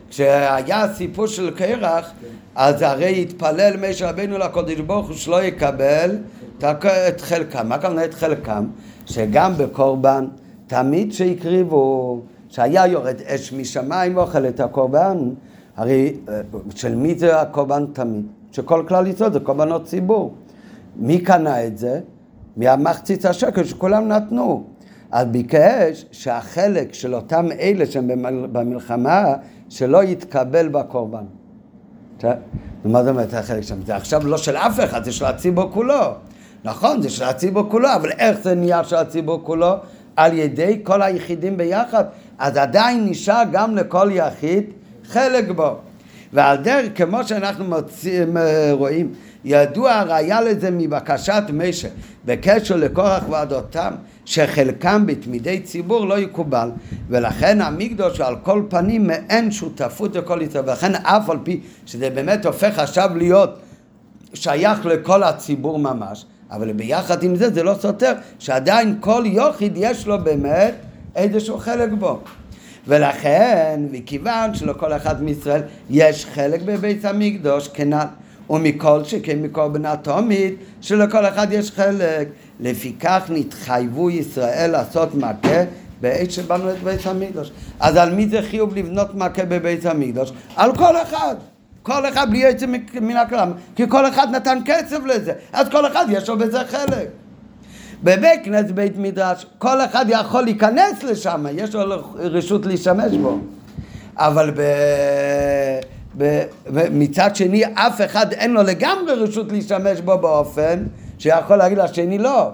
כשהיה 0.09 0.83
הסיפור 0.83 1.27
של 1.27 1.51
קרח, 1.55 2.11
אז 2.55 2.81
הרי 2.81 3.21
התפלל 3.21 3.89
משה 3.89 4.09
רבינו 4.09 4.37
לקודש 4.37 4.79
ברוך 4.79 5.07
הוא 5.07 5.15
שלא 5.15 5.43
יקבל 5.43 6.17
את 6.63 7.21
חלקם. 7.21 7.69
מה 7.69 7.75
הכוונה 7.75 8.05
את 8.05 8.13
חלקם? 8.13 8.67
שגם 9.05 9.53
בקורבן, 9.57 10.27
תמיד 10.67 11.13
שהקריבו, 11.13 12.21
שהיה 12.49 12.87
יורד 12.87 13.21
אש 13.21 13.53
משמיים 13.53 14.17
ואוכל 14.17 14.47
את 14.47 14.59
הקורבן, 14.59 15.17
הרי 15.75 16.13
אה, 16.29 16.41
של 16.75 16.95
מי 16.95 17.15
זה 17.15 17.41
הקורבן 17.41 17.85
תמיד? 17.93 18.25
שכל 18.51 18.83
כלל 18.87 19.07
ישראל 19.07 19.33
זה 19.33 19.39
קורבנות 19.39 19.85
ציבור. 19.85 20.33
מי 20.95 21.19
קנה 21.19 21.65
את 21.65 21.77
זה? 21.77 21.99
מהמחצית 22.57 23.25
השקל 23.25 23.63
שכולם 23.63 24.07
נתנו. 24.07 24.63
אז 25.11 25.27
ביקש 25.27 26.05
שהחלק 26.11 26.93
של 26.93 27.15
אותם 27.15 27.45
אלה 27.59 27.85
שהם 27.85 28.07
במלחמה, 28.51 29.33
שלא 29.69 30.03
יתקבל 30.03 30.67
בקורבן. 30.67 31.23
מה 32.85 33.03
זאת 33.03 33.09
אומרת 33.09 33.33
החלק 33.33 33.63
שם? 33.63 33.81
זה 33.85 33.95
עכשיו 33.95 34.27
לא 34.27 34.37
של 34.37 34.57
אף 34.57 34.79
אחד, 34.83 35.03
זה 35.03 35.11
של 35.11 35.25
הציבור 35.25 35.71
כולו. 35.71 36.13
נכון, 36.63 37.01
זה 37.01 37.09
של 37.09 37.23
הציבור 37.23 37.69
כולו, 37.69 37.89
אבל 37.95 38.11
איך 38.11 38.37
זה 38.43 38.55
נהיה 38.55 38.83
של 38.83 38.95
הציבור 38.95 39.41
כולו? 39.43 39.73
על 40.15 40.33
ידי 40.33 40.79
כל 40.83 41.01
היחידים 41.01 41.57
ביחד, 41.57 42.03
אז 42.39 42.57
עדיין 42.57 43.05
נשאר 43.09 43.43
גם 43.51 43.75
לכל 43.75 44.09
יחיד 44.11 44.63
חלק 45.05 45.51
בו. 45.55 45.75
ועל 46.33 46.57
דרך, 46.57 46.85
כמו 46.95 47.23
שאנחנו 47.23 47.65
מוצאים, 47.65 48.37
רואים, 48.71 49.13
ידוע 49.45 49.93
הראיה 49.93 50.41
לזה 50.41 50.71
מבקשת 50.71 51.43
משה 51.53 51.87
בקשר 52.25 52.75
לקורח 52.75 53.23
ועדותם 53.29 53.93
שחלקם 54.27 55.03
בתמידי 55.05 55.59
ציבור 55.59 56.07
לא 56.07 56.19
יקובל 56.19 56.69
ולכן 57.09 57.61
המקדוש 57.61 58.21
על 58.21 58.35
כל 58.43 58.63
פנים 58.69 59.07
מעין 59.07 59.51
שותפות 59.51 60.15
לכל 60.15 60.41
ישראל 60.41 60.63
ולכן 60.67 60.95
אף 60.95 61.29
על 61.29 61.37
פי 61.43 61.61
שזה 61.85 62.09
באמת 62.09 62.45
הופך 62.45 62.79
עכשיו 62.79 63.09
להיות 63.15 63.59
שייך 64.33 64.85
לכל 64.85 65.23
הציבור 65.23 65.79
ממש 65.79 66.25
אבל 66.51 66.73
ביחד 66.73 67.23
עם 67.23 67.35
זה 67.35 67.49
זה 67.49 67.63
לא 67.63 67.75
סותר 67.81 68.13
שעדיין 68.39 68.97
כל 68.99 69.23
יוחיד 69.25 69.73
יש 69.75 70.07
לו 70.07 70.23
באמת 70.23 70.75
איזשהו 71.15 71.57
חלק 71.57 71.89
בו. 71.99 72.19
ולכן, 72.87 73.79
וכיוון 73.91 74.53
שלכל 74.53 74.93
אחד 74.93 75.23
מישראל 75.23 75.61
יש 75.89 76.25
חלק 76.25 76.61
בבית 76.61 77.05
המקדוש, 77.05 77.67
כנ"ל. 77.67 78.05
ומכל 78.49 79.03
שכן 79.03 79.41
מכל 79.41 79.67
בן 79.67 79.85
התומית, 79.85 80.55
שלכל 80.81 81.25
אחד 81.25 81.47
יש 81.51 81.71
חלק. 81.71 82.27
לפיכך 82.59 83.23
נתחייבו 83.29 84.09
ישראל 84.09 84.71
לעשות 84.71 85.15
מכה 85.15 85.63
בעת 86.01 86.31
שבנו 86.31 86.71
את 86.71 86.83
בית 86.83 87.05
המקדוש. 87.05 87.51
אז 87.79 87.95
על 87.95 88.15
מי 88.15 88.27
זה 88.27 88.41
חיוב 88.41 88.75
לבנות 88.75 89.15
מכה 89.15 89.45
בבית 89.45 89.85
המקדוש? 89.85 90.31
על 90.55 90.75
כל 90.75 90.97
אחד. 91.01 91.35
כל 91.83 92.09
אחד 92.09 92.29
בלי 92.29 92.39
יוצא 92.39 92.65
מן 93.01 93.17
הכלל, 93.17 93.49
כי 93.75 93.83
כל 93.89 94.07
אחד 94.07 94.27
נתן 94.31 94.59
כסף 94.65 94.99
לזה, 95.05 95.33
אז 95.53 95.69
כל 95.69 95.87
אחד 95.87 96.05
יש 96.09 96.29
לו 96.29 96.37
בזה 96.37 96.59
חלק. 96.69 97.07
בבית 98.03 98.41
כנסת 98.43 98.71
בית 98.71 98.97
מדרש, 98.97 99.45
כל 99.57 99.81
אחד 99.81 100.05
יכול 100.09 100.41
להיכנס 100.41 101.03
לשם, 101.03 101.45
יש 101.55 101.75
לו 101.75 101.81
רשות 102.15 102.65
להשתמש 102.65 103.13
בו. 103.13 103.37
אבל 104.17 104.51
ב... 104.55 104.61
ב... 106.17 106.45
מצד 106.91 107.35
שני, 107.35 107.63
אף 107.73 108.01
אחד 108.05 108.33
אין 108.33 108.53
לו 108.53 108.63
לגמרי 108.63 109.13
רשות 109.13 109.51
להשתמש 109.51 110.01
בו 110.01 110.17
באופן 110.17 110.83
שיכול 111.19 111.55
להגיד 111.55 111.77
לשני 111.77 112.17
לא. 112.17 112.51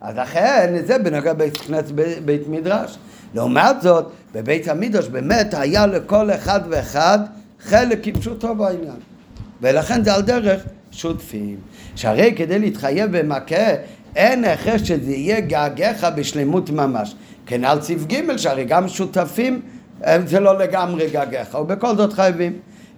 אז 0.00 0.16
לכן, 0.16 0.74
זה 0.86 0.98
בנוגע 0.98 1.32
בית 1.32 1.56
כנסת 1.56 1.90
בית 2.24 2.48
מדרש. 2.48 2.98
לעומת 3.34 3.82
זאת, 3.82 4.10
בבית 4.34 4.68
המדרש 4.68 5.08
באמת 5.08 5.54
היה 5.54 5.86
לכל 5.86 6.30
אחד 6.30 6.60
ואחד 6.68 7.18
חלק 7.60 7.98
כפשוטו 8.02 8.54
בעניין. 8.54 8.96
ולכן 9.62 10.04
זה 10.04 10.14
על 10.14 10.22
דרך 10.22 10.62
שותפים. 10.90 11.56
שהרי 11.96 12.34
כדי 12.36 12.58
להתחייב 12.58 13.18
במכה, 13.18 13.74
אין 14.16 14.44
הכרח 14.44 14.84
שזה 14.84 15.12
יהיה 15.12 15.40
געגעך 15.40 16.04
בשלמות 16.16 16.70
ממש. 16.70 17.14
כן 17.46 17.64
על 17.64 17.80
ציב 17.80 18.06
ג' 18.08 18.36
שהרי 18.36 18.64
גם 18.64 18.88
שותפים 18.88 19.60
זה 20.24 20.40
לא 20.40 20.58
לגמרי 20.58 21.10
געגעך, 21.10 21.54
ובכל 21.54 21.96
זאת 21.96 22.12
חייבים. 22.12 22.52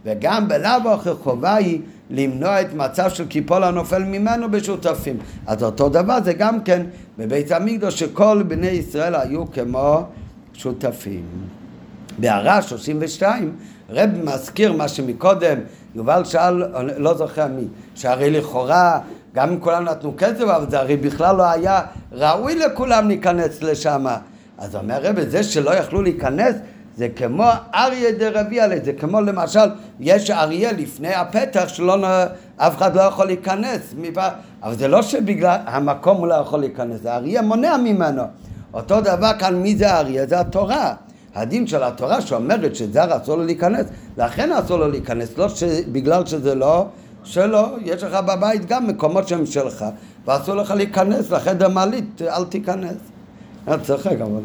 וגם 0.05 0.48
בלאו 0.48 0.92
הכי 0.92 1.11
חובה 1.22 1.55
היא 1.55 1.80
למנוע 2.11 2.61
את 2.61 2.74
מצב 2.74 3.11
של 3.11 3.26
קיפול 3.26 3.64
הנופל 3.64 4.05
ממנו 4.05 4.51
בשותפים. 4.51 5.16
אז 5.46 5.62
אותו 5.62 5.88
דבר 5.88 6.18
זה 6.24 6.32
גם 6.32 6.62
כן 6.62 6.86
בבית 7.18 7.53
המקדוש 7.53 7.98
שכל 7.98 8.42
בני 8.48 8.66
ישראל 8.66 9.14
היו 9.14 9.51
כמו 9.53 10.03
שותפים. 10.55 11.24
בהערה 12.18 12.62
32 12.62 13.57
רב 13.90 14.11
מזכיר 14.24 14.72
מה 14.72 14.88
שמקודם 14.88 15.59
יובל 15.94 16.24
שאל, 16.24 16.64
לא 16.96 17.14
זוכר 17.14 17.46
מי, 17.46 17.64
שהרי 17.94 18.30
לכאורה 18.30 19.01
גם 19.34 19.48
אם 19.48 19.61
כולם 19.61 19.84
נתנו 19.84 20.14
כסף 20.18 20.40
אבל 20.40 20.70
זה 20.70 20.78
הרי 20.80 20.96
בכלל 20.96 21.36
לא 21.36 21.51
היה 21.51 21.80
ראוי 22.12 22.55
לכולם 22.55 23.09
להיכנס 23.09 23.62
לשם 23.62 24.07
אז 24.59 24.76
אומר 24.76 25.01
רב 25.03 25.28
זה 25.28 25.42
שלא 25.42 25.70
יכלו 25.74 26.03
להיכנס 26.03 26.55
זה 27.01 27.09
כמו 27.09 27.44
אריה 27.74 28.12
דרבי 28.12 28.61
עלי, 28.61 28.80
זה 28.80 28.92
כמו 28.92 29.20
למשל, 29.20 29.68
יש 30.01 30.30
אריה 30.30 30.72
לפני 30.72 31.14
הפתח 31.14 31.68
שלא, 31.68 31.96
אף 32.57 32.76
אחד 32.76 32.96
לא 32.96 33.01
יכול 33.01 33.26
להיכנס, 33.26 33.94
אבל 34.62 34.74
זה 34.76 34.88
לא 34.88 35.03
שבגלל 35.03 35.59
המקום 35.66 36.16
הוא 36.16 36.26
לא 36.26 36.34
יכול 36.34 36.61
להיכנס, 36.61 37.07
האריה 37.07 37.42
מונע 37.42 37.76
ממנו. 37.76 38.22
אותו 38.74 39.01
דבר 39.01 39.30
כאן, 39.38 39.55
מי 39.55 39.76
זה 39.76 39.92
האריה? 39.92 40.26
זה 40.26 40.40
התורה. 40.40 40.94
הדין 41.34 41.66
של 41.66 41.82
התורה 41.82 42.20
שאומרת 42.20 42.76
שזר 42.76 43.16
אסור 43.16 43.36
לו 43.36 43.44
להיכנס, 43.44 43.86
לכן 44.16 44.53
אסור 44.53 44.78
לו 44.78 44.88
להיכנס, 44.88 45.38
לא 45.38 45.46
בגלל 45.92 46.26
שזה 46.26 46.55
לא 46.55 46.86
שלו, 47.24 47.66
יש 47.82 48.03
לך 48.03 48.14
בבית 48.14 48.66
גם 48.66 48.86
מקומות 48.86 49.28
שהם 49.28 49.46
שלך, 49.46 49.84
ואסור 50.26 50.55
לך 50.55 50.70
להיכנס 50.70 51.30
לחדר 51.30 51.68
מעלית, 51.68 52.22
אל 52.22 52.44
תיכנס. 52.44 52.96
אני 53.68 53.82
צוחק 53.82 54.16
אבל... 54.20 54.40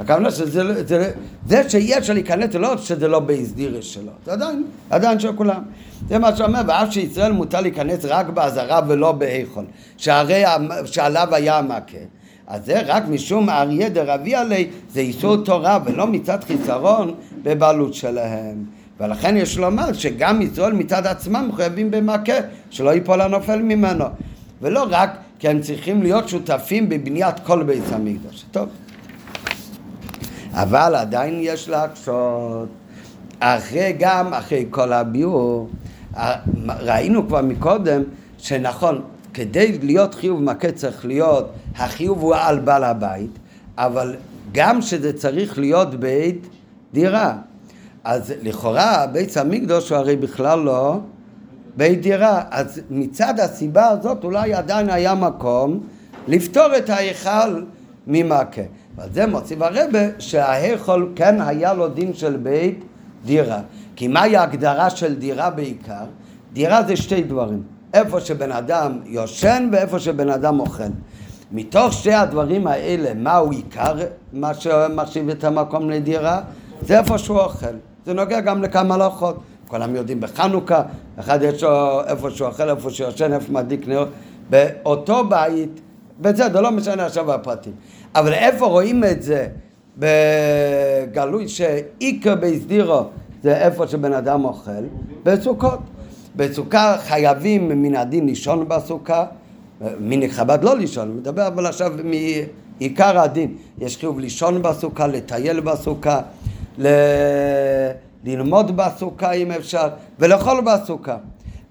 הכוונה 0.00 0.30
שזה 0.30 0.86
זה, 0.86 1.12
זה 1.46 1.70
שיש 1.70 2.10
להיכנס 2.10 2.52
זה 2.52 2.58
לא 2.58 2.76
שזה 2.76 3.08
לא 3.08 3.20
בהסדירס 3.20 3.84
שלו, 3.84 4.12
זה 4.24 4.32
עדיין, 4.32 4.64
עדיין 4.90 5.20
של 5.20 5.32
כולם. 5.32 5.62
זה 6.08 6.18
מה 6.18 6.36
שאומר, 6.36 6.60
ואף 6.66 6.92
שישראל 6.92 7.32
מותר 7.32 7.60
להיכנס 7.60 8.04
רק 8.04 8.26
באזהרה 8.28 8.80
ולא 8.88 9.12
בהיכול, 9.12 9.64
שהרי 9.96 10.42
שעליו 10.84 11.34
היה 11.34 11.58
המכה. 11.58 11.98
אז 12.46 12.64
זה 12.64 12.80
רק 12.86 13.08
משום 13.08 13.50
אריה 13.50 13.88
דרבי 13.88 14.34
עלי, 14.34 14.68
זה 14.90 15.00
איסור 15.00 15.36
תורה 15.36 15.78
ולא 15.84 16.06
מצד 16.06 16.44
חיסרון 16.44 17.14
בבעלות 17.42 17.94
שלהם. 17.94 18.64
ולכן 19.00 19.36
יש 19.36 19.58
לומר 19.58 19.92
שגם 19.92 20.42
ישראל 20.42 20.72
מצד 20.72 21.06
עצמם 21.06 21.46
מחויבים 21.48 21.90
במכה, 21.90 22.32
שלא 22.70 22.90
ייפול 22.90 23.20
הנופל 23.20 23.62
ממנו. 23.62 24.04
ולא 24.62 24.86
רק 24.90 25.10
כי 25.38 25.48
הם 25.48 25.60
צריכים 25.60 26.02
להיות 26.02 26.28
שותפים 26.28 26.88
בבניית 26.88 27.40
כל 27.40 27.62
בית 27.62 27.92
המקדוש. 27.92 28.44
טוב. 28.50 28.68
אבל 30.56 30.94
עדיין 30.94 31.38
יש 31.40 31.68
להקשות. 31.68 32.68
אחרי 33.40 33.94
גם, 33.98 34.34
אחרי 34.34 34.66
כל 34.70 34.92
הביאור, 34.92 35.68
ראינו 36.66 37.28
כבר 37.28 37.42
מקודם 37.42 38.02
שנכון, 38.38 39.02
כדי 39.34 39.78
להיות 39.82 40.14
חיוב 40.14 40.42
מכה 40.42 40.72
צריך 40.72 41.06
להיות, 41.06 41.50
החיוב 41.76 42.20
הוא 42.20 42.34
על 42.34 42.58
בעל 42.58 42.84
הבית, 42.84 43.30
אבל 43.78 44.16
גם 44.52 44.82
שזה 44.82 45.12
צריך 45.12 45.58
להיות 45.58 45.94
בית 45.94 46.46
דירה. 46.92 47.34
אז 48.04 48.32
לכאורה 48.42 49.06
בית 49.12 49.36
המקדוש 49.36 49.90
הוא 49.90 49.98
הרי 49.98 50.16
בכלל 50.16 50.58
לא 50.58 50.98
בית 51.76 52.00
דירה. 52.00 52.42
אז 52.50 52.80
מצד 52.90 53.40
הסיבה 53.40 53.88
הזאת 53.88 54.24
אולי 54.24 54.54
עדיין 54.54 54.90
היה 54.90 55.14
מקום 55.14 55.80
לפתור 56.28 56.76
את 56.78 56.90
ההיכל 56.90 57.62
ממכה. 58.06 58.62
ועל 58.96 59.08
זה 59.12 59.26
מוסיף 59.26 59.62
הרבה 59.62 59.98
שההיכל 60.18 61.06
כן 61.16 61.40
היה 61.40 61.74
לו 61.74 61.88
דין 61.88 62.14
של 62.14 62.36
בית 62.36 62.84
דירה. 63.24 63.60
כי 63.96 64.08
מהי 64.08 64.36
ההגדרה 64.36 64.90
של 64.90 65.14
דירה 65.14 65.50
בעיקר? 65.50 66.04
דירה 66.52 66.82
זה 66.82 66.96
שתי 66.96 67.22
דברים. 67.22 67.62
איפה 67.94 68.20
שבן 68.20 68.52
אדם 68.52 68.98
יושן 69.04 69.68
ואיפה 69.72 69.98
שבן 69.98 70.30
אדם 70.30 70.60
אוכל. 70.60 70.82
מתוך 71.52 71.92
שתי 71.92 72.12
הדברים 72.12 72.66
האלה, 72.66 73.14
מהו 73.14 73.50
עיקר 73.50 73.94
מה 74.32 74.54
שמחשיב 74.54 75.28
את 75.28 75.44
המקום 75.44 75.90
לדירה? 75.90 76.40
זה 76.82 76.98
איפה 76.98 77.18
שהוא 77.18 77.38
אוכל. 77.38 77.66
זה 78.06 78.14
נוגע 78.14 78.40
גם 78.40 78.62
לכמה 78.62 78.94
הלכות. 78.94 79.40
כולם 79.68 79.96
יודעים 79.96 80.20
בחנוכה, 80.20 80.82
אחד 81.20 81.38
יש 81.42 81.62
לו 81.62 82.00
איפה 82.06 82.30
שהוא 82.30 82.48
אוכל, 82.48 82.68
איפה 82.70 82.90
שהוא 82.90 83.06
יושן, 83.06 83.32
איפה 83.32 83.52
מדליק 83.52 83.88
נר. 83.88 84.06
באותו 84.50 85.24
בית, 85.28 85.80
בסדר, 86.20 86.60
לא 86.60 86.70
משנה 86.70 87.06
עכשיו 87.06 87.32
הפרטים. 87.32 87.72
אבל 88.16 88.32
איפה 88.32 88.66
רואים 88.66 89.04
את 89.04 89.22
זה 89.22 89.48
בגלוי 89.98 91.48
שעיקר 91.48 92.34
בהסדירו 92.34 93.02
זה 93.42 93.56
איפה 93.56 93.86
שבן 93.86 94.12
אדם 94.12 94.44
אוכל? 94.44 94.70
בסוכות. 95.22 95.78
בסוכה 96.36 96.96
חייבים 96.98 97.82
מן 97.82 97.96
הדין 97.96 98.26
לישון 98.26 98.68
בסוכה, 98.68 99.24
מן 100.00 100.20
נכבד 100.20 100.64
לא 100.64 100.76
לישון, 100.76 101.16
מדבר 101.16 101.46
אבל 101.46 101.66
עכשיו 101.66 101.92
מעיקר 102.04 103.18
הדין, 103.18 103.54
יש 103.78 103.96
חיוב 103.96 104.20
לישון 104.20 104.62
בסוכה, 104.62 105.06
לטייל 105.06 105.60
בסוכה, 105.60 106.20
ל... 106.78 106.86
ללמוד 108.24 108.76
בסוכה 108.76 109.32
אם 109.32 109.52
אפשר, 109.52 109.88
ולאכול 110.18 110.60
בסוכה. 110.60 111.16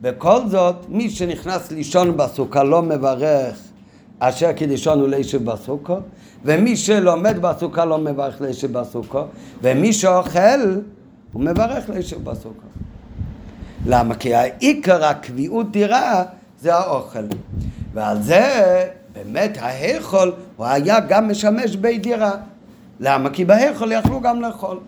בכל 0.02 0.40
זאת, 0.48 0.76
מי 0.90 1.10
שנכנס 1.10 1.72
לישון 1.72 2.18
בסוכה 2.18 2.64
לא 2.64 2.82
מברך 2.82 3.58
אשר 4.20 4.52
קידישון 4.52 5.00
הוא 5.00 5.08
לישב 5.08 5.52
בסוכו, 5.52 5.98
ומי 6.46 6.78
שלומד 6.78 7.42
בסוכה 7.42 7.86
לא 7.86 7.98
מברך 7.98 8.42
לישב 8.42 8.78
בסוכו, 8.78 9.22
ומי 9.62 9.94
שאוכל 9.94 10.80
הוא 11.34 11.42
מברך 11.42 11.90
לישב 11.90 12.24
בסוכו. 12.24 12.68
למה? 13.86 14.16
כי 14.16 14.36
העיקר 14.36 15.06
הקביעות 15.06 15.72
דירה 15.72 16.24
זה 16.62 16.76
האוכל. 16.76 17.20
ועל 17.94 18.22
זה 18.22 18.44
באמת 19.14 19.58
ההיכול 19.60 20.34
הוא 20.56 20.66
היה 20.66 21.00
גם 21.00 21.30
משמש 21.30 21.76
בית 21.76 22.02
דירה. 22.04 22.32
למה? 23.00 23.30
כי 23.30 23.46
בהיכול 23.46 23.92
יכלו 23.92 24.22
גם 24.22 24.42
לאכול. 24.42 24.80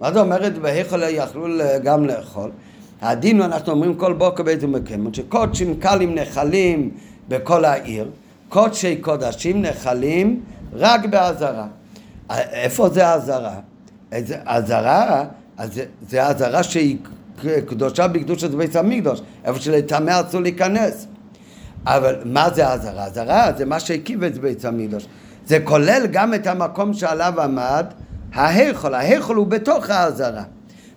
מה 0.00 0.12
זאת 0.12 0.22
אומרת 0.22 0.58
בהיכול 0.58 1.02
יכלו 1.08 1.46
גם 1.82 2.06
לאכול? 2.06 2.50
הדין 3.02 3.42
אנחנו 3.42 3.72
אומרים 3.72 3.94
כל 3.94 4.12
בוקר 4.12 4.42
באיזה 4.42 4.66
מקומות 4.66 5.14
שקודשים 5.14 5.76
קלים 5.80 6.14
נחלים 6.14 6.90
בכל 7.28 7.64
העיר 7.64 8.10
קודשי 8.48 8.96
קודשים 8.96 9.62
נחלים 9.62 10.40
רק 10.72 11.04
באזהרה. 11.04 11.66
איפה 12.30 12.88
זה 12.88 13.06
האזהרה? 13.06 13.54
האזהרה, 14.12 15.24
זה 16.08 16.24
האזהרה 16.24 16.62
שהיא 16.62 16.96
קדושה 17.66 18.08
בקדושת 18.08 18.50
בית 18.50 18.76
המקדוש, 18.76 19.22
איפה 19.44 19.60
שלטמא 19.60 20.20
אסור 20.20 20.40
להיכנס. 20.40 21.06
אבל 21.86 22.16
מה 22.24 22.50
זה 22.50 22.68
האזהרה? 22.68 23.04
האזהרה 23.04 23.52
זה 23.56 23.64
מה 23.64 23.80
שהקיב 23.80 24.22
את 24.24 24.38
בית 24.38 24.64
המקדוש. 24.64 25.06
זה 25.46 25.58
כולל 25.64 26.06
גם 26.10 26.34
את 26.34 26.46
המקום 26.46 26.94
שעליו 26.94 27.40
עמד 27.40 27.86
ההיכול, 28.34 28.94
ההיכול 28.94 29.36
הוא 29.36 29.46
בתוך 29.46 29.90
האזהרה. 29.90 30.42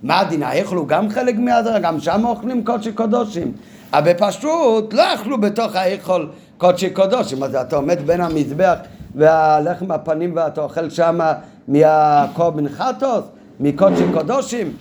מה 0.03 0.19
הדין? 0.19 0.43
ההיכול 0.43 0.77
הוא 0.77 0.87
גם 0.87 1.09
חלק 1.09 1.35
מהאזהרה, 1.37 1.79
גם 1.79 1.99
שם 1.99 2.25
אוכלים 2.25 2.65
קודשי 2.65 2.91
קודשים. 2.91 3.51
אבל 3.93 4.13
פשוט 4.17 4.93
לא 4.93 5.13
אכלו 5.13 5.41
בתוך 5.41 5.75
ההיכול 5.75 6.29
קודשי 6.61 6.89
קודשים, 6.89 7.43
אז 7.43 7.55
אתה 7.55 7.75
עומד 7.75 7.99
בין 8.05 8.21
המזבח 8.21 8.75
והלחם 9.15 9.91
הפנים 9.91 10.33
ואתה 10.35 10.61
אוכל 10.61 10.89
שם 10.89 11.19
מהקורבן 11.67 12.69
חטוס, 12.69 13.23
מקודשי 13.59 14.03
קודשים. 14.13 14.73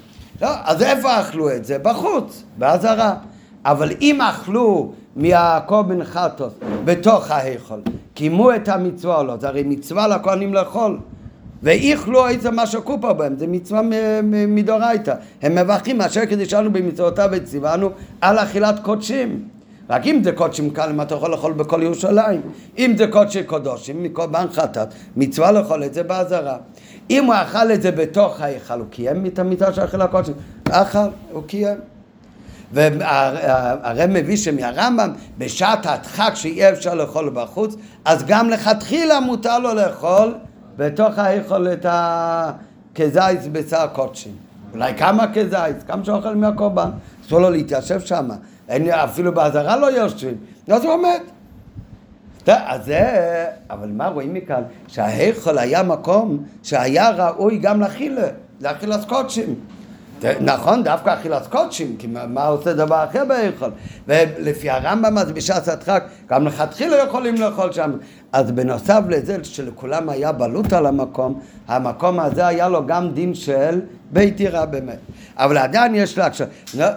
לא, 0.43 0.49
אז 0.64 0.83
איפה 0.83 1.20
אכלו 1.20 1.51
את 1.51 1.64
זה? 1.64 1.78
בחוץ, 1.78 2.43
באזהרה. 2.59 3.14
אבל 3.64 3.93
אם 4.01 4.20
אכלו 4.20 4.93
מהקורבן 5.16 6.05
חטוס 6.05 6.53
בתוך 6.85 7.31
ההיכול, 7.31 7.81
קיימו 8.14 8.55
את 8.55 8.68
המצווה 8.68 9.16
או 9.16 9.24
לא, 9.24 9.37
זה 9.37 9.49
הרי 9.49 9.62
מצווה 9.62 10.09
לכהנים 10.09 10.55
לאכול. 10.55 10.99
ואיכלו 11.62 12.28
איזה 12.28 12.51
מה 12.51 12.66
שקופר 12.66 13.12
בהם, 13.12 13.37
זה 13.37 13.47
מצווה 13.47 13.81
מדאורייתא. 14.49 15.14
הם 15.43 15.55
מברכים 15.55 16.01
אשר 16.01 16.24
קדישנו 16.24 16.72
במצוותיו 16.72 17.28
וציוונו 17.33 17.91
על 18.20 18.39
אכילת 18.39 18.78
קודשים. 18.83 19.60
רק 19.91 20.07
אם 20.07 20.20
זה 20.24 20.32
קודשים 20.32 20.70
קלים 20.70 21.01
אתה 21.01 21.14
יכול 21.14 21.30
לאכול 21.30 21.53
בכל 21.53 21.82
ירושלים. 21.82 22.41
אם 22.78 22.95
זה 22.99 23.07
קודשי 23.07 23.43
קודשים, 23.43 24.03
מקורבן 24.03 24.47
חטאת, 24.53 24.88
מצווה 25.16 25.53
לאכול 25.53 25.84
את 25.84 25.95
זה 25.95 26.03
באזהרה. 26.03 26.57
אם 27.11 27.24
הוא 27.24 27.34
אכל 27.34 27.72
את 27.72 27.82
זה 27.82 27.91
בתוך 27.91 28.41
ההיכל, 28.41 28.78
הוא 28.78 28.86
קיים 28.91 29.26
את 29.26 29.38
המצווה 29.38 29.72
של 29.72 29.84
אכילה 29.84 30.07
קודשים. 30.07 30.34
אכל, 30.70 30.99
הוא 31.32 31.43
קיים. 31.47 31.78
והרי 32.72 34.05
מביא 34.09 34.36
שמהרמב"ם 34.36 35.11
בשעת 35.38 35.86
הדחק 35.86 36.32
שאי 36.34 36.70
אפשר 36.70 36.95
לאכול 36.95 37.30
בחוץ, 37.34 37.74
אז 38.05 38.24
גם 38.26 38.51
לכתחילה 38.51 39.20
מותר 39.20 39.59
לו 39.59 39.74
לאכול 39.74 40.34
בתוך 40.76 41.18
ההיכול 41.18 41.68
את 41.72 41.86
הכזייס 41.88 43.47
בשר 43.53 43.86
קודשים. 43.93 44.32
אולי 44.72 44.95
כמה 44.95 45.32
כזייס, 45.34 45.76
כמה 45.86 46.05
שאוכל 46.05 46.34
מהקורבן, 46.34 46.91
אסור 47.26 47.41
לו 47.41 47.51
להתיישב 47.51 48.01
שם, 48.01 48.28
אפילו 48.91 49.35
באזהרה 49.35 49.77
לא 49.77 49.87
יושבים, 49.87 50.37
אז 50.68 50.85
הוא 50.85 50.93
עומד. 50.93 51.21
אז 52.47 52.85
זה, 52.85 53.47
אבל 53.71 53.89
מה 53.89 54.09
רואים 54.09 54.35
מכאן? 54.35 54.62
שההיכול 54.89 55.59
היה 55.59 55.83
מקום 55.83 56.45
שהיה 56.62 57.11
ראוי 57.11 57.59
גם 57.59 57.81
לאכילה, 57.81 58.29
לאכילת 58.61 59.05
קודשים. 59.09 59.55
נכון, 60.41 60.85
דווקא 60.85 61.14
אכילת 61.14 61.47
קודשים, 61.47 61.97
כי 61.99 62.07
מה 62.07 62.47
עושה 62.47 62.73
דבר 62.73 63.05
אחר 63.11 63.25
בהיכול? 63.25 63.71
ולפי 64.09 64.71
הרמב"ם 64.71 65.18
אז 65.18 65.33
בשעת 65.33 65.68
הדחק, 65.68 66.05
גם 66.29 66.47
לכתחילה 66.47 66.97
יכולים 66.97 67.35
לאכול 67.35 67.73
שם. 67.73 67.91
אז 68.33 68.51
בנוסף 68.51 69.01
לזה 69.09 69.37
שלכולם 69.43 70.09
היה 70.09 70.33
בלוט 70.33 70.73
על 70.73 70.87
המקום, 70.87 71.41
המקום 71.68 72.21
הזה 72.21 72.47
היה 72.47 72.68
לו 72.68 72.87
גם 72.87 73.11
דין 73.14 73.35
של 73.35 73.81
בית 74.11 74.37
דירה 74.37 74.66
באמת. 74.66 74.99
אבל 75.37 75.59
עדיין 75.59 75.95
יש 75.95 76.18
לה 76.18 76.27
עכשיו, 76.27 76.47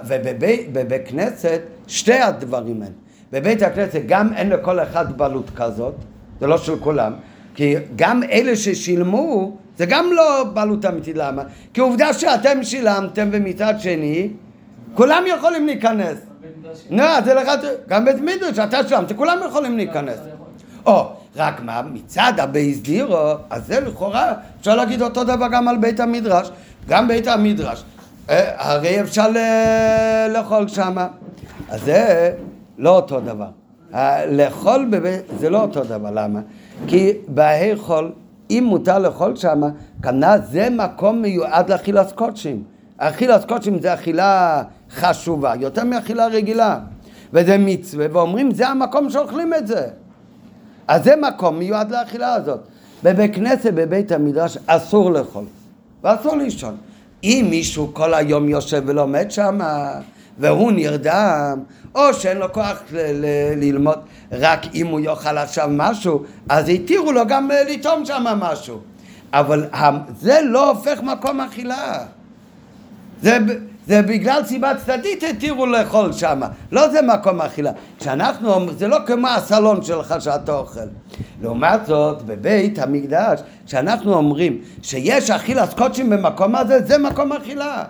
ובבית 0.07 1.07
כנסת 1.07 1.61
שתי 1.88 2.19
הדברים 2.19 2.82
הם. 2.82 2.91
בבית 3.32 3.61
הכנסת 3.61 4.01
גם 4.07 4.34
אין 4.34 4.49
לכל 4.49 4.80
אחד 4.80 5.17
בלוט 5.17 5.49
כזאת, 5.55 5.93
זה 6.39 6.47
לא 6.47 6.57
של 6.57 6.80
כולם, 6.80 7.13
כי 7.55 7.75
גם 7.95 8.23
אלה 8.23 8.55
ששילמו 8.55 9.57
זה 9.77 9.85
גם 9.85 10.09
לא 10.13 10.43
בעלות 10.43 10.85
אמיתית, 10.85 11.15
למה? 11.17 11.43
כי 11.73 11.81
עובדה 11.81 12.13
שאתם 12.13 12.63
שילמתם 12.63 13.29
ומצד 13.31 13.73
שני 13.79 14.29
כולם 14.93 15.23
יכולים 15.37 15.65
להיכנס. 15.65 16.17
נו, 16.89 17.03
זה 17.25 17.33
לך, 17.33 17.47
גם 17.87 18.05
בית 18.05 18.15
מדרש, 18.15 18.59
אתה 18.59 18.87
שילמת, 18.87 19.11
כולם 19.11 19.37
יכולים 19.47 19.77
להיכנס. 19.77 20.17
או, 20.85 21.09
רק 21.35 21.61
מה, 21.61 21.81
מצד 21.93 22.33
הבייס 22.37 22.79
דירו, 22.79 23.33
אז 23.49 23.67
זה 23.67 23.79
לכאורה, 23.79 24.33
אפשר 24.59 24.75
להגיד 24.75 25.01
אותו 25.01 25.23
דבר 25.23 25.47
גם 25.51 25.67
על 25.67 25.77
בית 25.77 25.99
המדרש. 25.99 26.49
גם 26.87 27.07
בית 27.07 27.27
המדרש, 27.27 27.83
אה, 28.29 28.51
הרי 28.57 29.01
אפשר 29.01 29.27
לאכול 30.29 30.67
שמה. 30.67 31.07
אז 31.69 31.81
זה 31.81 32.31
לא 32.77 32.89
אותו 32.89 33.19
דבר. 33.19 33.47
לאכול 34.31 34.87
בבית, 34.89 35.21
זה 35.39 35.49
לא 35.49 35.61
אותו 35.61 35.83
דבר, 35.83 36.09
למה? 36.11 36.39
כי 36.88 37.11
בהיכול 37.28 38.11
אם 38.49 38.63
מותר 38.67 38.99
לאכול 38.99 39.36
שם, 39.36 39.61
כנראה 40.03 40.39
זה 40.39 40.69
מקום 40.69 41.21
מיועד 41.21 41.69
לאכילת 41.71 42.11
קודשים. 42.11 42.63
אכילת 42.97 43.45
קודשים 43.47 43.80
זה 43.80 43.93
אכילה 43.93 44.63
חשובה, 44.91 45.53
יותר 45.59 45.84
מאכילה 45.84 46.28
רגילה. 46.28 46.80
וזה 47.34 47.57
מצווה, 47.57 48.05
ואומרים 48.11 48.51
זה 48.51 48.67
המקום 48.67 49.09
שאוכלים 49.09 49.53
את 49.53 49.67
זה. 49.67 49.88
אז 50.88 51.03
זה 51.03 51.15
מקום 51.15 51.59
מיועד 51.59 51.91
לאכילה 51.91 52.34
הזאת. 52.34 52.59
בבית 53.03 53.36
כנסת, 53.36 53.74
בבית 53.74 54.11
המדרש, 54.11 54.57
אסור 54.65 55.11
לאכול, 55.11 55.45
ואסור 56.03 56.36
לישון. 56.36 56.78
אם 57.24 57.47
מישהו 57.49 57.93
כל 57.93 58.13
היום 58.13 58.49
יושב 58.49 58.84
ולומד 58.86 59.32
שם, 59.32 59.59
והוא 60.38 60.71
נרדם, 60.71 61.59
או 61.95 62.13
שאין 62.13 62.38
לו 62.38 62.53
כוח 62.53 62.84
ללמוד, 63.55 63.99
רק 64.31 64.65
אם 64.73 64.88
הוא 64.88 64.99
יאכל 64.99 65.38
עכשיו 65.38 65.67
משהו, 65.71 66.23
אז 66.49 66.69
התירו 66.69 67.11
לו 67.11 67.27
גם 67.27 67.51
אה, 67.51 67.63
לטעום 67.63 68.05
שם 68.05 68.23
משהו. 68.23 68.79
אבל 69.34 69.65
זה 70.19 70.39
לא 70.43 70.69
הופך 70.69 71.01
מקום 71.03 71.41
אכילה. 71.41 72.05
זה, 73.21 73.38
זה 73.88 74.01
בגלל 74.01 74.43
סיבה 74.45 74.71
צדדית 74.86 75.23
התירו 75.23 75.65
לאכול 75.65 76.13
שם, 76.13 76.41
לא 76.71 76.89
זה 76.89 77.01
מקום 77.01 77.41
אכילה. 77.41 77.71
כשאנחנו, 77.99 78.73
זה 78.77 78.88
לא 78.88 78.97
כמו 79.05 79.27
הסלון 79.27 79.84
שלך 79.84 80.15
שאתה 80.19 80.53
אוכל. 80.53 80.79
לעומת 81.41 81.86
זאת, 81.86 82.21
בבית 82.21 82.79
המקדש, 82.79 83.39
כשאנחנו 83.65 84.13
אומרים 84.13 84.61
שיש 84.81 85.29
אכילת 85.29 85.73
קודשים 85.73 86.09
במקום 86.09 86.55
הזה, 86.55 86.81
זה 86.86 86.97
מקום 86.97 87.34
אכילה. 87.34 87.84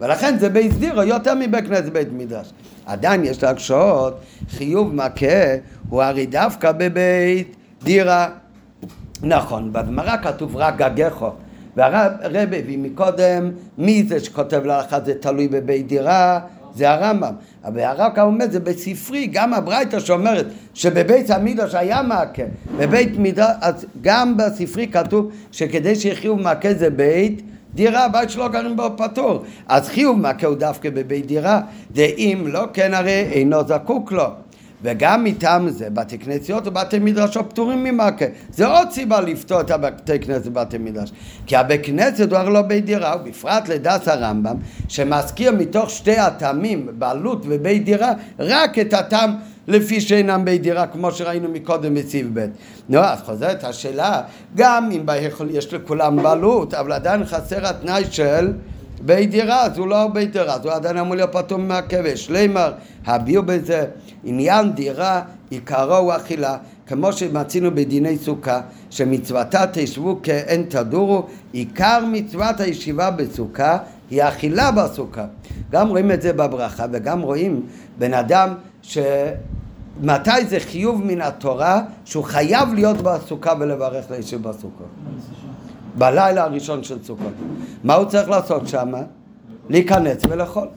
ולכן 0.00 0.38
זה 0.38 0.48
בית 0.48 0.72
דירו 0.72 1.02
יותר 1.02 1.34
מבית 1.34 1.66
כנסת 1.66 1.92
בית 1.92 2.08
מדרש. 2.12 2.52
עדיין 2.86 3.24
יש 3.24 3.42
להקשות, 3.42 4.20
חיוב 4.50 4.94
מכה 4.94 5.54
הוא 5.88 6.02
הרי 6.02 6.26
דווקא 6.26 6.72
בבית 6.72 7.56
דירה. 7.82 8.28
נכון, 9.22 9.72
בגמרא 9.72 10.16
כתוב 10.22 10.56
רק 10.56 10.76
גגךו. 10.76 11.30
והרב 11.76 12.54
הביא 12.54 12.78
מקודם, 12.78 13.50
מי 13.78 14.04
זה 14.08 14.20
שכותב 14.20 14.62
להלכה 14.64 15.00
זה 15.00 15.14
תלוי 15.14 15.48
בבית 15.48 15.86
דירה? 15.86 16.40
זה 16.74 16.90
הרמב"ם. 16.90 17.32
אבל 17.64 17.80
הרב 17.80 18.12
כאן 18.14 18.24
אומר, 18.24 18.44
זה 18.50 18.60
בספרי, 18.60 19.26
גם 19.26 19.54
הברייתא 19.54 20.00
שאומרת 20.00 20.46
שבבית 20.74 21.30
המדרש 21.30 21.74
היה 21.74 22.02
מעקה, 22.02 22.42
בבית 22.76 23.18
מדרש, 23.18 23.56
אז 23.60 23.86
גם 24.00 24.36
בספרי 24.36 24.88
כתוב 24.88 25.30
שכדי 25.52 25.96
שיחיו 25.96 26.36
מעקה 26.36 26.74
זה 26.74 26.90
בית 26.90 27.42
דירה, 27.76 28.04
הבית 28.04 28.30
שלו 28.30 28.50
גרים 28.50 28.76
בו 28.76 28.90
פטור. 28.96 29.44
אז 29.68 29.88
חיוב 29.88 30.18
מכה 30.18 30.46
הוא 30.46 30.56
דווקא 30.56 30.90
בבית 30.90 31.26
דירה, 31.26 31.60
ואם 31.94 32.44
לא 32.46 32.64
כן 32.72 32.94
הרי 32.94 33.28
אינו 33.32 33.68
זקוק 33.68 34.12
לו. 34.12 34.24
וגם 34.82 35.24
מטעם 35.24 35.68
זה 35.68 35.90
בתי 35.90 36.18
כנסיות 36.18 36.66
ובתי 36.66 36.98
מדרשות 36.98 37.46
פטורים 37.50 37.84
ממכה. 37.84 38.24
זה 38.50 38.66
עוד 38.66 38.90
סיבה 38.90 39.20
לפתור 39.20 39.60
את 39.60 39.70
הבתי 39.70 40.18
כנסת 40.18 40.46
ובתי 40.46 40.78
מדרש. 40.78 41.12
כי 41.46 41.56
הבית 41.56 41.86
כנסת 41.86 42.30
הוא 42.30 42.38
הרי 42.38 42.52
לא 42.52 42.62
בית 42.62 42.84
דירה, 42.84 43.16
ובפרט 43.20 43.68
לדעת 43.68 44.08
הרמב"ם, 44.08 44.56
שמזכיר 44.88 45.52
מתוך 45.52 45.90
שתי 45.90 46.18
הטעמים, 46.18 46.88
בעלות 46.92 47.42
ובית 47.48 47.84
דירה, 47.84 48.12
רק 48.38 48.78
את 48.78 48.94
הטעם 48.94 49.30
לפי 49.68 50.00
שאינם 50.00 50.44
בית 50.44 50.62
דירה, 50.62 50.86
כמו 50.86 51.12
שראינו 51.12 51.48
מקודם 51.48 51.94
בסעיף 51.94 52.26
ב'. 52.34 52.46
נו, 52.88 52.98
אז 52.98 53.18
חוזרת 53.20 53.64
השאלה, 53.64 54.22
גם 54.54 54.90
אם 54.92 55.06
בהיכול 55.06 55.48
יש 55.50 55.74
לכולם 55.74 56.22
בעלות, 56.22 56.74
אבל 56.74 56.92
עדיין 56.92 57.24
חסר 57.24 57.66
התנאי 57.66 58.04
של 58.10 58.52
בית 59.00 59.30
דירה, 59.30 59.62
אז 59.62 59.78
הוא 59.78 59.88
לא 59.88 60.06
בית 60.06 60.32
דירה, 60.32 60.54
אז 60.54 60.64
הוא 60.64 60.72
עדיין 60.72 60.98
אמור 60.98 61.14
להיות 61.14 61.32
פטור 61.32 61.58
מהכבש. 61.58 62.30
לימר, 62.30 62.72
הביאו 63.06 63.42
בזה, 63.42 63.84
עניין 64.24 64.72
דירה, 64.72 65.22
עיקרו 65.50 65.96
הוא 65.96 66.16
אכילה. 66.16 66.56
כמו 66.86 67.12
שמצינו 67.12 67.70
בדיני 67.74 68.18
סוכה, 68.18 68.60
שמצוותה 68.90 69.64
תשבו 69.72 70.18
כאין 70.22 70.62
תדורו, 70.68 71.26
עיקר 71.52 72.04
מצוות 72.12 72.60
הישיבה 72.60 73.10
בסוכה 73.10 73.78
היא 74.10 74.22
אכילה 74.22 74.70
בסוכה. 74.70 75.24
גם 75.70 75.88
רואים 75.88 76.10
את 76.12 76.22
זה 76.22 76.32
בברכה 76.32 76.86
וגם 76.92 77.20
רואים 77.20 77.62
בן 77.98 78.14
אדם 78.14 78.54
שמתי 80.04 80.46
זה 80.46 80.60
חיוב 80.60 81.02
מן 81.04 81.20
התורה 81.20 81.82
שהוא 82.04 82.24
חייב 82.24 82.74
להיות 82.74 82.96
בסוכה 82.96 83.52
ולברך 83.58 84.10
לישב 84.10 84.42
בסוכה. 84.42 84.84
בלילה 85.98 86.44
הראשון 86.44 86.82
של 86.82 87.04
סוכות. 87.04 87.32
מה 87.84 87.94
הוא 87.94 88.04
צריך 88.04 88.28
לעשות 88.28 88.68
שם? 88.68 88.92
להיכנס 89.68 90.22
ולאכול. 90.28 90.68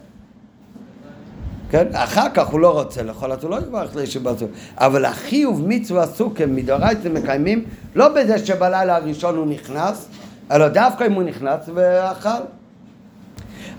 כן? 1.70 1.88
אחר 1.94 2.30
כך 2.34 2.48
הוא 2.48 2.60
לא 2.60 2.80
רוצה 2.80 3.04
לאכול, 3.04 3.32
אז 3.32 3.44
הוא 3.44 3.52
לא 3.52 3.58
יברך 3.58 3.96
לישב 3.96 4.24
בסוכה. 4.24 4.54
אבל 4.78 5.06
החיוב 5.06 5.64
מצווה 5.68 6.08
סוכה 6.08 6.46
מדאורייתא 6.46 7.08
מקיימים 7.08 7.66
לא 7.96 8.08
בזה 8.08 8.46
שבלילה 8.46 8.96
הראשון 8.96 9.36
הוא 9.36 9.46
נכנס, 9.46 10.08
אלא 10.52 10.68
דווקא 10.68 11.04
אם 11.04 11.14
הוא 11.14 11.24
נכנס 11.24 11.70
ואכל. 11.74 12.59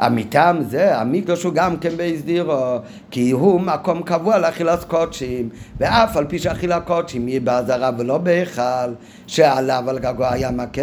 מטעם 0.08 0.62
זה 0.62 0.98
המקדוש 0.98 1.42
הוא 1.42 1.52
גם 1.54 1.76
כן 1.76 1.96
בהסדירו 1.96 2.78
כי 3.10 3.30
הוא 3.30 3.60
מקום 3.60 4.02
קבוע 4.02 4.38
לאכילת 4.38 4.84
קודשים 4.84 5.48
ואף 5.78 6.16
על 6.16 6.24
פי 6.24 6.38
שאכילת 6.38 6.82
קודשים 6.86 7.26
היא 7.26 7.40
באזהרה 7.40 7.90
ולא 7.98 8.18
בהיכל 8.18 8.92
שעליו 9.26 9.84
על 9.88 9.98
גגו 9.98 10.24
היה 10.24 10.50
מכה 10.50 10.82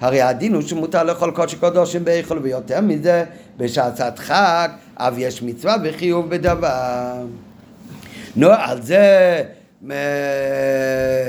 הרי 0.00 0.22
הדין 0.22 0.54
הוא 0.54 0.62
שמותר 0.62 1.02
לאכול 1.02 1.30
קודשי 1.30 1.56
קודשים 1.56 2.04
בהיכל 2.04 2.38
ויותר 2.42 2.80
מזה 2.80 3.24
בשעת 3.56 4.18
חג 4.18 4.68
אף 4.94 5.14
יש 5.16 5.42
מצווה 5.42 5.76
וחיוב 5.84 6.30
בדבר. 6.30 7.12
נו 8.36 8.48
על 8.50 8.82
זה 8.82 9.42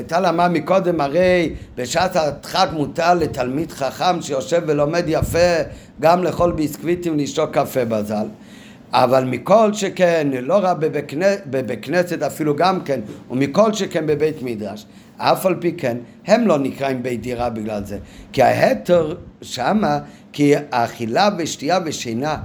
טל 0.07 0.25
אמר 0.25 0.47
מקודם 0.47 1.01
הרי 1.01 1.55
בשעת 1.75 2.15
הדחק 2.15 2.69
מותר 2.71 3.13
לתלמיד 3.13 3.71
חכם 3.71 4.21
שיושב 4.21 4.61
ולומד 4.67 5.03
יפה 5.07 5.55
גם 6.01 6.23
לאכול 6.23 6.51
ביסקוויטים 6.51 7.13
ולשתות 7.13 7.53
קפה 7.53 7.85
בזל 7.85 8.25
אבל 8.93 9.25
מכל 9.25 9.73
שכן, 9.73 10.27
לא 10.41 10.59
רק 10.63 10.77
בבית 11.45 11.85
כנסת 11.85 12.23
אפילו 12.23 12.55
גם 12.55 12.81
כן, 12.81 12.99
ומכל 13.31 13.73
שכן 13.73 14.07
בבית 14.07 14.41
מדרש. 14.41 14.85
אף 15.17 15.45
על 15.45 15.55
פי 15.59 15.71
כן, 15.71 15.97
הם 16.27 16.47
לא 16.47 16.59
נקראים 16.59 17.03
בית 17.03 17.21
דירה 17.21 17.49
בגלל 17.49 17.83
זה. 17.85 17.97
כי 18.33 18.41
ההתר 18.41 19.15
שמה, 19.41 19.99
כי 20.33 20.53
האכילה 20.71 21.29
ושתייה 21.37 21.79
ושינה 21.85 22.37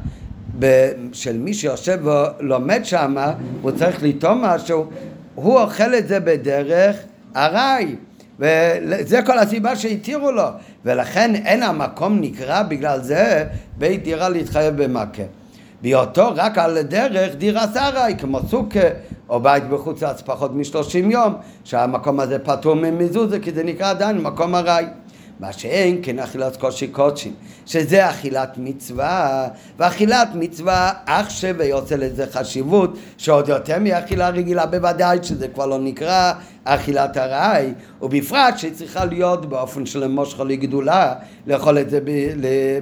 של 1.12 1.38
מי 1.38 1.54
שיושב 1.54 1.98
ולומד 2.04 2.80
שמה, 2.84 3.32
הוא 3.62 3.70
צריך 3.70 4.02
לטעום 4.02 4.42
משהו, 4.42 4.86
הוא 5.34 5.60
אוכל 5.60 5.94
את 5.94 6.08
זה 6.08 6.20
בדרך 6.20 6.96
ארעי. 7.36 7.96
וזה 8.38 9.22
כל 9.26 9.38
הסיבה 9.38 9.76
שהתירו 9.76 10.30
לו, 10.32 10.48
ולכן 10.84 11.34
אין 11.34 11.62
המקום 11.62 12.20
נקרא 12.20 12.62
בגלל 12.62 13.02
זה 13.02 13.44
בית 13.78 14.04
דירה 14.04 14.28
להתחייב 14.28 14.82
במכה. 14.82 15.22
בהיותו 15.82 16.28
רק 16.36 16.58
על 16.58 16.76
הדרך 16.76 17.34
דירה 17.34 17.64
שרי, 17.74 18.14
כמו 18.18 18.40
סוכה, 18.48 18.88
או 19.28 19.40
בית 19.40 19.64
בחוץ 19.68 20.02
לארץ 20.02 20.22
פחות 20.22 20.54
משלושים 20.54 21.10
יום, 21.10 21.34
שהמקום 21.64 22.20
הזה 22.20 22.38
פטור 22.38 22.74
ממזוזה, 22.74 23.40
כי 23.40 23.52
זה 23.52 23.64
נקרא 23.64 23.90
עדיין 23.90 24.18
מקום 24.18 24.54
ארעי. 24.54 24.84
מה 25.40 25.52
שאין 25.52 26.00
כן 26.02 26.18
אכילת 26.18 26.56
קושי 26.56 26.86
קודשים, 26.86 27.32
שזה 27.66 28.10
אכילת 28.10 28.54
מצווה, 28.56 29.48
ואכילת 29.78 30.28
מצווה 30.34 30.92
אך 31.04 31.30
שווה 31.30 31.64
יוצא 31.64 31.96
לזה 31.96 32.26
חשיבות 32.32 32.98
שעוד 33.16 33.48
יותר 33.48 33.78
מאכילה 33.78 34.28
רגילה 34.28 34.66
בוודאי 34.66 35.18
שזה 35.22 35.48
כבר 35.48 35.66
לא 35.66 35.78
נקרא 35.78 36.32
אכילת 36.64 37.16
ארעי, 37.16 37.72
ובפרט 38.02 38.58
שהיא 38.58 38.72
צריכה 38.74 39.04
להיות 39.04 39.46
באופן 39.46 39.86
של 39.86 40.06
מושכו 40.06 40.44
לגדולה, 40.44 41.14
לאכול 41.46 41.78
את 41.78 41.90
זה 41.90 42.00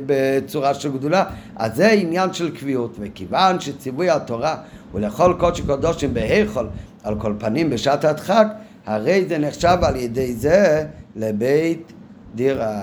בצורה 0.06 0.74
של 0.74 0.92
גדולה, 0.92 1.24
אז 1.56 1.76
זה 1.76 1.90
עניין 1.90 2.32
של 2.32 2.56
קביעות, 2.56 2.96
וכיוון 3.00 3.60
שציווי 3.60 4.10
התורה 4.10 4.56
הוא 4.92 5.00
לאכול 5.00 5.34
קודשי 5.38 5.62
קודשים 5.62 6.14
בהיכול 6.14 6.68
על 7.04 7.14
כל 7.20 7.34
פנים 7.38 7.70
בשעת 7.70 8.04
הדחק, 8.04 8.46
הרי 8.86 9.24
זה 9.28 9.38
נחשב 9.38 9.76
על 9.82 9.96
ידי 9.96 10.34
זה 10.34 10.84
לבית 11.16 11.92
דירה. 12.36 12.80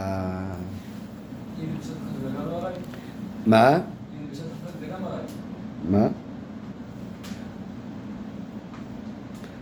מה? 3.45 3.80
מה? 5.89 6.08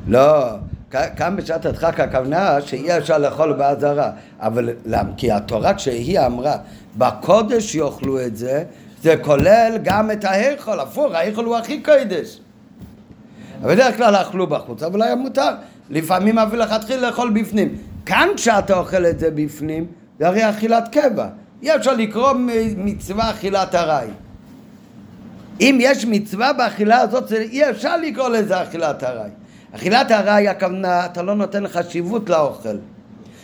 לא, 0.07 0.45
כאן 0.89 1.35
בשעת 1.35 1.65
הדחק 1.65 1.99
הכוונה 1.99 2.61
שאי 2.61 2.97
אפשר 2.97 3.17
לאכול 3.17 3.53
באזהרה, 3.53 4.11
אבל 4.39 4.69
למה? 4.85 5.09
כי 5.17 5.31
התורה 5.31 5.73
כשהיא 5.73 6.19
אמרה 6.19 6.55
בקודש 6.97 7.75
יאכלו 7.75 8.25
את 8.25 8.37
זה, 8.37 8.63
זה 9.03 9.15
כולל 9.23 9.77
גם 9.83 10.11
את 10.11 10.23
ההיכול, 10.23 10.79
הפוך, 10.79 11.13
ההיכול 11.13 11.45
הוא 11.45 11.57
הכי 11.57 11.81
קודש. 11.81 12.39
בדרך 13.61 13.97
כלל 13.97 14.15
אכלו 14.15 14.47
בחוץ, 14.47 14.83
אבל 14.83 15.01
היה 15.01 15.15
מותר. 15.15 15.51
לפעמים 15.89 16.39
אפילו 16.39 16.61
לכתחילה 16.61 17.07
לאכול 17.07 17.29
בפנים. 17.29 17.90
כאן 18.05 18.27
כשאתה 18.35 18.77
אוכל 18.77 19.05
את 19.05 19.19
זה 19.19 19.31
בפנים, 19.31 19.85
זה 20.19 20.27
הרי 20.27 20.49
אכילת 20.49 20.87
קבע. 20.91 21.27
אי 21.63 21.75
אפשר 21.75 21.93
לקרוא 21.93 22.33
מצווה 22.77 23.31
אכילת 23.31 23.75
ארעי. 23.75 24.07
אם 25.61 25.77
יש 25.81 26.05
מצווה 26.05 26.53
באכילה 26.53 26.99
הזאת, 26.99 27.31
אי 27.31 27.69
אפשר 27.69 27.97
לקרוא 27.97 28.29
לזה 28.29 28.63
אכילת 28.63 29.03
ארעי. 29.03 29.29
אכילת 29.75 30.11
ארעי 30.11 30.47
הכוונה, 30.47 31.05
אתה 31.05 31.21
לא 31.21 31.35
נותן 31.35 31.67
חשיבות 31.67 32.29
לאוכל. 32.29 32.77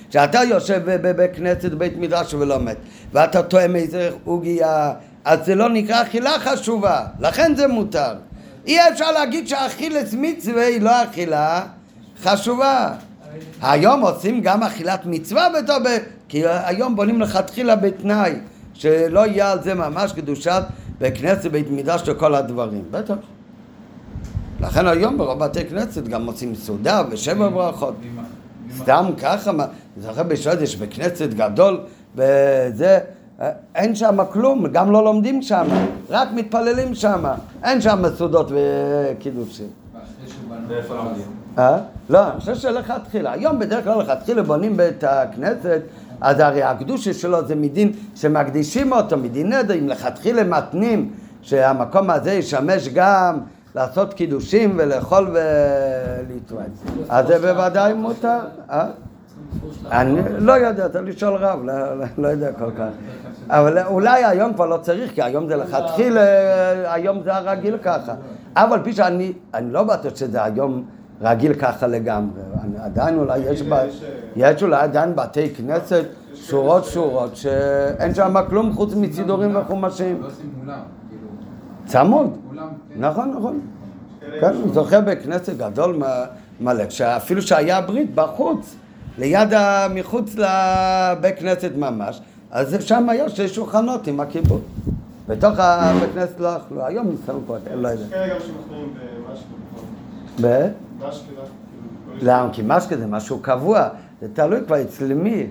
כשאתה 0.10 0.43
יושב 0.43 0.82
בבית 0.86 1.36
כנסת, 1.36 1.72
בבית 1.72 1.97
מדרש 1.97 2.34
ולומד, 2.34 2.76
ואתה 3.14 3.43
טועם 3.43 3.76
איזה 3.76 4.10
עוגיה, 4.26 4.93
אז 5.26 5.39
זה 5.45 5.55
לא 5.55 5.70
נקרא 5.70 6.01
אכילה 6.01 6.39
חשובה, 6.39 7.05
לכן 7.20 7.55
זה 7.55 7.68
מותר. 7.68 8.16
אי 8.66 8.89
אפשר 8.89 9.12
להגיד 9.12 9.47
שאכילת 9.47 10.08
מצווה 10.14 10.66
היא 10.66 10.82
לא 10.82 11.03
אכילה 11.03 11.62
חשובה. 12.24 12.93
היום 13.62 14.02
עושים 14.02 14.42
גם 14.42 14.64
אכילת 14.64 15.06
מצווה 15.06 15.48
בתור, 15.58 15.78
כי 16.28 16.44
היום 16.46 16.96
בונים 16.96 17.22
לכתחילה 17.22 17.76
בתנאי 17.76 18.34
שלא 18.74 19.28
יהיה 19.28 19.52
על 19.52 19.64
זה 19.64 19.74
ממש 19.74 20.14
קדושת 20.14 20.64
בכנסת, 21.00 21.52
בית 21.52 21.72
מדרש 21.72 22.02
וכל 22.06 22.36
הדברים, 22.36 22.84
בטח. 22.92 23.16
לכן 24.60 24.88
היום 24.88 25.18
ברוב 25.18 25.40
בתי 25.40 25.66
כנסת 25.66 26.04
גם 26.04 26.26
עושים 26.26 26.56
סעודה 26.56 27.02
ושבע 27.10 27.50
ברכות. 27.50 27.96
סתם 28.78 29.06
ככה, 29.18 29.52
אני 29.52 29.64
זוכר 29.98 30.24
בשודש 30.24 30.76
בכנסת 30.76 31.30
גדול, 31.30 31.80
וזה, 32.16 33.00
אין 33.76 33.96
שם 33.96 34.18
כלום, 34.32 34.68
גם 34.68 34.92
לא 34.92 35.04
לומדים 35.04 35.42
שם, 35.42 35.68
רק 36.10 36.28
מתפללים 36.36 36.96
שם, 36.96 37.26
אין 37.64 37.82
שם 37.82 38.04
סעודות 38.18 38.52
וקידושים. 38.52 39.68
ואיפה 40.68 40.96
לומדים? 40.96 41.47
אה? 41.58 41.78
לא, 42.10 42.28
אני 42.32 42.39
חושב 42.39 42.55
שלכתחילה. 42.55 43.32
היום 43.32 43.60
בדרך 43.60 43.84
כלל 43.84 43.99
לכתחילה 43.99 44.43
בונים 44.43 44.78
בית 44.78 45.03
הכנסת, 45.03 45.82
אז 46.22 46.39
הרי 46.39 46.64
הקדושה 46.64 47.14
שלו 47.14 47.47
זה 47.47 47.55
מדין 47.55 47.91
שמקדישים 48.16 48.91
אותו, 48.91 49.18
מדין 49.18 49.53
נדר, 49.53 49.74
אם 49.74 49.88
לכתחילה 49.88 50.43
מתנים 50.43 51.12
שהמקום 51.41 52.10
הזה 52.10 52.32
ישמש 52.32 52.89
גם 52.93 53.39
לעשות 53.76 54.14
קידושים 54.14 54.74
ולאכול 54.78 55.28
ולהתרועץ. 55.34 56.84
אז 57.10 57.28
זה 57.28 57.39
בוודאי 57.39 57.93
מותר. 57.93 58.39
אה? 58.70 58.88
אני 59.91 60.22
לא 60.38 60.53
יודע, 60.53 60.89
צריך 60.89 61.05
לשאול 61.08 61.36
רב, 61.36 61.60
לא, 61.64 61.95
לא, 61.95 62.05
לא 62.18 62.28
יודע 62.28 62.51
כל 62.51 62.72
כך. 62.78 62.89
אבל 63.49 63.84
אולי 63.84 64.24
היום 64.26 64.53
כבר 64.53 64.66
לא 64.66 64.78
צריך, 64.78 65.12
כי 65.12 65.22
היום 65.22 65.47
זה 65.47 65.55
לכתחילה, 65.55 66.22
היום 66.93 67.24
זה 67.24 67.36
הרגיל 67.36 67.78
ככה. 67.78 68.14
אבל 68.55 68.80
פי 68.84 68.93
שאני, 68.93 69.34
אני 69.53 69.74
לא 69.74 69.84
בטוח 69.84 70.16
שזה 70.16 70.43
היום 70.43 70.84
רגיל 71.22 71.53
ככה 71.53 71.88
לגמרי. 71.88 72.41
עדיין 72.80 73.18
אולי 73.18 73.39
יש, 73.39 73.61
ב... 73.61 73.76
יש 74.36 74.63
אולי 74.63 74.82
עדיין 74.82 75.15
בתי 75.15 75.49
כנסת 75.49 76.03
שורות 76.36 76.86
שורות 76.86 77.36
שאין 77.36 78.13
שם 78.13 78.36
כלום 78.49 78.74
חוץ 78.74 78.93
מסידורים 78.95 79.55
וחומשים. 79.55 80.22
לא 80.22 80.30
כאילו. 81.09 81.28
צמוד. 81.86 82.38
כן. 82.55 82.61
נכון, 82.99 83.34
נכון. 83.38 83.59
כן, 84.41 84.45
אני 84.45 84.74
זוכר 84.74 85.01
בכנסת 85.01 85.53
גדול 85.57 86.01
מלא, 86.61 86.89
שאפילו 86.89 87.41
שהיה 87.41 87.82
ברית 87.82 88.15
בחוץ, 88.15 88.76
ליד, 89.18 89.53
מחוץ 89.93 90.36
לבית 90.36 91.39
כנסת 91.39 91.72
ממש, 91.78 92.22
אז 92.51 92.76
שם 92.80 93.09
היה 93.09 93.30
שתי 93.30 93.47
שולחנות 93.47 94.07
עם 94.07 94.20
הקיבוץ. 94.20 94.61
בתוך 95.28 95.59
הבית 95.59 96.09
כנסת 96.13 96.39
לא 96.39 96.57
אכלו, 96.57 96.86
היום 96.86 97.07
נסתכלו 97.11 97.39
פה, 97.47 97.55
לא 97.76 97.88
יודע. 97.88 98.03
יש 98.05 98.09
כאלה 98.09 98.34
גם 98.34 98.39
שמכניעים 98.39 98.93
במשקה. 99.30 100.47
ב? 100.47 100.68
למה? 102.22 102.50
כי 102.54 102.62
משקה 102.66 102.98
זה 102.98 103.08
משהו 103.08 103.39
קבוע, 103.39 103.88
זה 104.22 104.28
תלוי 104.34 104.60
כבר 104.66 104.82
אצל 104.82 105.14
מי. 105.14 105.48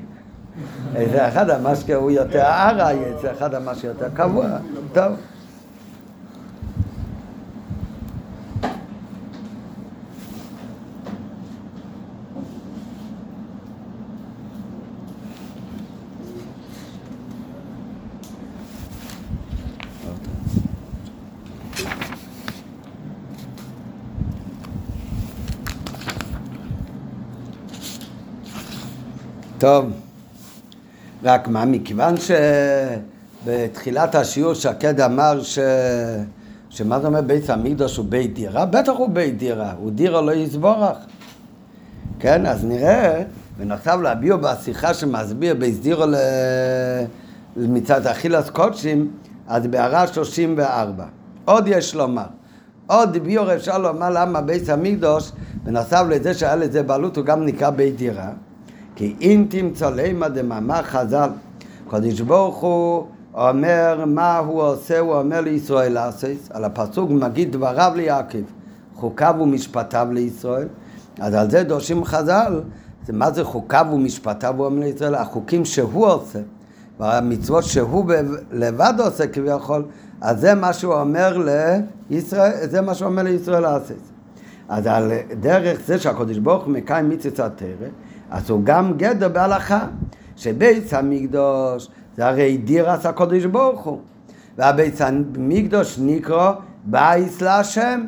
איזה 0.96 1.28
אחד 1.28 1.50
המשקה 1.50 1.94
הוא 1.94 2.10
יותר 2.10 2.42
ארעי, 2.42 3.14
אצל 3.14 3.30
אחד 3.30 3.54
המשקה 3.54 3.86
יותר 3.86 4.08
קבוע. 4.14 4.46
טוב. 4.94 5.12
טוב, 29.66 29.90
רק 31.24 31.48
מה, 31.48 31.64
מכיוון 31.64 32.14
שבתחילת 33.46 34.14
השיעור 34.14 34.54
שקד 34.54 35.00
אמר 35.00 35.42
ש... 35.42 35.58
שמה 36.70 37.00
זה 37.00 37.06
אומר 37.06 37.20
בית 37.20 37.50
המקדוש 37.50 37.96
הוא 37.96 38.06
בית 38.08 38.34
דירה? 38.34 38.66
בטח 38.66 38.92
הוא 38.96 39.08
בית 39.08 39.38
דירה, 39.38 39.72
הוא 39.78 39.90
דירה 39.90 40.20
לא 40.20 40.32
יסבורך. 40.32 40.96
כן, 42.18 42.46
אז 42.46 42.64
נראה, 42.64 43.22
בנוסף 43.58 43.96
להביאו 44.02 44.38
בשיחה 44.38 44.94
שמסביר 44.94 45.54
בית 45.54 45.82
דירה 45.82 46.06
ל... 46.06 46.14
מצד 47.56 48.06
אכילס 48.06 48.50
קודשים, 48.50 49.10
אז 49.48 49.66
בהערה 49.66 50.06
34. 50.06 51.04
עוד 51.44 51.68
יש 51.68 51.94
לומר. 51.94 52.26
עוד 52.86 53.16
ביור 53.16 53.54
אפשר 53.54 53.78
לומר 53.78 54.10
למה 54.10 54.40
בית 54.40 54.68
המקדוש, 54.68 55.32
בנוסף 55.64 56.02
לזה 56.08 56.34
שהיה 56.34 56.56
לזה 56.56 56.82
בעלות, 56.82 57.16
הוא 57.16 57.24
גם 57.24 57.44
נקרא 57.46 57.70
בית 57.70 57.96
דירה. 57.96 58.30
כי 58.96 59.14
אם 59.20 59.46
תמצא 59.48 59.90
לימה 59.90 60.28
דמאמר 60.28 60.82
חז"ל, 60.82 61.30
קדוש 61.90 62.20
ברוך 62.20 62.56
הוא 62.56 63.06
אומר 63.34 64.04
מה 64.06 64.38
הוא 64.38 64.62
עושה, 64.62 64.98
הוא 64.98 65.14
אומר 65.14 65.40
לישראל 65.40 65.92
לעשות, 65.92 66.30
על 66.50 66.64
הפסוק 66.64 67.10
מגיד 67.10 67.52
דבריו 67.52 67.92
ליעקב, 67.96 68.38
חוקיו 68.94 69.34
ומשפטיו 69.40 70.08
לישראל, 70.12 70.68
אז 71.20 71.34
על 71.34 71.50
זה 71.50 71.62
דורשים 71.62 72.04
חז"ל, 72.04 72.60
זה 73.06 73.12
מה 73.12 73.30
זה 73.30 73.44
חוקיו 73.44 73.86
ומשפטיו, 73.92 74.54
הוא 74.56 74.66
אומר 74.66 74.80
לישראל, 74.80 75.14
החוקים 75.14 75.64
שהוא 75.64 76.06
עושה, 76.06 76.38
והמצוות 77.00 77.64
שהוא 77.64 78.12
לבד 78.52 78.94
עושה 78.98 79.26
כביכול, 79.26 79.84
אז 80.20 80.40
זה 80.40 80.54
מה 80.54 80.72
שהוא 80.72 80.94
אומר 80.94 81.38
לישראל, 82.10 82.52
זה 82.70 82.80
מה 82.80 82.94
שהוא 82.94 83.08
אומר 83.08 83.22
לישראל 83.22 83.62
לעשות. 83.62 83.96
אז 84.68 84.86
על 84.86 85.12
דרך 85.40 85.80
זה 85.86 85.98
שהקדוש 85.98 86.38
ברוך 86.38 86.64
הוא 86.64 86.72
מקיים 86.72 87.08
מצוות 87.08 87.40
התרא, 87.40 87.88
אז 88.30 88.50
הוא 88.50 88.60
גם 88.64 88.92
גדר 88.96 89.28
בהלכה, 89.28 89.86
שבית 90.36 90.92
המקדוש 90.92 91.88
זה 92.16 92.26
הרי 92.26 92.56
דירס 92.56 93.06
הקדוש 93.06 93.44
ברוך 93.44 93.84
הוא, 93.84 93.98
והבית 94.58 95.00
המקדוש 95.00 95.98
נקרא 95.98 96.52
בייס 96.84 97.40
להשם. 97.40 98.04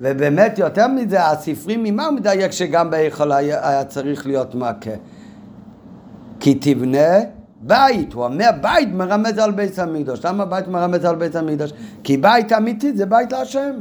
ובאמת 0.00 0.58
יותר 0.58 0.88
מזה, 0.88 1.26
הספרים 1.26 1.82
ממה 1.82 2.06
הוא 2.06 2.14
מדייק 2.14 2.52
שגם 2.52 2.90
בהיכל 2.90 3.32
היה, 3.32 3.68
היה 3.68 3.84
צריך 3.84 4.26
להיות 4.26 4.54
מכה? 4.54 4.90
כי 6.40 6.54
תבנה 6.54 7.18
בית, 7.60 8.12
הוא 8.12 8.24
אומר 8.24 8.50
בית 8.60 8.88
מרמז 8.92 9.38
על 9.38 9.50
בית 9.50 9.78
המקדוש. 9.78 10.24
למה 10.24 10.44
בית 10.44 10.68
מרמז 10.68 11.04
על 11.04 11.16
בית 11.16 11.36
המקדוש? 11.36 11.72
כי 12.04 12.16
בית 12.16 12.52
אמיתי 12.52 12.92
זה 12.96 13.06
בית 13.06 13.32
להשם. 13.32 13.74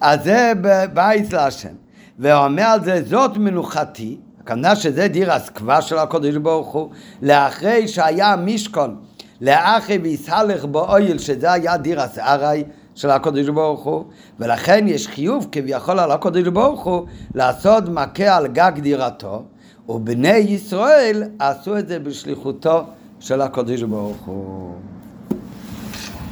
אז 0.00 0.24
זה 0.24 0.52
בית 0.94 1.32
להשם. 1.32 1.74
ואומר 2.18 2.62
על 2.62 2.84
זה, 2.84 3.02
זאת 3.04 3.36
מנוחתי, 3.36 4.18
הכוונה 4.44 4.76
שזה 4.76 5.08
דיר 5.08 5.32
הסקווה 5.32 5.82
של 5.82 5.98
הקודש 5.98 6.36
ברוך 6.36 6.72
הוא, 6.72 6.90
לאחרי 7.22 7.88
שהיה 7.88 8.36
משכון, 8.36 8.96
לאחרי 9.40 9.98
ויסהלך 9.98 10.64
באויל, 10.64 11.18
שזה 11.18 11.52
היה 11.52 11.76
דיר 11.76 12.00
הסערי 12.00 12.64
של 12.94 13.10
הקודש 13.10 13.48
ברוך 13.48 13.84
הוא, 13.84 14.04
ולכן 14.40 14.84
יש 14.88 15.08
חיוב 15.08 15.48
כביכול 15.52 15.98
על 15.98 16.12
הקודש 16.12 16.48
ברוך 16.48 16.84
הוא 16.84 17.06
לעשות 17.34 17.88
מכה 17.88 18.36
על 18.36 18.46
גג 18.46 18.72
דירתו, 18.78 19.42
ובני 19.88 20.36
ישראל 20.36 21.22
עשו 21.38 21.78
את 21.78 21.88
זה 21.88 21.98
בשליחותו 21.98 22.82
של 23.20 23.40
הקודש 23.40 23.82
ברוך 23.82 24.22
הוא. 24.24 24.74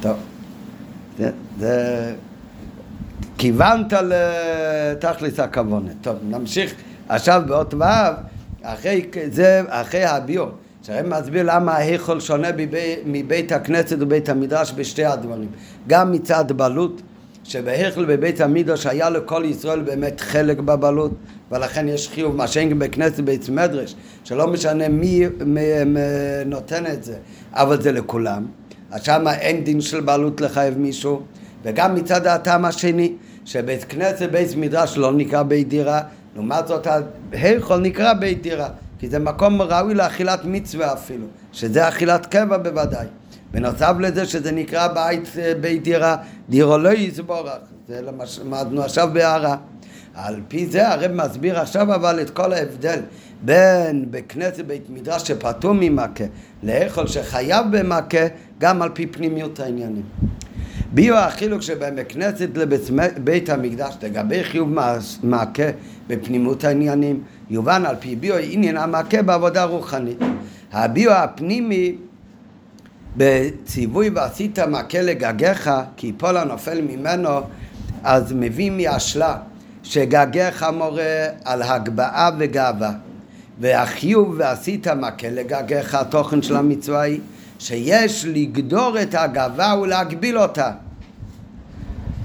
טוב, 0.00 0.16
זה 1.58 2.14
כיוונת 3.38 3.92
לתכלס 3.92 5.40
הכוונת. 5.40 5.94
טוב, 6.00 6.16
נמשיך 6.22 6.74
עכשיו 7.08 7.42
באות 7.46 7.74
ו', 7.74 7.82
אחרי 8.62 9.06
זה, 9.30 9.62
אחרי 9.68 10.04
הביור, 10.04 10.48
שהרי 10.82 11.08
מסביר 11.08 11.42
למה 11.46 11.72
ההיכל 11.72 12.20
שונה 12.20 12.48
מבית 13.06 13.52
הכנסת 13.52 13.96
ובית 14.00 14.28
המדרש 14.28 14.72
בשתי 14.76 15.04
הדברים. 15.04 15.48
גם 15.86 16.12
מצד 16.12 16.52
בלות, 16.52 17.02
שבהיכל 17.44 18.04
בבית 18.04 18.40
המדרש 18.40 18.86
היה 18.86 19.10
לכל 19.10 19.42
ישראל 19.46 19.80
באמת 19.80 20.20
חלק 20.20 20.58
בבלות, 20.58 21.12
ולכן 21.50 21.88
יש 21.88 22.08
חיוב, 22.08 22.36
מה 22.36 22.46
שאין 22.46 22.78
בכנסת 22.78 23.20
בית 23.20 23.48
מדרש, 23.48 23.94
שלא 24.24 24.46
משנה 24.46 24.88
מי 24.88 25.22
נותן 26.46 26.86
את 26.86 27.04
זה, 27.04 27.14
אבל 27.52 27.82
זה 27.82 27.92
לכולם. 27.92 28.46
אז 28.90 29.02
שם 29.02 29.24
אין 29.40 29.64
דין 29.64 29.80
של 29.80 30.00
בעלות 30.00 30.40
לחייב 30.40 30.78
מישהו, 30.78 31.22
וגם 31.64 31.94
מצד 31.94 32.26
הטעם 32.26 32.64
השני, 32.64 33.12
שבית 33.44 33.84
כנסת 33.84 34.28
בית 34.30 34.56
מדרש 34.56 34.96
לא 34.96 35.12
נקרא 35.12 35.42
בית 35.42 35.68
דירה, 35.68 36.00
לעומת 36.34 36.66
זאת 36.66 36.86
ההיכל 37.32 37.78
נקרא 37.78 38.12
בית 38.12 38.42
דירה, 38.42 38.68
כי 38.98 39.08
זה 39.08 39.18
מקום 39.18 39.62
ראוי 39.62 39.94
לאכילת 39.94 40.40
מצווה 40.44 40.92
אפילו, 40.92 41.26
שזה 41.52 41.88
אכילת 41.88 42.26
קבע 42.26 42.56
בוודאי. 42.56 43.06
בנוסף 43.50 43.92
לזה 44.00 44.26
שזה 44.26 44.52
נקרא 44.52 44.88
בית, 44.88 45.28
בית 45.60 45.82
דירה, 45.82 46.16
דירו 46.48 46.78
לא 46.78 46.92
יסבורך, 46.92 47.52
זה 47.88 48.00
למדנו 48.02 48.82
עכשיו 48.82 49.08
בהערה. 49.12 49.56
על 50.14 50.40
פי 50.48 50.66
זה 50.66 50.88
הרב 50.88 51.12
מסביר 51.12 51.60
עכשיו 51.60 51.94
אבל 51.94 52.20
את 52.20 52.30
כל 52.30 52.52
ההבדל 52.52 53.00
בין 53.42 54.06
בכנסת 54.10 54.64
בית 54.64 54.90
מדרש 54.90 55.22
שפטור 55.28 55.72
ממכה 55.74 56.24
לאכול 56.62 57.06
שחייב 57.06 57.66
במכה 57.70 58.26
גם 58.58 58.82
על 58.82 58.88
פי 58.94 59.06
פנימיות 59.06 59.60
העניינים. 59.60 60.02
ביו 60.92 61.16
החילוק 61.16 61.62
שבין 61.62 61.96
בכנסת 61.96 62.48
לבית 62.54 63.48
המקדש 63.48 63.94
לגבי 64.02 64.44
חיוב 64.44 64.68
מעקה 65.22 65.68
בפנימות 66.12 66.64
העניינים 66.64 67.20
יובן 67.50 67.86
על 67.86 67.96
פי 68.00 68.16
ביו 68.16 68.36
עניין 68.36 68.76
המעקה 68.76 69.22
בעבודה 69.22 69.64
רוחנית. 69.64 70.18
הביו 70.72 71.12
הפנימי 71.12 71.96
בציווי 73.16 74.10
ועשית 74.10 74.58
מעקה 74.58 75.02
לגגיך 75.02 75.70
כי 75.96 76.06
יפול 76.06 76.36
הנופל 76.36 76.80
ממנו 76.80 77.28
אז 78.04 78.32
מביא 78.32 78.70
מהשלה 78.70 79.36
שגגיך 79.82 80.66
מורה 80.72 81.26
על 81.44 81.62
הגבהה 81.62 82.30
וגאווה 82.38 82.92
והחיוב 83.60 84.34
ועשית 84.38 84.88
מעקה 84.88 85.28
לגגיך 85.30 85.94
התוכן 85.94 86.42
של 86.42 86.56
המצווה 86.56 87.00
היא 87.00 87.20
שיש 87.58 88.24
לגדור 88.28 89.02
את 89.02 89.14
הגאווה 89.14 89.74
ולהגביל 89.80 90.38
אותה. 90.38 90.70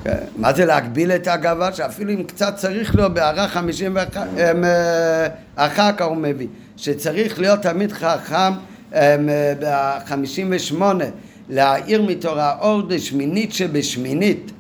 כן, 0.08 0.24
מה 0.36 0.54
זה 0.54 0.66
להגביל 0.66 1.12
את 1.12 1.28
הגאווה? 1.28 1.74
שאפילו 1.74 2.14
אם 2.14 2.24
קצת 2.24 2.56
צריך 2.56 2.96
לו 2.96 3.14
בהערה 3.14 3.48
חמישים 3.48 3.98
ואחר 5.56 5.82
אה, 5.84 5.94
כך 5.98 6.06
הוא 6.06 6.18
מביא, 6.18 6.48
שצריך 6.78 7.40
להיות 7.40 7.62
תמיד 7.62 7.92
חכם 7.92 8.54
בחמישים 9.60 10.48
ושמונה, 10.56 11.06
להעיר 11.50 12.02
מתורה 12.02 12.56
אור 12.60 12.82
בשמינית 12.82 13.54
שבשמינית. 13.54 14.52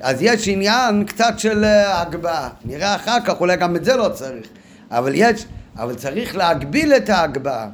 אז 0.00 0.22
יש 0.22 0.48
עניין 0.48 1.04
קצת 1.04 1.34
של 1.38 1.64
אה, 1.64 2.00
הגבהה. 2.02 2.48
נראה 2.64 2.94
אחר 2.94 3.20
כך, 3.24 3.40
אולי 3.40 3.56
גם 3.56 3.76
את 3.76 3.84
זה 3.84 3.96
לא 3.96 4.08
צריך. 4.08 4.46
אבל 4.90 5.12
יש, 5.14 5.44
אבל 5.78 5.94
צריך 5.94 6.36
להגביל 6.36 6.92
את 6.92 7.08
ההגבהה. 7.08 7.68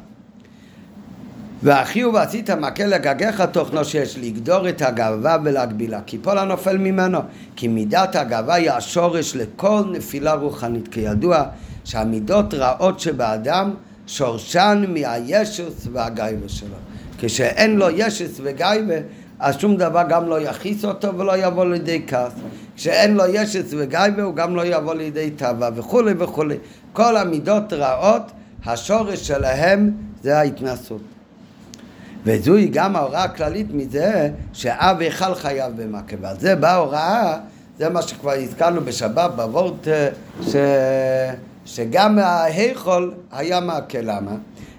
והחיוב 1.63 2.17
עשית 2.17 2.51
מכה 2.51 2.87
לגגיך 2.87 3.41
תוכנו 3.41 3.85
שיש 3.85 4.19
לגדור 4.19 4.69
את 4.69 4.83
הגאווה 4.83 5.37
ולהגבילה 5.45 6.01
כי 6.07 6.19
פול 6.19 6.39
הנופל 6.39 6.79
ממנו 6.79 7.19
כי 7.57 7.69
מידת 7.69 8.17
הגאווה 8.17 8.55
היא 8.55 8.71
השורש 8.71 9.37
לכל 9.37 9.83
נפילה 9.93 10.35
רוחנית 10.35 10.89
כידוע 10.89 11.45
שהמידות 11.85 12.55
רעות 12.55 13.01
שבאדם 13.01 13.75
שורשן 14.07 14.85
מהישוס 14.89 15.87
והגייבה 15.93 16.49
שלו. 16.49 16.77
כשאין 17.19 17.77
לו 17.77 17.87
ישוס 17.91 18.41
וגייבה 18.43 18.95
אז 19.41 19.59
שום 19.59 19.77
דבר 19.77 20.03
גם 20.09 20.29
לא 20.29 20.41
יכעיס 20.41 20.85
אותו 20.85 21.19
ולא 21.19 21.47
יבוא 21.47 21.65
לידי 21.65 22.03
כעס. 22.07 22.33
כשאין 22.77 23.15
לו 23.15 23.25
ישוס 23.27 23.75
וגייבה 23.79 24.23
הוא 24.23 24.35
גם 24.35 24.57
לא 24.57 24.67
יבוא 24.67 24.95
לידי 24.95 25.31
תאווה 25.31 25.69
וכולי 25.75 26.15
וכולי. 26.19 26.57
כל 26.93 27.17
המידות 27.17 27.73
רעות 27.73 28.23
השורש 28.65 29.29
שלהם 29.29 29.91
זה 30.23 30.39
ההתנסות 30.39 31.12
וזוהי 32.25 32.69
גם 32.69 32.97
ההוראה 32.97 33.25
הכללית 33.25 33.67
מזה 33.71 34.31
שאב 34.53 35.01
היכל 35.01 35.35
חייב 35.35 35.83
במכה. 35.83 36.17
ועל 36.21 36.37
זה 36.39 36.57
באה 36.57 36.73
ההוראה, 36.73 37.39
זה 37.79 37.89
מה 37.89 38.03
שכבר 38.03 38.33
הזכרנו 38.33 38.81
בשבת, 38.81 39.31
בוורט, 39.37 39.89
ש... 40.43 40.57
שגם 41.65 42.19
ההיכל 42.19 43.11
היה 43.33 43.61
מכה. 43.61 44.01
למה? 44.03 44.31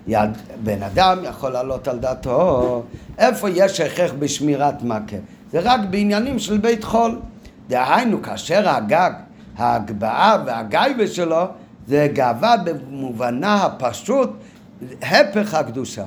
יד, 0.08 0.30
בן 0.64 0.84
אדם 0.84 1.20
יכול 1.24 1.50
לעלות 1.50 1.88
על 1.88 2.00
דעתו 2.00 2.84
איפה 3.18 3.50
יש 3.50 3.80
הכרח 3.80 4.12
בשמירת 4.20 4.84
מכה. 4.84 5.16
זה 5.52 5.60
רק 5.64 5.80
בעניינים 5.90 6.40
של 6.40 6.58
בית 6.58 6.84
חול. 6.84 7.20
דהיינו, 7.68 8.22
כאשר 8.22 8.70
הגג, 8.70 9.12
ההגבהה 9.58 10.38
והגייבה 10.46 11.08
שלו 11.08 11.46
זה 11.88 12.08
גאווה 12.14 12.56
במובנה 12.58 13.56
הפשוט, 13.56 14.30
הפך 15.02 15.54
הקדושה. 15.54 16.04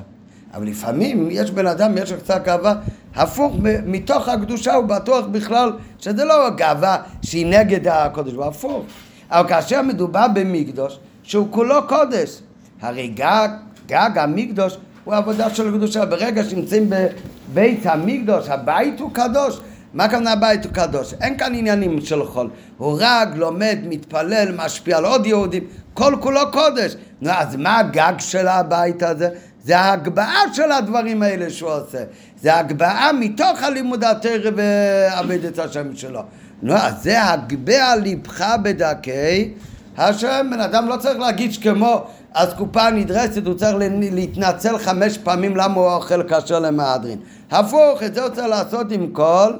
אבל 0.57 0.67
לפעמים 0.67 1.27
יש 1.31 1.51
בן 1.51 1.67
אדם, 1.67 1.97
יש 1.97 2.11
לו 2.11 2.17
קצת 2.17 2.41
גאווה, 2.45 2.73
הפוך, 3.15 3.55
מתוך 3.85 4.29
הקדושה 4.29 4.73
הוא 4.73 4.85
בטוח 4.85 5.25
בכלל 5.25 5.71
שזה 5.99 6.25
לא 6.25 6.49
גאווה 6.49 6.97
שהיא 7.21 7.45
נגד 7.45 7.87
הקודש, 7.87 8.33
הוא 8.33 8.45
הפוך. 8.45 8.85
אבל 9.29 9.49
כאשר 9.49 9.81
מדובר 9.81 10.25
במקדוש, 10.33 10.99
שהוא 11.23 11.47
כולו 11.51 11.87
קודש, 11.87 12.41
הרי 12.81 13.07
גג, 13.07 13.49
גג 13.87 14.09
המקדוש 14.15 14.77
הוא 15.03 15.15
עבודה 15.15 15.49
של 15.49 15.71
קדושה. 15.77 16.05
ברגע 16.05 16.43
שנמצאים 16.43 16.89
בבית 16.89 17.85
המקדוש, 17.85 18.49
הבית 18.49 18.99
הוא 18.99 19.11
קדוש. 19.13 19.59
מה 19.93 20.03
הכוונה 20.03 20.31
הבית 20.31 20.65
הוא 20.65 20.73
קדוש? 20.73 21.13
אין 21.21 21.37
כאן 21.37 21.55
עניינים 21.55 22.01
של 22.01 22.25
חול. 22.25 22.49
הוא 22.77 22.97
רק 23.01 23.27
לומד, 23.35 23.77
מתפלל, 23.89 24.55
משפיע 24.55 24.97
על 24.97 25.05
עוד 25.05 25.25
יהודים, 25.25 25.63
כל 25.93 26.15
כולו 26.21 26.41
קודש. 26.51 26.95
נו, 27.21 27.31
אז 27.31 27.55
מה 27.55 27.79
הגג 27.79 28.13
של 28.19 28.47
הבית 28.47 29.03
הזה? 29.03 29.29
זה 29.67 29.79
ההגבהה 29.79 30.53
של 30.53 30.71
הדברים 30.71 31.23
האלה 31.23 31.49
שהוא 31.49 31.69
עושה. 31.69 32.03
זה 32.41 32.55
הגבהה 32.55 33.13
מתוך 33.13 33.63
הלימוד 33.63 34.03
התרא 34.03 34.51
ועבד 34.55 35.45
את 35.45 35.59
השם 35.59 35.95
שלו. 35.95 36.21
נו, 36.61 36.73
אז 36.73 37.03
זה 37.03 37.23
הגביה 37.23 37.95
ליבך 37.95 38.55
בדרכי 38.63 39.53
השם. 39.97 40.47
בן 40.51 40.59
אדם 40.59 40.87
לא 40.87 40.97
צריך 40.97 41.19
להגיד 41.19 41.51
כמו 41.61 42.03
אסקופה 42.33 42.81
הנדרסת, 42.81 43.45
הוא 43.45 43.53
צריך 43.53 43.75
להתנצל 44.11 44.77
חמש 44.77 45.17
פעמים 45.17 45.57
למה 45.57 45.75
הוא 45.75 45.91
אוכל 45.91 46.23
כשר 46.23 46.59
למהדרין. 46.59 47.19
הפוך, 47.51 48.03
את 48.03 48.13
זה 48.13 48.21
הוא 48.23 48.29
צריך 48.29 48.47
לעשות 48.47 48.91
עם 48.91 49.07
כל 49.11 49.53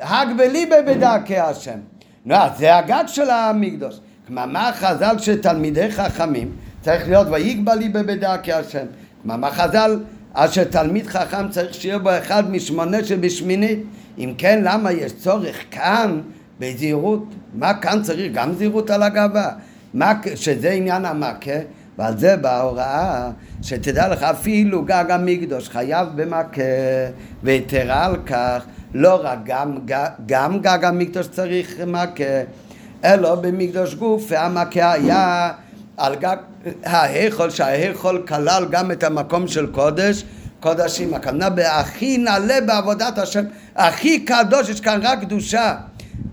הגבלי 0.00 0.70
בדרכי 0.86 1.38
השם. 1.38 1.78
נו, 2.24 2.34
אז 2.34 2.58
זה 2.58 2.76
הגג 2.76 3.04
של 3.06 3.30
המקדוש. 3.30 4.00
כלומר, 4.26 4.46
מה 4.46 4.68
החז"ל 4.68 5.18
של 5.18 5.42
תלמידי 5.42 5.92
חכמים? 5.92 6.50
צריך 6.80 7.08
להיות 7.08 7.26
ויגבל 7.30 7.74
לי 7.74 7.88
בדרכי 7.88 8.52
השם. 8.52 8.86
מאמר 9.26 9.50
חז"ל 9.50 9.98
אשר 10.32 10.64
תלמיד 10.64 11.06
חכם 11.06 11.48
צריך 11.48 11.74
שיהיה 11.74 11.98
בו 11.98 12.10
אחד 12.18 12.50
משמונה 12.50 13.04
שבשמינית. 13.04 13.78
אם 14.18 14.34
כן, 14.38 14.60
למה 14.62 14.92
יש 14.92 15.12
צורך 15.12 15.56
כאן 15.70 16.20
בזהירות? 16.58 17.24
מה 17.54 17.74
כאן 17.74 18.02
צריך? 18.02 18.32
גם 18.34 18.52
זהירות 18.52 18.90
על 18.90 19.02
הגאווה. 19.02 19.50
מה, 19.94 20.12
שזה 20.34 20.70
עניין 20.70 21.04
המכה, 21.04 21.58
ועל 21.98 22.18
זה 22.18 22.36
בהוראה, 22.36 23.30
שתדע 23.62 24.08
לך, 24.08 24.22
אפילו 24.22 24.84
גג 24.84 25.04
המקדוש 25.08 25.68
חייב 25.68 26.08
במכה, 26.16 26.62
ויתרה 27.42 28.04
על 28.04 28.16
כך, 28.26 28.64
לא 28.94 29.20
רק 29.22 29.38
גם, 29.44 29.78
גם 30.26 30.60
גג 30.60 30.84
המקדוש 30.84 31.28
צריך 31.28 31.80
מכה, 31.86 32.24
אלא 33.04 33.34
במקדוש 33.34 33.94
גוף, 33.94 34.24
והמכה 34.28 34.92
היה 34.92 35.52
על 35.96 36.14
גג 36.14 36.36
ההיכול, 36.84 37.50
שההיכול 37.50 38.24
כלל 38.28 38.66
גם 38.70 38.90
את 38.90 39.04
המקום 39.04 39.48
של 39.48 39.66
קודש, 39.66 40.24
קודשים, 40.60 41.14
הכוונה 41.14 41.50
בהכי 41.50 42.18
נעלה 42.18 42.60
בעבודת 42.60 43.18
השם, 43.18 43.44
הכי 43.76 44.20
קדוש, 44.20 44.68
יש 44.68 44.80
כאן 44.80 45.00
רק 45.02 45.20
קדושה. 45.20 45.76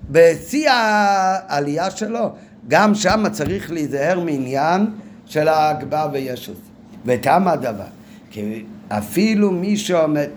בשיא 0.10 0.70
העלייה 0.70 1.92
שלו, 1.92 2.30
גם 2.68 2.96
שם 2.96 3.26
צריך 3.32 3.72
להיזהר 3.72 4.20
מעניין 4.20 4.86
של 5.26 5.48
ההגבה 5.48 6.08
וישוס. 6.12 6.58
ותם 7.06 7.48
הדבר, 7.48 7.84
כי 8.32 8.64
אפילו 8.90 9.52
מי 9.52 9.78
שעומד 9.78 10.30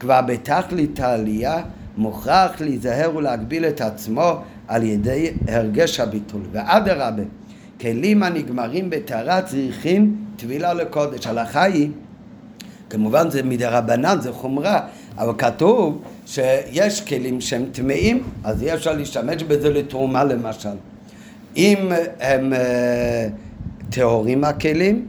כבר 0.00 0.20
בתכלית 0.20 1.00
העלייה, 1.00 1.62
מוכרח 1.96 2.60
להיזהר 2.60 3.16
ולהגביל 3.16 3.64
את 3.64 3.80
עצמו 3.80 4.42
על 4.68 4.82
ידי 4.82 5.32
הרגש 5.48 6.00
הביטול. 6.00 6.42
ואדרבה, 6.52 7.22
כלים 7.80 8.22
הנגמרים 8.22 8.90
בטהרה 8.90 9.42
צריכים 9.42 10.16
טבילה 10.36 10.74
לקודש. 10.74 11.26
הלכה 11.26 11.62
היא, 11.62 11.90
כמובן 12.90 13.30
זה 13.30 13.42
מדי 13.42 13.64
רבנן, 13.64 14.20
זה 14.20 14.32
חומרה, 14.32 14.80
אבל 15.18 15.32
כתוב 15.38 16.02
שיש 16.26 17.00
כלים 17.00 17.40
שהם 17.40 17.64
טמאים, 17.72 18.22
אז 18.44 18.62
אי 18.62 18.74
אפשר 18.74 18.92
להשתמש 18.92 19.42
בזה 19.42 19.70
לתרומה 19.70 20.24
למשל. 20.24 20.68
אם 21.56 21.92
הם 22.20 22.52
אה, 22.52 23.28
טהורים 23.90 24.44
הכלים, 24.44 25.08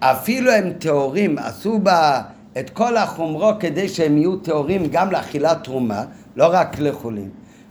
אפילו 0.00 0.52
הם 0.52 0.72
טהורים, 0.78 1.38
עשו 1.38 1.78
בה 1.78 2.22
את 2.58 2.70
כל 2.70 2.96
החומרו 2.96 3.50
כדי 3.60 3.88
שהם 3.88 4.18
יהיו 4.18 4.36
טהורים 4.36 4.86
גם 4.92 5.10
לאכילת 5.10 5.64
תרומה, 5.64 6.04
לא 6.36 6.48
רק 6.52 6.78
לחולים. 6.78 7.28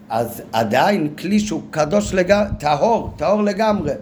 אז 0.10 0.42
עדיין 0.52 1.08
כלי 1.18 1.40
שהוא 1.40 1.62
קדוש 1.72 2.14
לגמרי, 2.14 2.50
טהור, 2.60 3.14
טהור 3.18 3.44
לגמרי. 3.44 3.94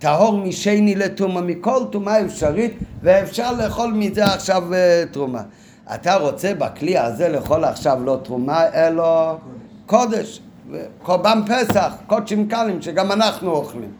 טהור 0.00 0.38
משני 0.38 0.94
לטומאה, 0.94 1.42
מכל 1.42 1.80
טומאה 1.90 2.24
אפשרית, 2.24 2.78
ואפשר 3.02 3.52
לאכול 3.52 3.92
מזה 3.92 4.24
עכשיו 4.24 4.74
אה, 4.74 5.04
תרומה. 5.10 5.42
אתה 5.94 6.14
רוצה 6.14 6.54
בכלי 6.54 6.98
הזה 6.98 7.28
לאכול 7.28 7.64
עכשיו 7.64 8.04
לא 8.04 8.18
תרומה, 8.22 8.64
אלא 8.74 9.36
קודש, 9.86 10.40
קורבן 11.02 11.40
פסח, 11.46 11.94
קודשים 12.06 12.48
קלים, 12.48 12.82
שגם 12.82 13.12
אנחנו 13.12 13.50
אוכלים, 13.50 13.90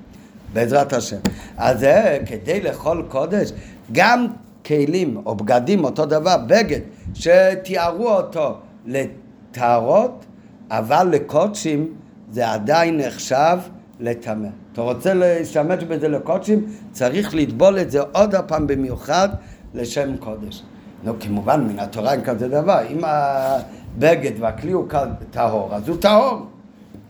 בעזרת 0.53 0.93
השם. 0.93 1.17
אז 1.57 1.81
זה 1.81 2.19
כדי 2.27 2.61
לאכול 2.61 3.05
קודש, 3.09 3.53
גם 3.93 4.27
כלים 4.67 5.23
או 5.27 5.35
בגדים, 5.35 5.85
אותו 5.85 6.07
דבר, 6.07 6.37
בגד, 6.47 6.81
שתיארו 7.15 8.11
אותו 8.11 8.57
לטהרות, 8.87 10.25
אבל 10.71 11.09
לקודשים 11.11 11.95
זה 12.31 12.51
עדיין 12.51 12.97
נחשב 12.97 13.59
לטמא. 14.01 14.49
אתה 14.73 14.81
רוצה 14.81 15.15
להשתמש 15.15 15.85
בזה 15.85 16.09
לקודשים, 16.09 16.67
צריך 16.93 17.35
לטבול 17.35 17.79
את 17.79 17.91
זה 17.91 18.01
עוד 18.13 18.35
הפעם 18.35 18.67
במיוחד 18.67 19.29
לשם 19.75 20.17
קודש. 20.17 20.63
נו, 21.05 21.13
כמובן, 21.21 21.65
מן 21.65 21.79
התורה 21.79 22.13
אין 22.13 22.25
כזה 22.25 22.49
דבר. 22.49 22.79
אם 22.91 23.01
הבגד 23.05 24.33
והכלי 24.41 24.73
הוא 24.73 24.87
טהור, 25.31 25.75
אז 25.75 25.89
הוא 25.89 25.97
טהור. 26.01 26.47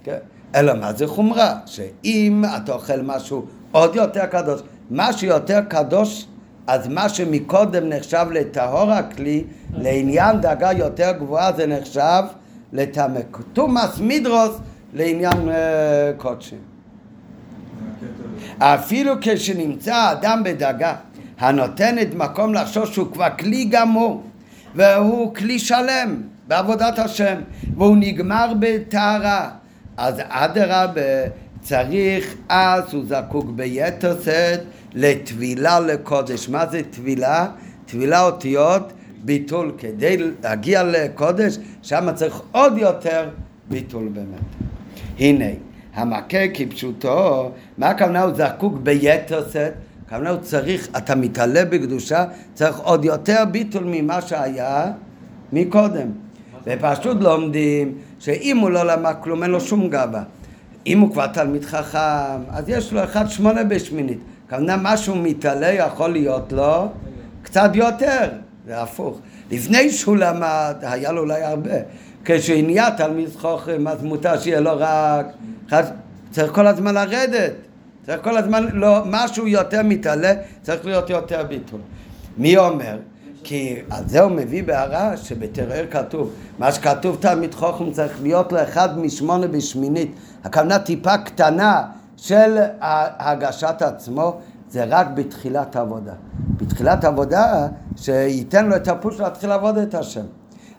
כן? 0.05 0.17
אלא 0.55 0.75
מה 0.75 0.93
זה 0.93 1.07
חומרה? 1.07 1.55
שאם 1.67 2.45
אתה 2.57 2.73
אוכל 2.73 3.03
משהו 3.03 3.47
עוד 3.73 3.97
יותר 3.97 4.27
קדוש, 4.27 4.61
משהו 4.91 5.29
יותר 5.29 5.61
קדוש, 5.69 6.27
אז 6.67 6.89
מה 6.89 7.09
שמקודם 7.09 7.89
נחשב 7.89 8.27
לטהור 8.31 8.93
הכלי, 8.93 9.45
לעניין 9.75 10.41
דאגה 10.41 10.73
יותר 10.73 11.13
גבוהה 11.19 11.53
זה 11.53 11.67
נחשב 11.67 12.23
לטמא. 12.73 13.21
תומאס 13.53 13.99
מידרוס 13.99 14.59
לעניין 14.95 15.49
uh, 15.49 15.53
קודשים. 16.17 16.70
אפילו 18.61 19.15
כשנמצא 19.21 20.13
אדם 20.13 20.43
בדאגה 20.45 20.95
הנותנת 21.39 22.15
מקום 22.15 22.55
לחשוב 22.55 22.87
שהוא 22.87 23.13
כבר 23.13 23.29
כלי 23.39 23.65
גמור 23.65 24.23
והוא 24.75 25.35
כלי 25.35 25.59
שלם 25.59 26.23
בעבודת 26.49 26.99
השם 26.99 27.35
והוא 27.77 27.97
נגמר 27.97 28.53
בטהרה. 28.61 29.51
אז 29.97 30.15
אדרבה 30.29 31.01
צריך 31.61 32.35
אז 32.49 32.95
הוא 32.95 33.05
זקוק 33.09 33.47
ביתר 33.51 34.23
שאת 34.25 34.61
לטבילה 34.95 35.81
לקודש. 35.81 36.49
מה 36.49 36.67
זה 36.67 36.83
טבילה? 36.91 37.47
טבילה 37.87 38.23
אותיות 38.23 38.93
ביטול. 39.25 39.73
כדי 39.79 40.17
להגיע 40.43 40.83
לקודש 40.83 41.59
שם 41.83 42.09
צריך 42.15 42.41
עוד 42.53 42.79
יותר 42.79 43.29
ביטול 43.69 44.09
באמת. 44.09 44.41
הנה 45.19 45.70
המכה 46.01 46.49
כפשוטו, 46.55 47.51
מה 47.79 47.89
הכוונה 47.89 48.23
הוא 48.23 48.35
זקוק 48.35 48.75
ביתר 48.83 49.49
שאת? 49.53 49.73
הכוונה 50.07 50.31
הוא 50.31 50.41
צריך, 50.41 50.89
אתה 50.97 51.15
מתעלה 51.15 51.65
בקדושה, 51.65 52.25
צריך 52.55 52.79
עוד 52.79 53.05
יותר 53.05 53.45
ביטול 53.51 53.85
ממה 53.87 54.23
שהיה 54.23 54.93
מקודם. 55.53 56.09
ופשוט 56.67 57.17
לומדים 57.21 57.95
שאם 58.19 58.59
הוא 58.59 58.71
לא 58.71 58.87
למד 58.87 59.15
כלום 59.21 59.43
אין 59.43 59.51
לו 59.51 59.61
שום 59.61 59.89
גאווה. 59.89 60.23
אם 60.87 61.01
הוא 61.01 61.13
כבר 61.13 61.27
תלמיד 61.27 61.65
חכם, 61.65 62.41
אז 62.51 62.69
יש 62.69 62.93
לו 62.93 63.05
אחד 63.05 63.29
שמונה 63.29 63.65
בשמינית. 63.65 64.19
הכוונה 64.47 64.77
משהו 64.83 65.17
מתעלה 65.17 65.73
יכול 65.73 66.11
להיות 66.11 66.53
לו 66.53 66.89
קצת 67.43 67.71
יותר, 67.75 68.29
זה 68.67 68.83
הפוך. 68.83 69.21
לפני 69.51 69.91
שהוא 69.91 70.17
למד, 70.17 70.75
היה 70.83 71.13
לו 71.13 71.21
אולי 71.21 71.43
הרבה. 71.43 71.75
נהיה 72.63 72.91
תלמיד 72.97 73.29
חוכם, 73.37 73.89
אז 73.89 74.03
מותר 74.03 74.41
שיהיה 74.41 74.61
לו 74.61 74.71
רק 74.77 75.27
צריך 76.31 76.53
כל 76.53 76.67
הזמן 76.67 76.95
לרדת, 76.95 77.53
צריך 78.07 78.25
כל 78.25 78.37
הזמן, 78.37 78.67
לא, 78.73 79.03
משהו 79.07 79.47
יותר 79.47 79.81
מתעלה, 79.85 80.33
צריך 80.63 80.87
להיות 80.87 81.11
יותר 81.11 81.43
ביטול. 81.49 81.81
מי 82.39 82.57
אומר? 82.57 82.99
כי 83.45 83.77
על 83.91 84.09
זה 84.09 84.21
הוא 84.21 84.33
מביא 84.33 84.65
בהערה 84.65 85.17
שבתרער 85.17 85.85
כתוב, 85.91 86.33
מה 86.59 86.73
שכתוב 86.73 87.17
תלמיד 87.21 87.55
חוכם 87.55 87.93
צריך 87.93 88.23
להיות 88.23 88.53
לאחד 88.53 88.99
משמונה 88.99 89.47
בשמינית, 89.47 90.15
הכוונה 90.45 90.79
טיפה 90.79 91.19
קטנה 91.19 91.83
של 92.17 92.59
הגשת 93.19 93.83
עצמו, 93.83 94.41
זה 94.71 94.85
רק 94.85 95.07
בתחילת 95.15 95.77
העבודה. 95.77 96.13
בתחילת 96.57 97.05
העבודה, 97.05 97.67
שייתן 97.97 98.67
לו 98.67 98.77
את 98.77 98.89
הפוש 98.89 99.21
להתחיל 99.21 99.49
לעבוד 99.49 99.79
את 99.79 99.95
השם. 99.95 100.25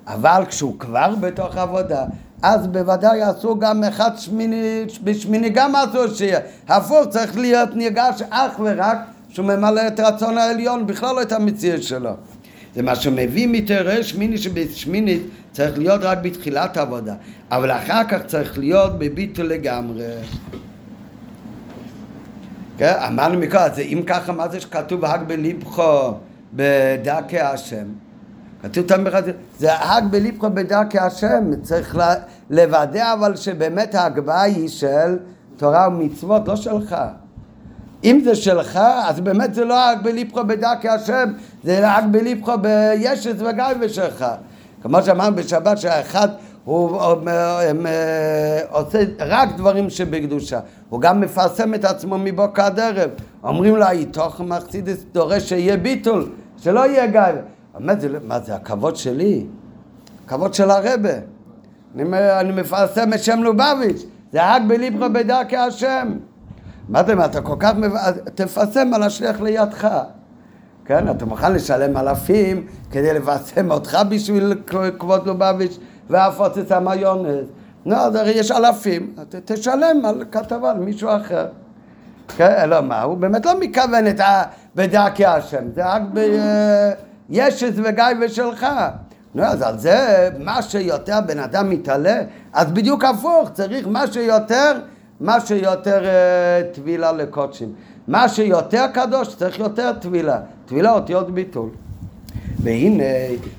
אבל 0.07 0.43
כשהוא 0.47 0.79
כבר 0.79 1.15
בתוך 1.19 1.57
עבודה, 1.57 2.05
אז 2.41 2.67
בוודאי 2.67 3.31
אסור 3.31 3.59
גם 3.59 3.83
אחד 3.83 4.11
שמיני, 4.17 4.85
בשמיני 5.03 5.49
גם 5.49 5.75
אסור 5.75 6.07
שיהיה. 6.07 6.39
הפוך 6.67 7.07
צריך 7.09 7.37
להיות 7.37 7.75
ניגש 7.75 8.21
אך 8.29 8.59
ורק 8.59 8.97
שהוא 9.29 9.45
ממלא 9.45 9.87
את 9.87 9.99
רצון 9.99 10.37
העליון, 10.37 10.87
בכלל 10.87 11.15
לא 11.15 11.21
את 11.21 11.31
המציאות 11.31 11.83
שלו. 11.83 12.11
זה 12.75 12.81
מה 12.81 12.95
שמביא 12.95 13.47
מתרא 13.51 14.01
שמיני 14.01 14.37
שבשמיני 14.37 15.19
צריך 15.51 15.77
להיות 15.77 16.01
רק 16.03 16.17
בתחילת 16.21 16.77
העבודה, 16.77 17.15
אבל 17.51 17.71
אחר 17.71 18.03
כך 18.09 18.19
צריך 18.27 18.57
להיות 18.59 18.99
בביטול 18.99 19.45
לגמרי. 19.45 20.05
כן? 22.77 22.93
אמרנו 23.07 23.39
מקודם, 23.39 23.63
אם 23.79 24.03
ככה 24.07 24.31
מה 24.31 24.47
זה 24.47 24.59
שכתוב 24.59 25.05
הג 25.05 25.21
בליבכו 25.27 26.13
בדרכי 26.53 27.39
השם? 27.39 27.85
כתוב 28.63 28.87
תמיד, 28.87 29.13
זה 29.59 29.73
האג 29.73 30.03
בליבך 30.11 30.43
בדרכי 30.43 30.99
השם, 30.99 31.51
צריך 31.61 31.99
לוודא 32.49 33.13
אבל 33.13 33.35
שבאמת 33.35 33.95
ההגבהה 33.95 34.41
היא 34.41 34.69
של 34.69 35.17
תורה 35.57 35.87
ומצוות, 35.87 36.47
לא 36.47 36.55
שלך. 36.55 36.95
אם 38.03 38.21
זה 38.23 38.35
שלך, 38.35 38.79
אז 39.07 39.19
באמת 39.19 39.53
זה 39.53 39.65
לא 39.65 39.79
האג 39.79 39.97
בליבך 40.03 40.37
בדרכי 40.37 40.89
השם, 40.89 41.33
זה 41.63 41.87
האג 41.87 42.03
בליבך 42.11 42.53
בישת 42.61 43.35
וגיא 43.37 43.87
שלך. 43.87 44.25
כמו 44.81 45.01
שאמרנו 45.01 45.35
בשבת 45.35 45.77
שהאחד 45.77 46.29
הוא 46.65 46.99
עושה 48.69 49.03
רק 49.19 49.49
דברים 49.57 49.89
שבקדושה, 49.89 50.59
הוא 50.89 51.01
גם 51.01 51.21
מפרסם 51.21 51.73
את 51.73 51.85
עצמו 51.85 52.17
מבוקר 52.17 52.63
עד 52.63 52.79
ערב. 52.79 53.09
אומרים 53.43 53.75
לו, 53.75 53.89
איתוך 53.89 54.41
מחסידס 54.41 55.05
דורש 55.11 55.49
שיהיה 55.49 55.77
ביטול, 55.77 56.29
שלא 56.57 56.85
יהיה 56.85 57.07
גיא. 57.07 57.41
באמת, 57.73 57.97
מה 58.23 58.39
זה 58.39 58.55
הכבוד 58.55 58.95
שלי? 58.95 59.45
הכבוד 60.25 60.53
של 60.53 60.71
הרבה. 60.71 61.09
אני, 61.95 62.03
אני 62.39 62.61
מפרסם 62.61 63.13
את 63.13 63.19
שם 63.23 63.43
לובביץ', 63.43 64.05
זה 64.31 64.39
רק 64.41 64.61
בליברו 64.67 65.09
בדרכי 65.13 65.57
השם. 65.57 66.17
מה 66.89 66.99
אתה, 66.99 67.25
אתה 67.25 67.41
כל 67.41 67.55
כך, 67.59 67.73
תפרסם 68.35 68.93
על 68.93 69.03
השליח 69.03 69.41
לידך. 69.41 69.87
כן, 70.85 71.09
אתה 71.09 71.25
מוכן 71.25 71.53
לשלם 71.53 71.97
אלפים 71.97 72.67
כדי 72.91 73.13
לבשם 73.13 73.71
אותך 73.71 73.97
בשביל 74.09 74.53
כבוד 74.99 75.27
לובביץ' 75.27 75.77
ואפות 76.09 76.57
את 76.57 76.71
המיונז. 76.71 77.45
נו, 77.85 77.95
אז 77.95 78.15
הרי 78.15 78.31
יש 78.31 78.51
אלפים, 78.51 79.13
אתה 79.21 79.37
תשלם 79.45 80.05
על 80.05 80.23
כתבה 80.31 80.73
למישהו 80.73 81.09
אחר. 81.15 81.47
כן, 82.37 82.69
לא, 82.69 82.81
מה, 82.81 83.01
הוא 83.01 83.17
באמת 83.17 83.45
לא 83.45 83.59
מכוון 83.59 84.07
את 84.07 84.19
ה... 84.19 84.43
בדרכי 84.75 85.25
השם, 85.25 85.63
זה 85.75 85.85
רק 85.85 86.01
בישת 87.31 87.73
וגיא 87.75 88.03
ושלך. 88.21 88.65
נו, 89.35 89.43
אז 89.43 89.61
על 89.61 89.77
זה, 89.79 90.29
מה 90.39 90.61
שיותר 90.61 91.19
בן 91.27 91.39
אדם 91.39 91.69
מתעלה, 91.69 92.21
אז 92.53 92.71
בדיוק 92.71 93.03
הפוך, 93.03 93.49
צריך 93.53 93.87
מה 93.87 94.07
שיותר, 94.07 94.79
מה 95.19 95.39
שיותר 95.39 96.03
uh, 96.03 96.75
טבילה 96.75 97.11
לקודשים. 97.11 97.73
מה 98.07 98.29
שיותר 98.29 98.85
קדוש 98.93 99.35
צריך 99.35 99.59
יותר 99.59 99.91
טבילה. 99.93 100.39
טבילה 100.65 100.91
אותיות 100.91 101.33
ביטול. 101.33 101.69
והנה, 102.59 103.03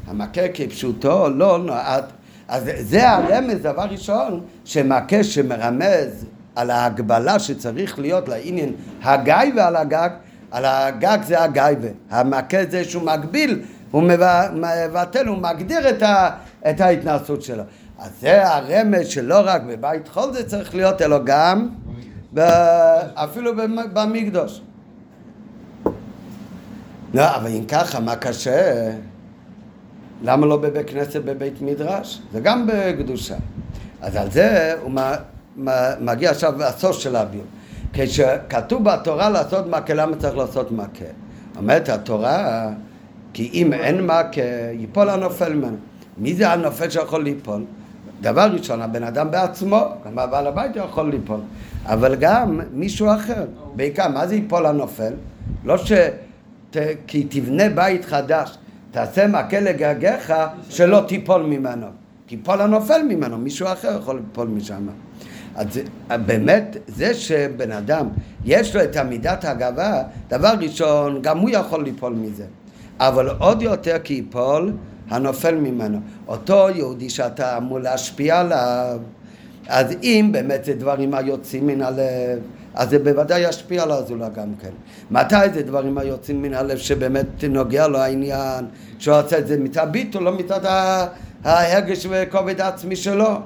המכה 0.06 0.48
כפשוטו 0.54 1.28
לא 1.28 1.58
נועד. 1.58 2.04
אז 2.48 2.70
זה 2.80 3.10
הרמז, 3.10 3.58
דבר 3.62 3.86
ראשון, 3.90 4.40
שמכה 4.64 5.24
שמרמז 5.24 6.24
על 6.56 6.70
ההגבלה 6.70 7.38
שצריך 7.38 7.98
להיות 7.98 8.28
לעניין 8.28 8.72
הגיא 9.02 9.52
ועל 9.56 9.76
הגג, 9.76 10.10
על 10.52 10.64
הגג 10.64 11.18
זה 11.22 11.42
הגייבה, 11.42 11.88
המכה 12.10 12.56
זה 12.70 12.84
שהוא 12.84 13.02
מגביל, 13.02 13.62
הוא 13.90 14.02
מבטל, 14.02 15.26
הוא 15.26 15.38
מגדיר 15.38 15.88
את, 15.88 16.02
ה, 16.02 16.30
את 16.70 16.80
ההתנסות 16.80 17.42
שלו. 17.42 17.62
אז 17.98 18.10
זה 18.20 18.48
הרמז 18.48 19.06
שלא 19.06 19.40
רק 19.44 19.62
בבית 19.62 20.08
חול 20.08 20.32
זה 20.32 20.48
צריך 20.48 20.74
להיות, 20.74 21.02
אלא 21.02 21.18
גם 21.24 21.68
ב, 22.34 22.40
אפילו 23.14 23.52
במקדוש. 23.92 24.60
לא, 27.14 27.36
אבל 27.36 27.50
אם 27.50 27.64
ככה, 27.64 28.00
מה 28.00 28.16
קשה? 28.16 28.90
למה 30.22 30.46
לא 30.46 30.56
בבית 30.56 30.90
כנסת 30.90 31.20
בבית 31.24 31.62
מדרש? 31.62 32.22
זה 32.32 32.40
גם 32.40 32.66
בקדושה. 32.66 33.36
אז 34.00 34.16
על 34.16 34.30
זה 34.30 34.74
הוא 34.82 34.90
מגיע 36.00 36.30
עכשיו 36.30 36.62
הסוף 36.62 36.98
של 36.98 37.16
הביור. 37.16 37.44
כשכתוב 37.92 38.84
בתורה 38.84 39.28
לעשות 39.28 39.66
מכה, 39.66 39.94
למה 39.94 40.16
צריך 40.16 40.36
לעשות 40.36 40.72
מכה? 40.72 41.04
אומרת 41.56 41.88
התורה, 41.88 42.68
כי 43.32 43.50
אם 43.54 43.72
אין 43.72 44.06
מכה, 44.06 44.70
ייפול 44.72 45.10
הנופל 45.10 45.54
ממנו. 45.54 45.76
מי 46.18 46.34
זה 46.34 46.52
הנופל 46.52 46.90
שיכול 46.90 47.22
ליפול? 47.24 47.64
דבר 48.20 48.48
ראשון, 48.52 48.82
הבן 48.82 49.02
אדם 49.02 49.30
בעצמו, 49.30 49.84
גם 50.06 50.18
הבעל 50.18 50.46
הבית 50.46 50.76
יכול 50.76 51.10
ליפול, 51.10 51.40
אבל 51.84 52.14
גם 52.14 52.60
מישהו 52.72 53.14
אחר. 53.14 53.44
בעיקר, 53.76 54.08
מה 54.08 54.26
זה 54.26 54.34
ייפול 54.34 54.66
הנופל? 54.66 55.12
לא 55.64 55.78
ש... 55.78 55.92
כי 57.06 57.24
תבנה 57.24 57.68
בית 57.68 58.04
חדש, 58.04 58.58
תעשה 58.90 59.26
מכה 59.26 59.60
לגגיך, 59.60 60.32
שלא 60.68 61.00
תיפול 61.08 61.42
ממנו. 61.42 61.86
תיפול 62.26 62.60
הנופל 62.60 63.02
ממנו, 63.08 63.38
מישהו 63.38 63.66
אחר 63.72 63.98
יכול 64.00 64.16
ליפול 64.16 64.48
משם. 64.48 64.86
אז 65.56 65.66
באמת, 66.26 66.76
זה 66.86 67.14
שבן 67.14 67.72
אדם 67.72 68.08
יש 68.44 68.76
לו 68.76 68.84
את 68.84 68.96
המידת 68.96 69.44
הגאווה, 69.44 70.02
דבר 70.28 70.54
ראשון, 70.60 71.22
גם 71.22 71.38
הוא 71.38 71.50
יכול 71.50 71.84
ליפול 71.84 72.12
מזה. 72.12 72.44
אבל 72.98 73.28
עוד 73.28 73.62
יותר 73.62 73.96
כי 74.04 74.14
ייפול 74.14 74.72
הנופל 75.10 75.54
ממנו. 75.54 75.98
אותו 76.28 76.68
יהודי 76.74 77.10
שאתה 77.10 77.56
אמור 77.56 77.78
להשפיע 77.80 78.40
עליו, 78.40 78.98
אז 79.68 79.86
אם 80.02 80.28
באמת 80.32 80.64
זה 80.64 80.74
דברים 80.74 81.14
היוצאים 81.14 81.66
מן 81.66 81.82
הלב, 81.82 82.38
אז 82.74 82.90
זה 82.90 82.98
בוודאי 82.98 83.48
ישפיע 83.48 83.82
על 83.82 83.90
הזולה 83.90 84.28
גם 84.28 84.54
כן. 84.60 84.70
מתי 85.10 85.50
זה 85.54 85.62
דברים 85.62 85.98
היוצאים 85.98 86.42
מן 86.42 86.54
הלב 86.54 86.78
שבאמת 86.78 87.44
נוגע 87.44 87.88
לו 87.88 87.98
העניין, 87.98 88.64
שהוא 88.98 89.16
עושה 89.16 89.38
את 89.38 89.46
זה 89.46 89.58
מצד 89.58 89.86
ביטול, 89.90 90.22
לא 90.22 90.32
מצד 90.32 90.60
ההרגש 91.44 92.06
וכובד 92.10 92.60
העצמי 92.60 92.96
שלו. 92.96 93.40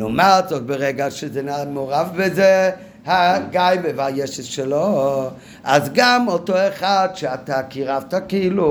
לעומת 0.00 0.48
זאת, 0.48 0.66
ברגע 0.66 1.10
שזה 1.10 1.42
מעורב 1.72 2.08
בזה, 2.16 2.70
הגיא 3.06 3.80
והישת 3.96 4.44
שלו, 4.44 5.28
אז 5.64 5.90
גם 5.94 6.28
אותו 6.28 6.54
אחד 6.68 7.08
שאתה 7.14 7.62
קירבת 7.62 8.14
כאילו, 8.28 8.64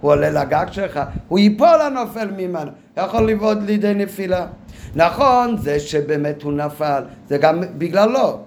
הוא 0.00 0.10
עולה 0.10 0.30
לגג 0.30 0.66
שלך, 0.70 1.00
הוא 1.28 1.38
ייפול 1.38 1.80
הנופל 1.80 2.30
ממנו, 2.36 2.70
יכול 2.96 3.30
לבעוד 3.30 3.62
לידי 3.62 3.94
נפילה. 3.94 4.46
נכון, 4.94 5.56
זה 5.56 5.80
שבאמת 5.80 6.42
הוא 6.42 6.52
נפל, 6.52 7.02
זה 7.28 7.38
גם 7.38 7.62
בגללו. 7.78 8.38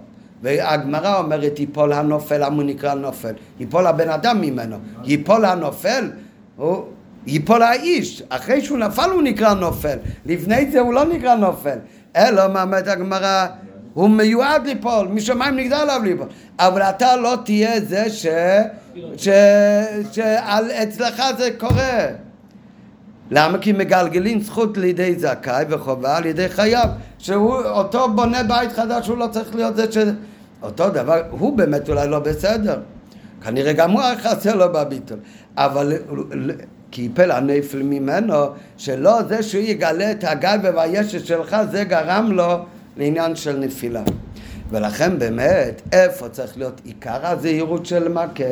והגמרא 0.41 1.17
אומרת, 1.17 1.59
ייפול 1.59 1.93
הנופל, 1.93 2.45
למה 2.45 2.55
הוא 2.55 2.63
נקרא 2.63 2.93
נופל? 2.93 3.33
ייפול 3.59 3.87
הבן 3.87 4.09
אדם 4.09 4.41
ממנו. 4.41 4.77
ייפול 5.03 5.45
הנופל, 5.45 6.11
הוא... 6.55 6.83
ייפול 7.27 7.61
האיש, 7.61 8.23
אחרי 8.29 8.61
שהוא 8.61 8.77
נפל 8.77 9.09
הוא 9.13 9.21
נקרא 9.21 9.53
נופל, 9.53 9.97
לפני 10.25 10.71
זה 10.71 10.79
הוא 10.79 10.93
לא 10.93 11.05
נקרא 11.05 11.35
נופל, 11.35 11.77
אלא 12.15 12.47
מה 12.47 12.63
אומרת 12.63 12.87
הגמרא, 12.87 13.47
הוא 13.93 14.09
מיועד 14.09 14.67
ליפול, 14.67 15.07
משמיים 15.07 15.55
נגדל 15.55 15.75
עליו 15.75 16.01
ליפול, 16.03 16.27
אבל 16.59 16.81
אתה 16.81 17.15
לא 17.15 17.37
תהיה 17.45 17.81
זה 17.81 18.09
ש... 18.09 18.25
ש... 19.17 19.29
שאצלך 20.11 21.23
זה 21.37 21.49
קורה. 21.57 22.07
למה? 23.31 23.57
כי 23.57 23.71
מגלגלים 23.71 24.41
זכות 24.41 24.77
לידי 24.77 25.15
זכאי 25.19 25.65
וחובה 25.69 26.17
על 26.17 26.25
ידי 26.25 26.49
חייו, 26.49 26.87
שהוא 27.17 27.55
אותו 27.55 28.09
בונה 28.09 28.43
בית 28.43 28.71
חדש, 28.71 29.07
הוא 29.07 29.17
לא 29.17 29.27
צריך 29.27 29.55
להיות 29.55 29.75
זה 29.75 29.91
ש... 29.91 29.97
אותו 30.63 30.89
דבר, 30.89 31.21
הוא 31.29 31.57
באמת 31.57 31.89
אולי 31.89 32.07
לא 32.07 32.19
בסדר. 32.19 32.79
כנראה 33.43 33.73
גם 33.73 33.91
הוא 33.91 34.01
חסר 34.23 34.55
לו 34.55 34.73
בביטול. 34.73 35.17
אבל 35.57 35.93
קיפל 36.93 37.31
הנפל 37.31 37.83
ממנו, 37.83 38.35
שלא 38.77 39.23
זה 39.27 39.43
שהוא 39.43 39.63
יגלה 39.63 40.11
את 40.11 40.23
הגל 40.23 40.57
והישת 40.75 41.25
שלך, 41.25 41.57
זה 41.71 41.83
גרם 41.83 42.31
לו 42.31 42.57
לעניין 42.97 43.35
של 43.35 43.59
נפילה. 43.59 44.03
ולכן 44.69 45.19
באמת, 45.19 45.81
איפה 45.91 46.29
צריך 46.29 46.57
להיות 46.57 46.81
עיקר 46.83 47.27
הזהירות 47.27 47.85
של 47.85 48.09
מכה? 48.09 48.43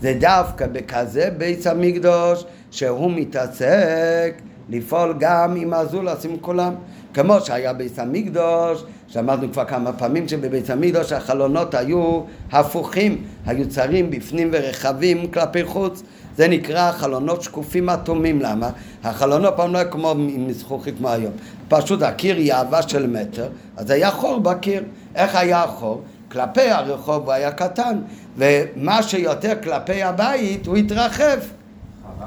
זה 0.00 0.16
דווקא 0.20 0.66
בכזה 0.66 1.30
בית 1.38 1.66
המקדוש, 1.66 2.44
שהוא 2.70 3.12
מתעסק 3.14 4.32
לפעול 4.68 5.14
גם 5.18 5.56
עם 5.56 5.72
הזולס, 5.72 6.24
עם 6.24 6.36
כולם. 6.40 6.74
כמו 7.14 7.40
שהיה 7.40 7.72
בית 7.72 7.98
המקדוש, 7.98 8.84
שאמרנו 9.08 9.52
כבר 9.52 9.64
כמה 9.64 9.92
פעמים 9.92 10.28
שבבית 10.28 10.70
המקדוש 10.70 11.12
החלונות 11.12 11.74
היו 11.74 12.22
הפוכים, 12.52 13.24
היו 13.46 13.68
צרים 13.68 14.10
בפנים 14.10 14.50
ורחבים 14.52 15.30
כלפי 15.30 15.64
חוץ. 15.64 16.02
זה 16.40 16.48
נקרא 16.48 16.92
חלונות 16.92 17.42
שקופים 17.42 17.90
אטומים, 17.90 18.40
למה? 18.40 18.70
החלונות 19.04 19.54
פעם 19.56 19.72
לא 19.72 19.78
היה 19.78 19.88
כמו 19.88 20.10
עם 20.10 20.52
זכוכית 20.52 20.94
כמו 20.98 21.08
היום. 21.08 21.32
פשוט 21.68 22.02
הקיר 22.02 22.40
יעבה 22.40 22.82
של 22.82 23.06
מטר, 23.06 23.48
אז 23.76 23.90
היה 23.90 24.10
חור 24.10 24.40
בקיר. 24.40 24.82
איך 25.14 25.34
היה 25.34 25.62
החור? 25.62 26.02
כלפי 26.32 26.70
הרחוב 26.70 27.24
הוא 27.24 27.32
היה 27.32 27.52
קטן, 27.52 27.98
ומה 28.36 29.02
שיותר 29.02 29.52
כלפי 29.62 30.02
הבית 30.02 30.66
הוא 30.66 30.76
התרחב. 30.76 31.38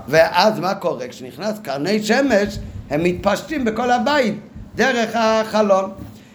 ואז 0.08 0.60
מה 0.60 0.76
קורה? 0.76 1.08
כשנכנס 1.08 1.60
קרני 1.60 2.04
שמש, 2.04 2.60
הם 2.90 3.04
מתפשטים 3.04 3.66
בכל 3.66 3.92
הבית, 3.92 4.36
דרך 4.76 5.16
החלון. 5.16 5.92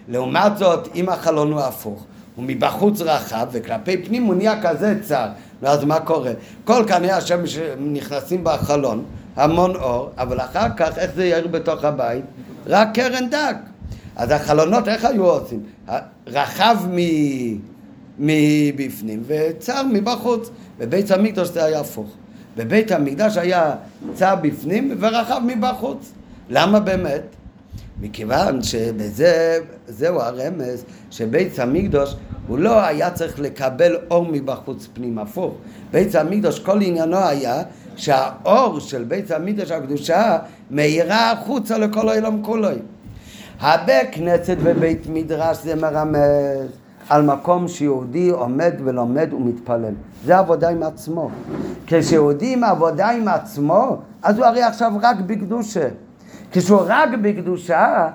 לעומת 0.08 0.56
זאת, 0.56 0.88
אם 0.94 1.08
החלון 1.08 1.52
הוא 1.52 1.60
הפוך, 1.60 2.04
הוא 2.38 2.44
מבחוץ 2.46 3.00
רחב, 3.00 3.46
וכלפי 3.52 3.96
פנים 3.96 4.22
הוא 4.22 4.34
נהיה 4.34 4.62
כזה 4.62 4.94
צר, 5.02 5.26
ואז 5.62 5.84
מה 5.84 6.00
קורה? 6.00 6.32
כל 6.64 6.84
קרני 6.86 7.10
השמש 7.10 7.58
נכנסים 7.78 8.44
בחלון, 8.44 9.04
המון 9.36 9.76
אור, 9.76 10.10
אבל 10.18 10.40
אחר 10.40 10.66
כך 10.76 10.98
איך 10.98 11.10
זה 11.14 11.26
יאיר 11.26 11.46
בתוך 11.46 11.84
הבית? 11.84 12.24
רק 12.66 12.88
קרן 12.94 13.30
דק. 13.30 13.56
אז 14.16 14.30
החלונות 14.30 14.88
איך 14.88 15.04
היו 15.04 15.24
עושים? 15.24 15.62
רחב 16.26 16.76
מבפנים 18.18 19.22
וצר 19.26 19.82
מבחוץ. 19.92 20.50
בבית 20.78 21.10
המקדוש 21.10 21.48
זה 21.48 21.64
היה 21.64 21.80
הפוך. 21.80 22.10
בבית 22.56 22.92
המקדש 22.92 23.36
היה 23.36 23.74
צר 24.14 24.34
בפנים 24.42 24.96
ורחב 25.00 25.40
מבחוץ. 25.46 26.12
למה 26.50 26.80
באמת? 26.80 27.22
מכיוון 28.00 28.62
שבזה, 28.62 29.58
זהו 29.88 30.20
הרמז, 30.20 30.84
שבית 31.10 31.58
המקדוש 31.58 32.16
הוא 32.46 32.58
לא 32.58 32.80
היה 32.80 33.10
צריך 33.10 33.40
לקבל 33.40 33.96
אור 34.10 34.26
מבחוץ 34.32 34.88
פנים, 34.92 35.18
הפוך. 35.18 35.54
בית 35.90 36.14
המקדוש 36.14 36.58
כל 36.60 36.82
עניינו 36.82 37.16
היה 37.16 37.62
שהאור 37.96 38.80
של 38.80 39.04
בית 39.04 39.30
המקדוש 39.30 39.70
הקדושה 39.70 40.38
מאירה 40.70 41.32
החוצה 41.32 41.78
לכל 41.78 42.08
העולם 42.08 42.42
כולו. 42.42 42.68
הבית 43.60 44.08
כנסת 44.12 44.56
ובית 44.62 45.06
מדרש 45.06 45.56
זה 45.64 45.74
מרמז 45.74 46.70
על 47.08 47.22
מקום 47.22 47.68
שיהודי 47.68 48.28
עומד 48.30 48.72
ולומד 48.84 49.32
ומתפלל. 49.32 49.94
זה 50.24 50.38
עבודה 50.38 50.68
עם 50.68 50.82
עצמו. 50.82 51.30
כשיהודי 51.86 52.52
עם 52.52 52.64
עבודה 52.64 53.10
עם 53.10 53.28
עצמו, 53.28 53.96
אז 54.22 54.38
הוא 54.38 54.46
הרי 54.46 54.62
עכשיו 54.62 54.92
רק 55.02 55.16
בקדושה. 55.26 55.88
כשהוא 56.52 56.80
רק 56.86 57.08
בקדושה, 57.22 58.08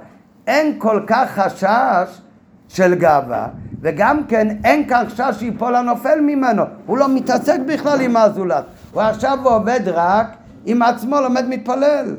אין 0.47 0.75
כל 0.77 1.01
כך 1.07 1.39
חשש 1.39 2.21
של 2.69 2.95
גאווה, 2.95 3.47
וגם 3.81 4.23
כן 4.27 4.47
אין 4.63 4.83
כך 4.89 5.03
חשש 5.07 5.39
שיפול 5.39 5.75
הנופל 5.75 6.21
ממנו. 6.21 6.63
הוא 6.85 6.97
לא 6.97 7.09
מתעסק 7.09 7.59
בכלל 7.67 8.01
עם 8.01 8.17
הזולת. 8.17 8.63
הוא 8.91 9.01
עכשיו 9.01 9.37
עובד 9.43 9.81
רק 9.85 10.27
עם 10.65 10.81
עצמו 10.81 11.21
לומד 11.21 11.45
מתפלל. 11.49 12.15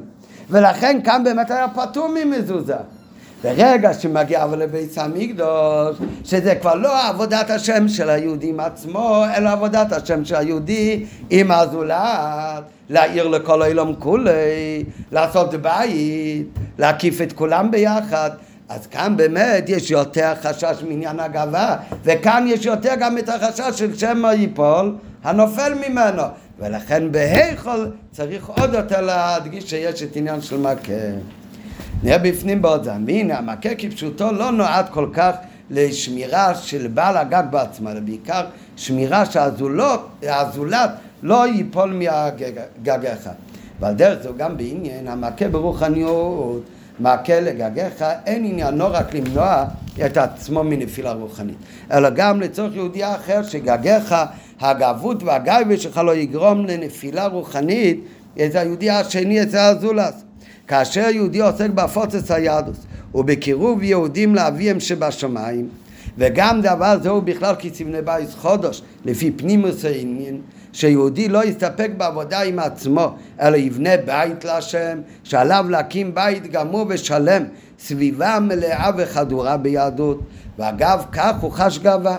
ולכן 0.50 1.00
כאן 1.04 1.24
באמת 1.24 1.50
היה 1.50 1.68
פטור 1.68 2.08
ממזוזה. 2.14 2.76
ברגע 3.44 3.94
שמגיע 3.94 4.44
אבל 4.44 4.58
לביס 4.58 4.98
המקדוש, 4.98 5.96
שזה 6.24 6.54
כבר 6.54 6.74
לא 6.74 7.08
עבודת 7.08 7.50
השם 7.50 7.88
של 7.88 8.10
היהודי 8.10 8.48
עם 8.48 8.60
עצמו, 8.60 9.24
אלא 9.36 9.50
עבודת 9.50 9.92
השם 9.92 10.24
של 10.24 10.34
היהודי 10.34 11.04
עם 11.30 11.50
הזולת, 11.50 12.64
להעיר 12.90 13.28
לכל 13.28 13.62
העולם 13.62 13.94
כולי, 13.94 14.84
לעשות 15.12 15.54
בית, 15.54 16.46
להקיף 16.78 17.20
את 17.20 17.32
כולם 17.32 17.70
ביחד. 17.70 18.30
אז 18.68 18.86
כאן 18.86 19.16
באמת 19.16 19.68
יש 19.68 19.90
יותר 19.90 20.32
חשש 20.42 20.82
מעניין 20.88 21.20
הגאווה, 21.20 21.76
וכאן 22.04 22.44
יש 22.48 22.66
יותר 22.66 22.94
גם 22.98 23.18
את 23.18 23.28
החשש 23.28 23.78
של 23.78 23.96
שמא 23.96 24.26
ייפול 24.28 24.94
הנופל 25.24 25.72
ממנו. 25.88 26.22
ולכן 26.58 27.12
בהיכל 27.12 27.86
צריך 28.12 28.48
עוד 28.48 28.74
יותר 28.74 29.00
להדגיש 29.00 29.70
שיש 29.70 30.02
את 30.02 30.16
עניין 30.16 30.40
של 30.40 30.58
מכה. 30.58 30.92
נראה 32.04 32.18
בפנים 32.18 32.62
בעוד 32.62 32.84
זמן. 32.84 33.04
והנה 33.06 33.38
המכה 33.38 33.74
כפשוטו 33.78 34.32
לא 34.32 34.50
נועד 34.50 34.86
כל 34.90 35.08
כך 35.12 35.34
לשמירה 35.70 36.54
של 36.54 36.86
בעל 36.86 37.16
הגג 37.16 37.42
בעצמה, 37.50 37.92
אלא 37.92 38.00
בעיקר 38.00 38.44
שמירה 38.76 39.26
שהזולת 39.26 40.90
לא 41.22 41.46
ייפול 41.46 41.92
מהגגיך. 41.92 43.30
ועל 43.80 43.94
דרך 43.94 44.22
זו 44.22 44.30
גם 44.36 44.56
בעניין 44.56 45.08
המכה 45.08 45.48
ברוחניות, 45.48 46.62
מכה 47.00 47.40
לגגיך, 47.40 48.04
אין 48.26 48.44
עניינו 48.44 48.84
רק 48.90 49.14
למנוע 49.14 49.64
את 50.06 50.16
עצמו 50.16 50.64
מנפילה 50.64 51.12
רוחנית, 51.12 51.56
אלא 51.92 52.10
גם 52.10 52.40
לצורך 52.40 52.74
יהודי 52.74 53.04
אחר 53.04 53.42
שגגיך, 53.42 54.14
הגבות 54.60 55.22
והגייבה 55.22 55.76
שלך 55.76 55.96
לא 55.96 56.14
יגרום 56.14 56.66
לנפילה 56.66 57.26
רוחנית 57.26 58.00
את 58.34 58.54
היהודי 58.54 58.90
השני 58.90 59.42
אצל 59.42 59.58
הזולת. 59.58 60.14
כאשר 60.68 61.08
יהודי 61.10 61.40
עוסק 61.40 61.70
בהפוצץ 61.70 62.30
היהדוס 62.30 62.86
ובקירוב 63.14 63.82
יהודים 63.82 64.34
לאביהם 64.34 64.80
שבשמיים 64.80 65.68
וגם 66.18 66.60
דבר 66.60 66.98
זהו 67.02 67.20
בכלל 67.22 67.54
כסמני 67.58 68.02
בייס 68.02 68.34
חודש 68.34 68.82
לפי 69.04 69.30
פנימוס 69.30 69.84
העניין 69.84 70.40
שיהודי 70.72 71.28
לא 71.28 71.44
יסתפק 71.44 71.90
בעבודה 71.96 72.42
עם 72.42 72.58
עצמו 72.58 73.14
אלא 73.40 73.56
יבנה 73.56 73.96
בית 74.06 74.44
להשם 74.44 74.98
שעליו 75.24 75.66
להקים 75.68 76.14
בית 76.14 76.46
גמור 76.52 76.86
ושלם 76.88 77.44
סביבה 77.78 78.38
מלאה 78.40 78.90
וחדורה 78.96 79.56
ביהדות 79.56 80.20
ואגב 80.58 81.04
כך 81.12 81.32
הוא 81.40 81.52
חש 81.52 81.78
גאווה 81.78 82.16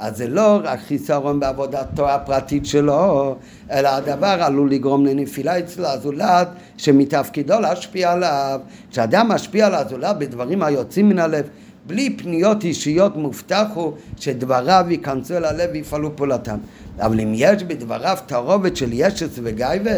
אז 0.00 0.16
זה 0.16 0.28
לא 0.28 0.60
רק 0.64 0.80
חיסרון 0.80 1.40
בעבודתו 1.40 2.10
הפרטית 2.10 2.66
שלו, 2.66 3.36
אלא 3.70 3.88
הדבר 3.88 4.36
עלול 4.40 4.70
לגרום 4.70 5.06
לנפילה 5.06 5.58
אצל 5.58 5.84
הזולת 5.84 6.48
שמתפקידו 6.76 7.60
להשפיע 7.60 8.12
עליו. 8.12 8.60
כשאדם 8.90 9.28
משפיע 9.28 9.66
על 9.66 9.74
הזולת 9.74 10.18
בדברים 10.18 10.62
היוצאים 10.62 11.08
מן 11.08 11.18
הלב, 11.18 11.48
בלי 11.86 12.16
פניות 12.16 12.64
אישיות 12.64 13.16
מובטח 13.16 13.66
הוא 13.74 13.92
שדבריו 14.16 14.86
ייכנסו 14.88 15.36
אל 15.36 15.44
הלב 15.44 15.70
ויפעלו 15.72 16.16
פעולתם. 16.16 16.58
אבל 17.00 17.20
אם 17.20 17.32
יש 17.34 17.62
בדבריו 17.62 18.18
תערובת 18.26 18.76
של 18.76 18.88
ישס 18.92 19.38
וגייבה, 19.42 19.94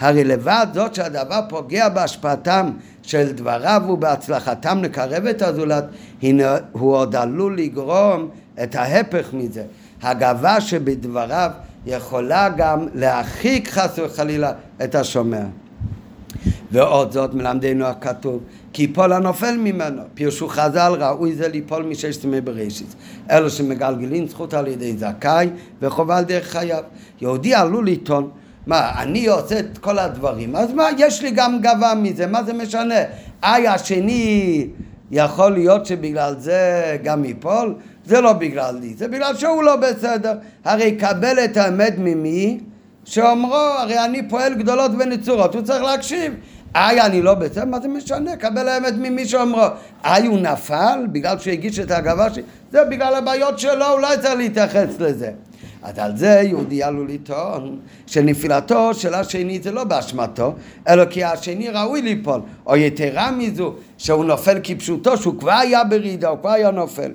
הרי 0.00 0.24
לבד 0.24 0.66
זאת 0.74 0.94
שהדבר 0.94 1.40
פוגע 1.48 1.88
בהשפעתם 1.88 2.70
של 3.02 3.32
דבריו 3.32 3.82
ובהצלחתם 3.88 4.82
לקרב 4.82 5.26
את 5.26 5.42
הזולת, 5.42 5.84
הנה 6.22 6.56
הוא 6.72 6.94
עוד 6.94 7.16
עלול 7.16 7.58
לגרום 7.58 8.28
את 8.62 8.74
ההפך 8.74 9.28
מזה. 9.32 9.64
הגאווה 10.02 10.60
שבדבריו 10.60 11.50
יכולה 11.86 12.48
גם 12.56 12.86
להרחיק 12.94 13.68
חס 13.68 13.98
וחלילה 13.98 14.52
את 14.84 14.94
השומע. 14.94 15.44
ועוד 16.72 17.12
זאת 17.12 17.34
מלמדנו 17.34 17.84
הכתוב 17.84 18.42
כי 18.72 18.82
יפול 18.82 19.12
הנופל 19.12 19.56
ממנו 19.56 20.02
פירשו 20.14 20.48
חז"ל 20.48 20.96
ראוי 21.00 21.34
זה 21.34 21.48
ליפול 21.48 21.82
משש 21.82 22.16
תמי 22.16 22.40
בראשית 22.40 22.94
אלו 23.30 23.50
שמגלגלים 23.50 24.28
זכות 24.28 24.54
על 24.54 24.66
ידי 24.66 24.96
זכאי 24.96 25.50
וחובה 25.82 26.18
על 26.18 26.24
דרך 26.24 26.46
חייו 26.50 26.82
יהודי 27.20 27.54
עלול 27.54 27.88
לטעון 27.88 28.30
מה, 28.66 29.02
אני 29.02 29.26
עושה 29.26 29.60
את 29.60 29.78
כל 29.78 29.98
הדברים, 29.98 30.56
אז 30.56 30.72
מה, 30.72 30.88
יש 30.98 31.22
לי 31.22 31.30
גם 31.30 31.60
גאווה 31.60 31.94
מזה, 31.94 32.26
מה 32.26 32.42
זה 32.42 32.52
משנה? 32.52 32.94
איי, 33.42 33.68
השני 33.68 34.66
יכול 35.10 35.52
להיות 35.52 35.86
שבגלל 35.86 36.34
זה 36.38 36.96
גם 37.04 37.24
ייפול? 37.24 37.74
זה 38.06 38.20
לא 38.20 38.32
בגלל 38.32 38.74
לי, 38.80 38.94
זה 38.94 39.08
בגלל 39.08 39.36
שהוא 39.36 39.62
לא 39.62 39.76
בסדר. 39.76 40.32
הרי 40.64 40.96
קבל 40.96 41.38
את 41.44 41.56
האמת 41.56 41.94
ממי? 41.98 42.60
שאומרו, 43.04 43.54
הרי 43.54 44.04
אני 44.04 44.28
פועל 44.28 44.54
גדולות 44.54 44.90
ונצורות, 44.98 45.54
הוא 45.54 45.62
צריך 45.62 45.82
להקשיב. 45.82 46.34
איי, 46.74 47.00
אני 47.00 47.22
לא 47.22 47.34
בסדר, 47.34 47.64
מה 47.64 47.80
זה 47.80 47.88
משנה? 47.88 48.36
קבל 48.36 48.68
האמת 48.68 48.94
ממי 48.98 49.26
שאומרו. 49.26 49.64
איי, 50.04 50.26
הוא 50.26 50.38
נפל 50.38 51.06
בגלל 51.12 51.38
שהוא 51.38 51.52
הגיש 51.52 51.78
את 51.78 51.90
הגאווה 51.90 52.34
שלי? 52.34 52.42
זה 52.72 52.84
בגלל 52.84 53.14
הבעיות 53.14 53.58
שלו, 53.58 53.86
הוא 53.86 54.00
לא 54.00 54.08
צריך 54.22 54.34
להתייחס 54.34 55.00
לזה. 55.00 55.30
אז 55.82 55.98
על 55.98 56.16
זה 56.16 56.42
יהודי 56.44 56.82
עלול 56.82 57.08
לטעון 57.10 57.78
שנפילתו 58.06 58.94
של 58.94 59.14
השני 59.14 59.60
זה 59.62 59.72
לא 59.72 59.84
באשמתו, 59.84 60.54
אלא 60.88 61.04
כי 61.04 61.24
השני 61.24 61.68
ראוי 61.68 62.02
ליפול, 62.02 62.40
או 62.66 62.76
יתרה 62.76 63.30
מזו, 63.30 63.74
שהוא 63.98 64.24
נופל 64.24 64.58
כפשוטו, 64.62 65.16
שהוא 65.16 65.38
כבר 65.38 65.52
היה 65.52 65.84
ברידה, 65.84 66.28
הוא 66.28 66.38
כבר 66.38 66.50
היה 66.50 66.70
נופל. 66.70 67.10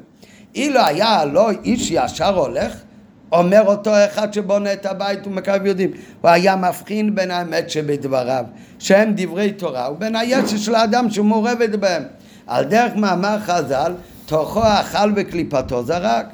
אילו 0.55 0.79
היה 0.85 1.25
לא 1.25 1.51
איש 1.63 1.91
ישר 1.91 2.35
הולך, 2.35 2.73
אומר 3.31 3.61
אותו 3.65 3.91
אחד 4.05 4.33
שבונה 4.33 4.73
את 4.73 4.85
הבית 4.85 5.27
ומקרב 5.27 5.65
יהודים, 5.65 5.91
הוא 6.21 6.31
היה 6.31 6.55
מבחין 6.55 7.15
בין 7.15 7.31
האמת 7.31 7.69
שבדבריו, 7.69 8.45
שהם 8.79 9.13
דברי 9.15 9.51
תורה, 9.51 9.91
ובין 9.91 10.15
הישע 10.15 10.57
של 10.57 10.75
האדם 10.75 11.09
שהוא 11.09 11.25
מעורבת 11.25 11.69
בהם. 11.69 12.03
על 12.47 12.65
דרך 12.65 12.95
מאמר 12.95 13.39
חז"ל, 13.39 13.93
תוכו 14.25 14.61
אכל 14.63 15.11
וקליפתו 15.15 15.83
זרק. 15.83 16.25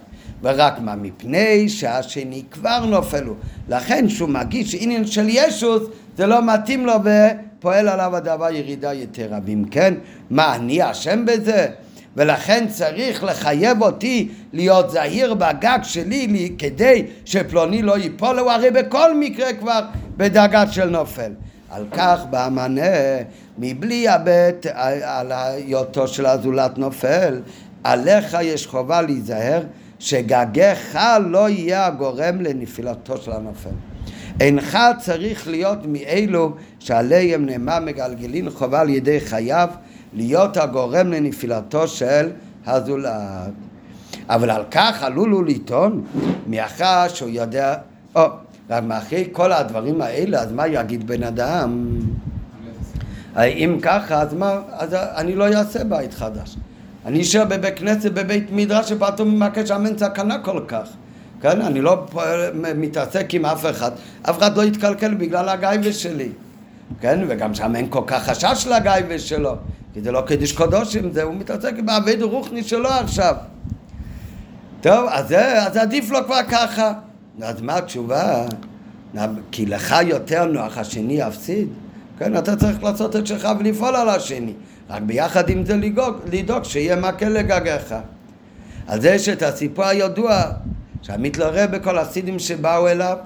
ורק 0.44 0.80
מה? 0.80 0.96
מפני 0.96 1.70
שהשני 1.70 2.44
כבר 2.52 2.86
נופלו. 2.86 3.34
לכן 3.70 4.10
שהוא 4.10 4.30
מגיש 4.30 4.76
עניין 4.80 5.06
של 5.08 5.26
ישוס, 5.30 5.84
זה 6.18 6.26
לא 6.28 6.54
מתאים 6.54 6.86
לו 6.86 6.94
ופועל 6.94 7.88
עליו 7.88 8.16
הדבר 8.16 8.52
ירידה 8.52 8.94
יתרה. 8.94 9.40
ואם 9.46 9.64
כן, 9.72 9.94
מה, 10.30 10.56
אני 10.56 10.92
אשם 10.92 11.26
בזה? 11.26 11.68
ולכן 12.18 12.68
צריך 12.68 13.24
לחייב 13.24 13.82
אותי 13.82 14.30
להיות 14.54 14.92
זהיר 14.92 15.34
בגג 15.34 15.80
שלי 15.84 16.28
לי, 16.28 16.56
כדי 16.58 17.06
שפלוני 17.26 17.82
לא 17.82 17.98
ייפול, 17.98 18.40
הוא 18.40 18.52
הרי 18.52 18.72
בכל 18.72 19.18
מקרה 19.18 19.54
כבר 19.54 19.80
בדאגה 20.18 20.72
של 20.72 20.90
נופל. 20.90 21.32
על 21.70 21.86
כך 21.92 22.20
בא 22.30 22.46
המענה 22.46 22.82
מבלי 23.58 24.08
הבט 24.08 24.66
על 25.04 25.32
היותו 25.32 26.08
של 26.08 26.26
הזולת 26.26 26.78
נופל, 26.78 27.42
עליך 27.84 28.38
יש 28.42 28.68
חובה 28.68 29.02
להיזהר 29.02 29.62
שגגך 30.00 31.00
לא 31.26 31.50
יהיה 31.50 31.86
הגורם 31.86 32.42
לנפילתו 32.42 33.18
של 33.18 33.32
הנופל. 33.32 33.70
אינך 34.40 34.78
צריך 35.00 35.48
להיות 35.48 35.80
מאלו 35.86 36.52
שעליהם 36.80 37.46
נאמר 37.46 37.80
מגלגלין 37.80 38.50
חובה 38.50 38.82
על 38.82 38.90
ידי 38.90 39.20
חייו 39.20 39.70
להיות 40.16 40.58
הגורם 40.58 41.12
לנפילתו 41.12 41.88
של 41.88 42.30
הזולת. 42.66 43.12
אבל 44.30 44.50
על 44.50 44.64
כך 44.72 45.04
עלול 45.04 45.32
הוא 45.32 45.46
לטעון 45.46 46.04
מאחר 46.48 47.08
שהוא 47.08 47.30
יודע, 47.30 47.76
או, 48.16 48.22
רק 48.70 48.84
מאחרי 48.84 49.28
כל 49.32 49.52
הדברים 49.52 50.02
האלה, 50.02 50.40
אז 50.42 50.52
מה 50.52 50.68
יגיד 50.68 51.08
בן 51.08 51.24
אדם? 51.24 52.00
אם 53.38 53.78
ככה, 53.82 54.22
אז 54.22 54.34
מה, 54.34 54.60
אז 54.72 54.94
אני 54.94 55.36
לא 55.36 55.48
אעשה 55.48 55.84
בית 55.84 56.14
חדש. 56.14 56.56
אני 57.06 57.22
אשאר 57.22 57.46
בבית 57.46 57.80
כנסת, 57.80 58.12
בבית 58.12 58.48
מדרש, 58.52 58.90
שפתאום 58.90 59.42
שם 59.66 59.86
אין 59.86 59.98
סכנה 59.98 60.40
כל 60.40 60.62
כך. 60.68 60.88
כן, 61.42 61.62
אני 61.62 61.82
לא 61.82 62.06
מתעסק 62.76 63.34
עם 63.34 63.46
אף 63.46 63.66
אחד, 63.66 63.92
אף 64.22 64.38
אחד 64.38 64.58
לא 64.58 64.64
יתקלקל 64.64 65.14
בגלל 65.14 65.50
הגייבה 65.50 65.94
שלי. 65.94 66.30
כן, 67.02 67.20
וגם 67.28 67.54
שם 67.54 67.76
אין 67.76 67.88
כל 67.90 68.04
כך 68.08 68.30
חשש 68.30 68.68
לגייבה 68.68 69.20
שלו, 69.20 69.56
כי 69.94 70.02
זה 70.02 70.12
לא 70.12 70.24
קידוש 70.28 70.52
קודושים, 70.52 71.12
זה 71.12 71.24
הוא 71.24 71.36
מתעסק 71.36 71.74
בעביד 71.86 72.22
רוחני 72.22 72.64
שלו 72.64 72.90
עכשיו. 72.90 73.36
טוב, 74.82 75.06
אז, 75.10 75.28
זה, 75.28 75.64
אז 75.64 75.78
עדיף 75.78 76.10
לו 76.10 76.20
כבר 76.26 76.40
ככה. 76.50 76.94
אז 77.42 77.62
מה 77.62 77.78
התשובה? 77.78 78.46
כי 79.52 79.66
לך 79.66 79.96
יותר 80.06 80.46
נוח 80.46 80.78
השני 80.78 81.14
יפסיד? 81.14 81.68
כן, 82.20 82.38
אתה 82.38 82.56
צריך 82.56 82.84
לעשות 82.84 83.16
את 83.16 83.28
שלך 83.28 83.48
ולפעול 83.60 83.96
על 83.96 84.10
השני. 84.10 84.54
רק 84.90 85.02
ביחד 85.02 85.50
עם 85.50 85.66
זה 85.66 85.78
לדאוג, 85.78 86.16
לדאוג 86.32 86.64
שיהיה 86.64 86.96
מקל 86.96 87.30
לגגיך. 87.30 87.96
על 88.88 89.02
זה 89.02 89.10
יש 89.10 89.30
את 89.30 89.42
הסיפור 89.42 89.86
הידוע, 89.86 90.44
שהמתלרב 91.02 91.72
בכל 91.72 91.98
הסידים 91.98 92.40
שבאו 92.40 92.88
אליו, 92.88 93.18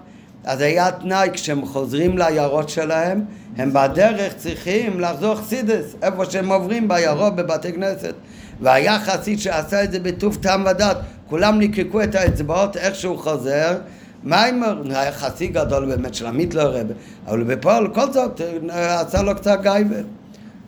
אז 0.47 0.61
היה 0.61 0.91
תנאי, 0.91 1.29
כשהם 1.33 1.65
חוזרים 1.65 2.17
לעיירות 2.17 2.69
שלהם, 2.69 3.21
הם 3.57 3.73
בדרך 3.73 4.33
צריכים 4.37 4.99
לחזור 4.99 5.35
חסידס, 5.35 5.95
איפה 6.01 6.25
שהם 6.25 6.51
עוברים 6.51 6.87
בעיירות, 6.87 7.35
בבתי 7.35 7.73
כנסת. 7.73 8.13
והיה 8.61 8.99
חסיד 8.99 9.39
שעשה 9.39 9.83
את 9.83 9.91
זה 9.91 9.99
בטוב 9.99 10.37
טעם 10.41 10.65
ודת, 10.65 10.97
כולם 11.29 11.59
נקרקו 11.59 12.03
את 12.03 12.15
האצבעות 12.15 12.77
איך 12.77 12.95
שהוא 12.95 13.17
חוזר, 13.17 13.77
מיימר, 14.23 14.81
היה 14.89 15.11
חצי 15.11 15.47
גדול 15.47 15.85
באמת 15.85 16.13
של 16.13 16.25
המיטלר 16.25 16.77
רב, 16.77 16.87
אבל 17.27 17.43
בפועל 17.43 17.87
כל 17.93 18.13
זאת 18.13 18.41
עשה 18.69 19.21
לו 19.21 19.35
קצת 19.35 19.59
גייבה, 19.61 19.95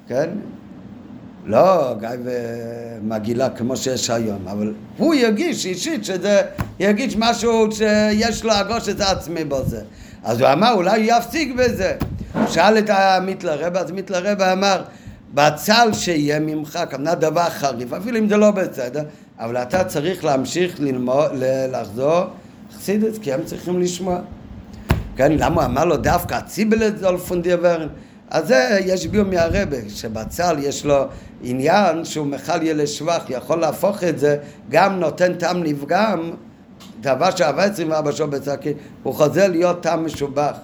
כן? 0.07 0.29
לא 1.45 1.95
גייבה 1.99 2.31
מגעילה 3.01 3.49
כמו 3.49 3.77
שיש 3.77 4.09
היום, 4.09 4.47
אבל 4.47 4.73
הוא 4.97 5.13
ירגיש 5.13 5.65
אישית 5.65 6.05
שזה, 6.05 6.41
ירגיש 6.79 7.15
משהו 7.17 7.71
שיש 7.71 8.43
לו 8.43 8.51
אגוש 8.61 8.89
את 8.89 9.01
עצמי 9.01 9.43
בזה. 9.43 9.81
אז 10.23 10.41
הוא 10.41 10.49
אמר 10.53 10.73
אולי 10.73 10.97
יפסיק 10.97 11.55
בזה. 11.55 11.95
הוא 12.33 12.47
שאל 12.47 12.77
את 12.77 12.89
המיטלר 12.89 13.65
רב, 13.65 13.77
אז 13.77 13.91
מיטלר 13.91 14.31
רב 14.31 14.41
אמר 14.41 14.83
בצל 15.33 15.89
שיהיה 15.93 16.39
ממך, 16.39 16.79
כמובן 16.89 17.13
דבר 17.13 17.49
חריף, 17.49 17.93
אפילו 17.93 18.17
אם 18.17 18.29
זה 18.29 18.37
לא 18.37 18.51
בסדר, 18.51 19.03
אבל 19.39 19.57
אתה 19.57 19.83
צריך 19.83 20.25
להמשיך 20.25 20.79
ללמוד, 20.79 21.31
לחזור 21.71 22.23
חסידס, 22.77 23.17
כי 23.21 23.33
הם 23.33 23.39
צריכים 23.45 23.81
לשמוע. 23.81 24.19
כן, 25.15 25.31
למה 25.31 25.61
הוא 25.61 25.71
אמר 25.71 25.85
לו 25.85 25.97
דווקא 25.97 26.39
ציבלת 26.41 26.97
זול 26.97 27.17
פונדיברן? 27.17 27.87
אז 28.29 28.47
זה 28.47 28.79
יש 28.85 29.07
ביו 29.07 29.25
מהרבה, 29.25 29.77
שבצל 29.89 30.55
יש 30.59 30.85
לו 30.85 31.05
עניין 31.43 32.05
שהוא 32.05 32.27
מכל 32.27 32.63
ילד 32.63 32.85
שבח, 32.85 33.23
יכול 33.29 33.59
להפוך 33.59 34.03
את 34.03 34.19
זה, 34.19 34.37
גם 34.69 34.99
נותן 34.99 35.33
טעם 35.33 35.63
נפגם, 35.63 36.31
דבר 37.01 37.35
שעבר 37.35 37.61
24 37.61 38.11
שעות 38.11 38.29
בצלקי, 38.29 38.73
הוא 39.03 39.13
חוזר 39.13 39.47
להיות 39.47 39.83
טעם 39.83 40.05
משובח. 40.05 40.57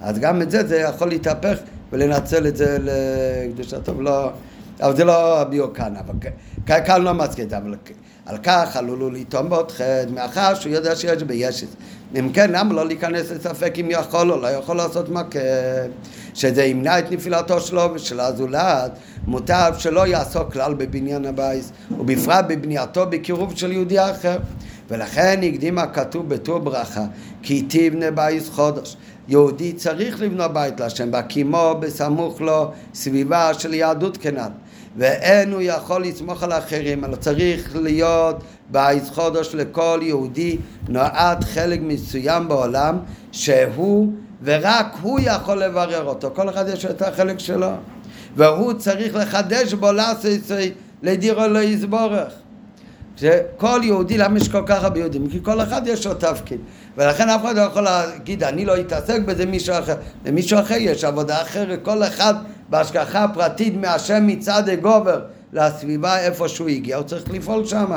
אז 0.00 0.18
גם 0.18 0.42
את 0.42 0.50
זה, 0.50 0.66
זה 0.66 0.76
יכול 0.76 1.08
להתהפך 1.08 1.58
ולנצל 1.92 2.46
את 2.46 2.56
זה 2.56 2.78
לקדושתו, 2.80 4.02
לא... 4.02 4.30
אבל 4.80 4.96
זה 4.96 5.04
לא 5.04 5.40
הביאו 5.40 5.72
כאן, 5.72 5.94
אבל 5.96 6.14
כאן 6.66 7.02
לא 7.02 7.14
מסכים, 7.14 7.48
אבל 7.56 7.74
על 8.28 8.38
כך 8.42 8.76
עלולו 8.76 9.10
לטעום 9.10 9.48
בעוד 9.48 9.70
חטא, 9.70 10.04
מאחר 10.14 10.54
שהוא 10.54 10.72
יודע 10.72 10.96
שיש 10.96 11.22
בישת. 11.22 11.66
אם 12.18 12.32
כן, 12.32 12.50
למה 12.52 12.74
לא 12.74 12.86
להיכנס 12.86 13.30
לספק 13.30 13.74
אם 13.80 13.88
יכול 13.90 14.32
או 14.32 14.40
לא 14.40 14.46
יכול 14.46 14.76
לעשות 14.76 15.08
מכה? 15.08 15.38
שזה 16.34 16.64
ימנע 16.64 16.98
את 16.98 17.10
נפילתו 17.10 17.60
שלו 17.60 17.90
ושל 17.94 18.20
הזולת, 18.20 18.90
מוטב 19.26 19.74
שלא 19.78 20.06
יעסוק 20.06 20.52
כלל 20.52 20.74
בבניין 20.74 21.24
הבית, 21.24 21.64
ובפרט 21.98 22.44
בבנייתו 22.48 23.06
בקירוב 23.06 23.56
של 23.56 23.72
יהודי 23.72 24.00
אחר. 24.00 24.38
ולכן 24.90 25.40
הקדים 25.42 25.78
הכתוב 25.78 26.28
בטור 26.28 26.58
ברכה, 26.58 27.04
כי 27.42 27.62
תבנה 27.68 28.10
בית 28.10 28.42
חודש. 28.50 28.96
יהודי 29.28 29.72
צריך 29.72 30.20
לבנות 30.20 30.52
בית 30.52 30.80
להשם, 30.80 31.10
בהקימו 31.10 31.74
בסמוך 31.80 32.40
לו 32.40 32.70
סביבה 32.94 33.54
של 33.54 33.74
יהדות 33.74 34.16
כנען. 34.16 34.52
ואין 34.96 35.52
הוא 35.52 35.62
יכול 35.62 36.02
לסמוך 36.04 36.42
על 36.42 36.52
אחרים, 36.52 37.04
אלא 37.04 37.16
צריך 37.16 37.76
להיות 37.76 38.36
בעיס 38.70 39.10
חודש 39.10 39.54
לכל 39.54 40.00
יהודי 40.02 40.58
נועד 40.88 41.44
חלק 41.44 41.80
מסוים 41.82 42.48
בעולם 42.48 42.98
שהוא 43.32 44.12
ורק 44.42 44.86
הוא 45.02 45.20
יכול 45.22 45.64
לברר 45.64 46.04
אותו, 46.04 46.30
כל 46.34 46.48
אחד 46.48 46.68
יש 46.68 46.84
את 46.84 47.02
החלק 47.02 47.38
שלו. 47.38 47.70
והוא 48.36 48.72
צריך 48.72 49.16
לחדש 49.16 49.74
בו 49.74 49.92
לעשי 49.92 50.72
לדירו 51.02 51.46
לא 51.46 51.58
יסבורך 51.58 52.32
שכל 53.20 53.80
יהודי, 53.82 54.18
למה 54.18 54.38
יש 54.38 54.48
כל 54.48 54.62
כך 54.66 54.84
הרבה 54.84 54.98
יהודים? 54.98 55.28
כי 55.28 55.38
כל 55.42 55.60
אחד 55.60 55.82
יש 55.86 56.06
לו 56.06 56.14
תפקיד 56.14 56.60
ולכן 56.96 57.28
אף 57.28 57.44
אחד 57.44 57.56
לא 57.56 57.60
יכול 57.60 57.82
להגיד 57.82 58.44
אני 58.44 58.64
לא 58.64 58.80
אתעסק 58.80 59.20
בזה 59.20 59.46
מישהו 59.46 59.74
אחר 59.78 59.94
למישהו 60.26 60.60
אחר 60.60 60.74
יש 60.78 61.04
עבודה 61.04 61.42
אחרת, 61.42 61.78
כל 61.82 62.02
אחד 62.02 62.34
בהשגחה 62.68 63.26
פרטית 63.34 63.74
מהשם 63.76 64.26
מצד 64.26 64.68
הגובר 64.68 65.20
לסביבה 65.52 66.18
איפה 66.18 66.48
שהוא 66.48 66.68
הגיע, 66.68 66.96
הוא 66.96 67.04
צריך 67.04 67.24
לפעול 67.30 67.64
שם. 67.64 67.92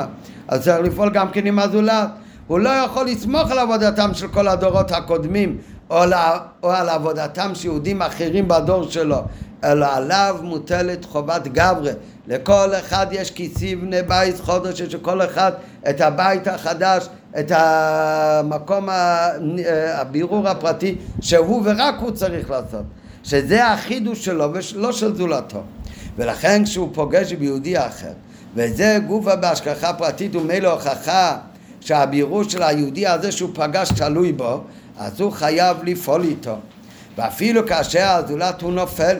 אז 0.48 0.64
צריך 0.64 0.78
לפעול 0.84 1.10
גם 1.10 1.30
כן 1.30 1.46
עם 1.46 1.58
הזולת. 1.58 2.08
הוא 2.46 2.58
לא 2.58 2.68
יכול 2.68 3.06
לסמוך 3.06 3.50
על 3.50 3.58
עבודתם 3.58 4.14
של 4.14 4.28
כל 4.28 4.48
הדורות 4.48 4.92
הקודמים 4.92 5.58
או, 5.90 6.04
לה, 6.04 6.38
או 6.62 6.70
על 6.70 6.88
עבודתם 6.88 7.50
של 7.54 7.66
יהודים 7.66 8.02
אחרים 8.02 8.48
בדור 8.48 8.90
שלו, 8.90 9.22
אלא 9.64 9.86
עליו 9.96 10.36
מוטלת 10.42 11.04
חובת 11.04 11.48
גברה. 11.48 11.92
לכל 12.26 12.74
אחד 12.78 13.06
יש 13.10 13.30
כיסי 13.30 13.76
בני 13.76 14.02
בית 14.02 14.40
חודש, 14.40 14.80
יש 14.80 14.94
לכל 14.94 15.22
אחד 15.22 15.52
את 15.90 16.00
הבית 16.00 16.48
החדש, 16.48 17.06
את 17.38 17.52
המקום 17.54 18.88
הבירור 19.94 20.48
הפרטי 20.48 20.96
שהוא 21.20 21.62
ורק 21.64 21.94
הוא 22.00 22.10
צריך 22.10 22.50
לעשות. 22.50 22.84
שזה 23.24 23.66
החידוש 23.66 24.24
שלו 24.24 24.50
ולא 24.52 24.92
של 24.92 25.16
זולתו. 25.16 25.62
ולכן 26.16 26.64
כשהוא 26.64 26.88
פוגש 26.94 27.32
ביהודי 27.32 27.78
אחר, 27.78 28.12
וזה 28.54 28.98
גופה 29.06 29.36
בהשגחה 29.36 29.92
פרטית 29.92 30.36
ומילא 30.36 30.72
הוכחה 30.72 31.38
שהבירור 31.80 32.42
של 32.44 32.62
היהודי 32.62 33.06
הזה 33.06 33.32
שהוא 33.32 33.50
פגש 33.54 33.88
תלוי 33.88 34.32
בו, 34.32 34.64
אז 34.98 35.20
הוא 35.20 35.32
חייב 35.32 35.76
לפעול 35.84 36.22
איתו. 36.22 36.56
ואפילו 37.18 37.66
כאשר 37.66 38.06
הזולת 38.08 38.62
הוא 38.62 38.72
נופל, 38.72 39.16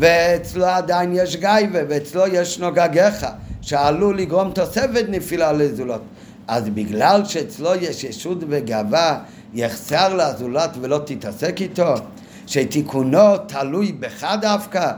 ואצלו 0.00 0.66
עדיין 0.66 1.12
יש 1.14 1.36
גייבה, 1.36 1.78
ואצלו 1.88 2.26
יש 2.26 2.58
נוגגיך, 2.58 3.26
שעלול 3.62 4.18
לגרום 4.18 4.50
תוספת 4.52 5.04
נפילה 5.08 5.52
לזולות. 5.52 6.02
אז 6.48 6.68
בגלל 6.68 7.24
שאצלו 7.24 7.74
יש 7.74 8.04
ישות 8.04 8.38
וגאווה, 8.48 9.18
יחסר 9.54 10.14
לזולת 10.14 10.70
ולא 10.80 11.00
תתעסק 11.04 11.60
איתו, 11.60 11.94
שתיקונו 12.46 13.38
תלוי 13.38 13.92
בך 13.92 14.34
דווקא, 14.40 14.92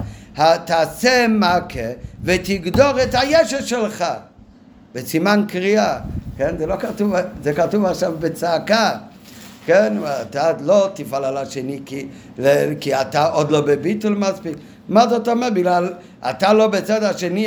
תעשה 0.64 1.26
מכה 1.28 1.90
ותגדור 2.24 3.02
את 3.02 3.14
הישת 3.14 3.66
שלך. 3.66 4.04
בסימן 4.94 5.44
קריאה, 5.48 5.98
כן? 6.36 6.54
זה 6.58 6.66
לא 6.66 6.76
כתוב, 6.76 7.12
זה 7.42 7.52
כתוב 7.52 7.84
עכשיו 7.84 8.12
בצעקה. 8.18 8.90
כן, 9.66 9.96
אתה 10.22 10.52
לא 10.60 10.88
תפעל 10.94 11.24
על 11.24 11.36
השני 11.36 11.80
כי, 11.86 12.06
כי 12.80 12.94
אתה 12.94 13.26
עוד 13.26 13.50
לא 13.50 13.60
בביטול 13.60 14.14
מספיק. 14.14 14.56
מה 14.92 15.08
זאת 15.08 15.28
אומרת? 15.28 15.54
בגלל 15.54 15.92
אתה 16.30 16.52
לא 16.52 16.66
בצד 16.66 17.02
השני 17.02 17.46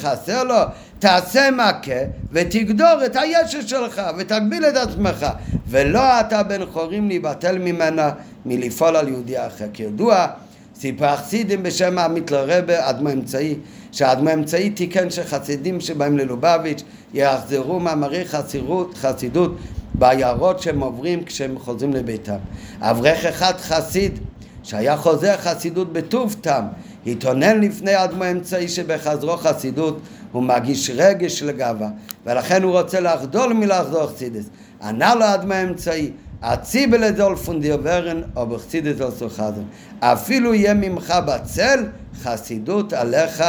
חסר 0.00 0.44
לו? 0.44 0.54
תעשה 0.98 1.50
מכה 1.50 2.00
ותגדור 2.32 3.04
את 3.06 3.16
הישת 3.16 3.68
שלך 3.68 4.02
ותגביל 4.18 4.64
את 4.64 4.76
עצמך 4.76 5.26
ולא 5.68 6.20
אתה 6.20 6.42
בן 6.42 6.66
חורים 6.66 7.08
להיבטל 7.08 7.58
ממנה 7.58 8.10
מלפעול 8.46 8.96
על 8.96 9.08
יהודי 9.08 9.46
אחר. 9.46 9.64
כידוע, 9.72 10.26
סיפר 10.74 11.16
חסידים 11.16 11.62
בשם 11.62 11.98
המתלרבה, 11.98 12.90
אדמו 12.90 13.12
אמצעי, 13.12 13.54
שאדמו 13.92 14.32
אמצעי 14.34 14.70
תיקן 14.70 15.10
שחסידים 15.10 15.80
שבאים 15.80 16.18
ללובביץ' 16.18 16.82
יחזרו 17.14 17.80
מאמרי 17.80 18.24
חסידות, 18.24 18.94
חסידות 18.94 19.56
בעיירות 19.94 20.62
שהם 20.62 20.80
עוברים 20.80 21.24
כשהם 21.24 21.58
חוזרים 21.58 21.92
לביתם. 21.92 22.36
אברך 22.80 23.24
אחד 23.24 23.52
חסיד 23.58 24.18
שהיה 24.62 24.96
חוזר 24.96 25.36
חסידות 25.36 25.92
בטוב 25.92 26.36
טעם, 26.40 26.64
התאונן 27.06 27.60
לפני 27.60 28.04
אדמו 28.04 28.24
אמצעי 28.30 28.68
שבחזרו 28.68 29.36
חסידות 29.36 30.00
הוא 30.32 30.42
מרגיש 30.42 30.90
רגש 30.94 31.38
של 31.38 31.50
גאווה 31.50 31.88
ולכן 32.26 32.62
הוא 32.62 32.80
רוצה 32.80 33.00
לחדול 33.00 33.52
מלחזור 33.52 34.06
חסידס. 34.06 34.44
ענה 34.82 35.14
לו 35.14 35.24
אדמו 35.34 35.54
אמצעי 35.62 36.10
הציבל 36.42 37.04
לדול 37.04 37.36
פונדיר 37.36 37.78
ורן 37.82 38.22
או 38.36 38.46
בחסידס 38.46 39.00
לא 39.00 39.10
סוחזן. 39.10 39.62
אפילו 40.00 40.54
יהיה 40.54 40.74
ממך 40.74 41.14
בצל 41.26 41.86
חסידות 42.22 42.92
עליך 42.92 43.44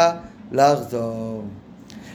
לחזור. 0.51 1.43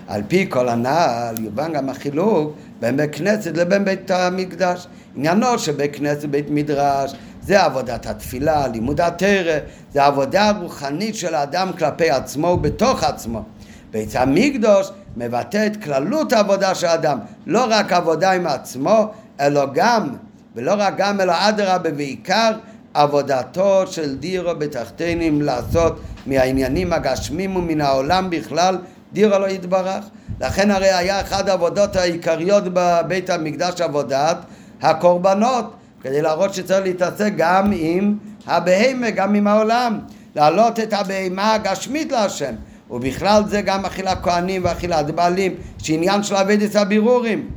על 0.08 0.22
פי 0.28 0.46
כל 0.50 0.68
הנעל 0.68 1.44
יובן 1.44 1.72
גם 1.72 1.88
החילוק 1.88 2.52
בין 2.80 2.96
בית 2.96 3.14
כנסת 3.14 3.56
לבין 3.56 3.84
בית 3.84 4.10
המקדש. 4.10 4.86
עניינו 5.16 5.58
של 5.58 5.72
בית 5.72 5.96
כנסת 5.96 6.24
ובית 6.24 6.50
מדרש 6.50 7.14
זה 7.48 7.62
עבודת 7.62 8.06
התפילה, 8.06 8.66
לימוד 8.68 9.00
התרא, 9.00 9.58
זה 9.92 10.04
עבודה 10.04 10.50
רוחנית 10.50 11.14
של 11.14 11.34
האדם 11.34 11.70
כלפי 11.78 12.10
עצמו 12.10 12.46
ובתוך 12.46 13.04
עצמו. 13.04 13.42
בית 13.90 14.16
המקדוש 14.16 14.90
מבטא 15.16 15.66
את 15.66 15.84
כללות 15.84 16.32
העבודה 16.32 16.74
של 16.74 16.86
האדם, 16.86 17.18
לא 17.46 17.66
רק 17.70 17.92
עבודה 17.92 18.32
עם 18.32 18.46
עצמו, 18.46 19.06
אלא 19.40 19.66
גם, 19.74 20.08
ולא 20.56 20.74
רק 20.78 20.94
גם, 20.96 21.20
אלא 21.20 21.32
אדרבה 21.36 21.90
בעיקר, 21.90 22.52
עבודתו 22.94 23.86
של 23.86 24.16
דירו 24.16 24.54
בתחתינים 24.58 25.42
לעשות 25.42 26.00
מהעניינים 26.26 26.92
הגשמים 26.92 27.56
ומן 27.56 27.80
העולם 27.80 28.30
בכלל, 28.30 28.78
דירו 29.12 29.38
לא 29.38 29.48
יתברך. 29.48 30.04
לכן 30.40 30.70
הרי 30.70 30.92
היה 30.92 31.20
אחת 31.20 31.48
העבודות 31.48 31.96
העיקריות 31.96 32.64
בבית 32.72 33.30
המקדש 33.30 33.80
עבודת 33.80 34.36
הקורבנות, 34.82 35.74
כדי 36.02 36.22
להראות 36.22 36.54
שצריך 36.54 36.84
להתעסק 36.84 37.32
גם 37.36 37.72
עם 37.74 38.14
הבהמה, 38.46 39.10
גם 39.10 39.34
עם 39.34 39.46
העולם, 39.46 39.98
להעלות 40.36 40.80
את 40.80 40.92
הבהמה 40.92 41.54
הגשמית 41.54 42.12
להשם, 42.12 42.54
ובכלל 42.90 43.42
זה 43.48 43.62
גם 43.62 43.84
אכילת 43.84 44.18
כהנים 44.22 44.64
ואכילת 44.64 45.10
בעלים, 45.10 45.54
שעניין 45.82 46.22
של 46.22 46.34
אבדת 46.36 46.76
הבירורים. 46.76 47.50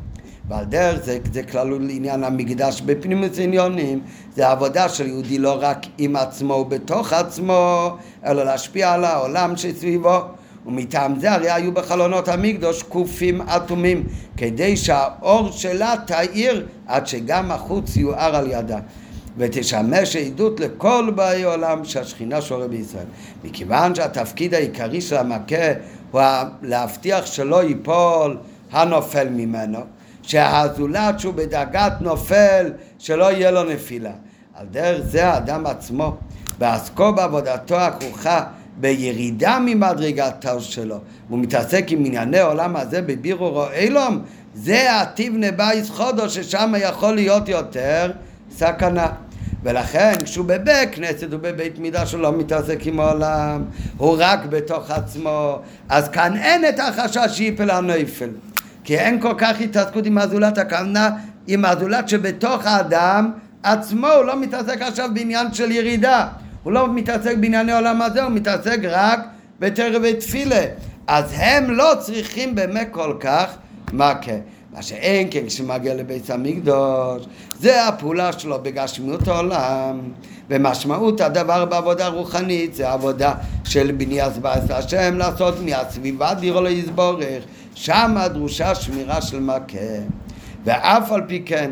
ועל 0.47 0.65
דרך 0.65 1.03
זה, 1.03 1.19
זה 1.34 1.43
כלול 1.43 1.85
לעניין 1.85 2.23
המקדש 2.23 2.81
בפנימוס 2.81 3.39
עניונים, 3.39 3.99
זה 4.35 4.49
עבודה 4.49 4.89
של 4.89 5.07
יהודי 5.07 5.38
לא 5.38 5.57
רק 5.61 5.77
עם 5.97 6.15
עצמו 6.15 6.53
ובתוך 6.53 7.13
עצמו, 7.13 7.95
אלא 8.26 8.43
להשפיע 8.43 8.93
על 8.93 9.05
העולם 9.05 9.57
שסביבו. 9.57 10.19
ומטעם 10.65 11.19
זה 11.19 11.31
הרי 11.31 11.51
היו 11.51 11.71
בחלונות 11.71 12.27
המקדוש 12.27 12.83
קופים 12.83 13.41
אטומים, 13.41 14.07
כדי 14.38 14.77
שהאור 14.77 15.51
שלה 15.51 15.93
תאיר 16.05 16.67
עד 16.88 17.07
שגם 17.07 17.51
החוץ 17.51 17.95
יואר 17.95 18.35
על 18.35 18.51
ידה. 18.51 18.79
ותשמש 19.38 20.15
עדות 20.15 20.59
לכל 20.59 21.11
באי 21.15 21.43
עולם 21.43 21.85
שהשכינה 21.85 22.41
שורה 22.41 22.67
בישראל. 22.67 23.05
מכיוון 23.43 23.95
שהתפקיד 23.95 24.53
העיקרי 24.53 25.01
של 25.01 25.17
המכה 25.17 25.71
הוא 26.11 26.21
להבטיח 26.61 27.25
שלא 27.25 27.63
ייפול 27.63 28.38
הנופל 28.71 29.29
ממנו, 29.29 29.79
שהזולת 30.21 31.19
שהוא 31.19 31.33
בדרגת 31.33 31.93
נופל, 32.01 32.71
שלא 32.99 33.31
יהיה 33.31 33.51
לו 33.51 33.63
נפילה. 33.63 34.11
על 34.53 34.65
דרך 34.71 35.01
זה 35.05 35.27
האדם 35.27 35.65
עצמו, 35.65 36.15
בעסקו 36.57 37.13
בעבודתו 37.13 37.75
הכרוכה 37.75 38.43
בירידה 38.82 39.60
ממדרגתו 39.66 40.62
שלו, 40.62 40.98
והוא 41.28 41.40
מתעסק 41.40 41.86
עם 41.88 42.06
ענייני 42.06 42.40
העולם 42.40 42.76
הזה 42.76 43.02
בבירורו 43.02 43.66
אילום, 43.74 44.22
זה 44.56 45.02
הטיבנה 45.02 45.52
בייס 45.52 45.90
חודו 45.90 46.30
ששם 46.30 46.74
יכול 46.78 47.16
להיות 47.16 47.49
יותר 47.49 48.12
סכנה. 48.52 49.08
ולכן 49.64 50.14
כשהוא 50.24 50.45
בבית 50.45 50.90
כנסת 50.91 51.28
ובבית 51.32 51.80
מידה 51.80 52.06
שלא 52.06 52.32
מתעסק 52.32 52.80
עם 52.86 52.99
העולם, 52.99 53.64
הוא 53.98 54.16
רק 54.20 54.40
בתוך 54.49 54.91
עצמו, 54.91 55.60
אז 55.90 56.10
כאן 56.10 56.38
אין 56.38 56.70
את 56.70 56.80
החשש 56.80 57.38
שיפל 57.38 57.70
הנפל. 57.70 58.30
כי 58.84 58.98
אין 58.98 59.22
כל 59.22 59.34
כך 59.38 59.62
התעסקות 59.62 60.06
עם 60.06 60.18
הזולת 60.18 60.58
הכוונה, 60.58 61.10
עם 61.48 61.66
הזולת 61.66 62.10
שבתוך 62.10 62.66
האדם 62.66 63.32
עצמו, 63.64 64.08
הוא 64.08 64.26
לא 64.26 64.40
מתעסק 64.40 64.82
עכשיו 64.82 65.10
בעניין 65.14 65.53
של 65.53 65.72
ירידה. 65.72 66.28
הוא 66.63 66.73
לא 66.73 66.93
מתעסק 66.93 67.35
בענייני 67.38 67.73
עולם 67.73 68.01
הזה, 68.01 68.23
הוא 68.23 68.31
מתעסק 68.31 68.79
רק 68.83 69.19
בתרא 69.59 69.99
ותפילה. 70.03 70.65
אז 71.07 71.33
הם 71.35 71.71
לא 71.71 71.93
צריכים 71.99 72.55
באמת 72.55 72.88
כל 72.91 73.13
כך 73.19 73.55
מכה. 73.93 74.31
מה 74.73 74.81
שאין 74.81 75.27
כן 75.31 75.45
כשמגיע 75.47 75.93
לבית 75.93 76.29
המקדוש, 76.29 77.25
זה 77.59 77.88
הפעולה 77.88 78.33
שלו 78.33 78.59
בגשמיות 78.63 79.27
העולם. 79.27 79.99
ומשמעות 80.49 81.21
הדבר 81.21 81.65
בעבודה 81.65 82.07
רוחנית 82.07 82.73
זה 82.73 82.89
עבודה 82.91 83.33
של 83.63 83.91
בניית 83.97 84.38
בית 84.38 84.71
השם, 84.71 85.17
לעשות 85.17 85.55
מהסביבה 85.65 86.33
דירו 86.33 86.61
ליסבורך. 86.61 87.43
שם 87.75 88.17
דרושה 88.33 88.75
שמירה 88.75 89.21
של 89.21 89.39
מכה. 89.39 89.77
ואף 90.65 91.11
על 91.11 91.21
פי 91.27 91.41
כן, 91.45 91.71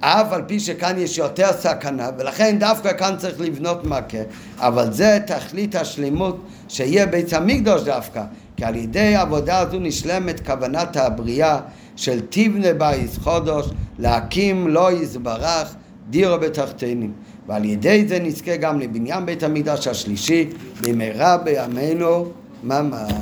אף 0.00 0.32
על 0.32 0.42
פי 0.46 0.60
שכאן 0.60 0.98
יש 0.98 1.18
יותר 1.18 1.52
סכנה, 1.52 2.10
ולכן 2.18 2.58
דווקא 2.58 2.92
כאן 2.92 3.14
צריך 3.18 3.40
לבנות 3.40 3.84
מכה, 3.84 4.18
אבל 4.58 4.92
זה 4.92 5.18
תכלית 5.26 5.74
השלימות 5.74 6.40
שיהיה 6.68 7.06
בית 7.06 7.32
המקדוש 7.32 7.82
דווקא, 7.82 8.22
כי 8.56 8.64
על 8.64 8.76
ידי 8.76 9.14
העבודה 9.14 9.58
הזו 9.58 9.78
נשלמת 9.78 10.46
כוונת 10.46 10.96
הבריאה 10.96 11.60
של 11.96 12.20
תבנה 12.30 12.72
בייס 12.72 13.18
חודש, 13.18 13.66
להקים 13.98 14.68
לא 14.68 14.92
יזברך 14.92 15.74
דירו 16.10 16.38
בתחתינים. 16.38 17.12
ועל 17.46 17.64
ידי 17.64 18.04
זה 18.08 18.18
נזכה 18.18 18.56
גם 18.56 18.80
לבניין 18.80 19.26
בית 19.26 19.42
המקדש 19.42 19.86
השלישי 19.86 20.48
במהרה 20.80 21.36
בימינו 21.36 22.26
ממש. 22.62 23.12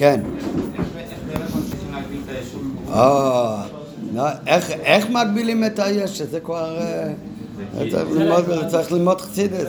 כן. 0.00 0.20
אה, 2.94 3.62
איך 4.84 5.10
מגבילים 5.10 5.64
את 5.64 5.78
היש? 5.78 6.22
זה 6.22 6.40
כבר... 6.40 6.78
צריך 8.68 8.92
ללמוד 8.92 9.20
חסידס. 9.20 9.66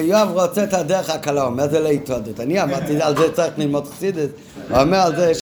יואב 0.00 0.30
רוצה 0.32 0.64
את 0.64 0.74
הדרך 0.74 1.10
הקלה, 1.10 1.42
אומר 1.42 1.68
זה 1.68 1.80
להתוודות. 1.80 2.40
אני 2.40 2.62
אמרתי 2.62 3.02
על 3.02 3.16
זה 3.16 3.32
צריך 3.32 3.58
ללמוד 3.58 3.88
חסידס, 3.88 4.28
הוא 4.70 4.78
אומר 4.78 4.98
על 4.98 5.16
זה 5.16 5.30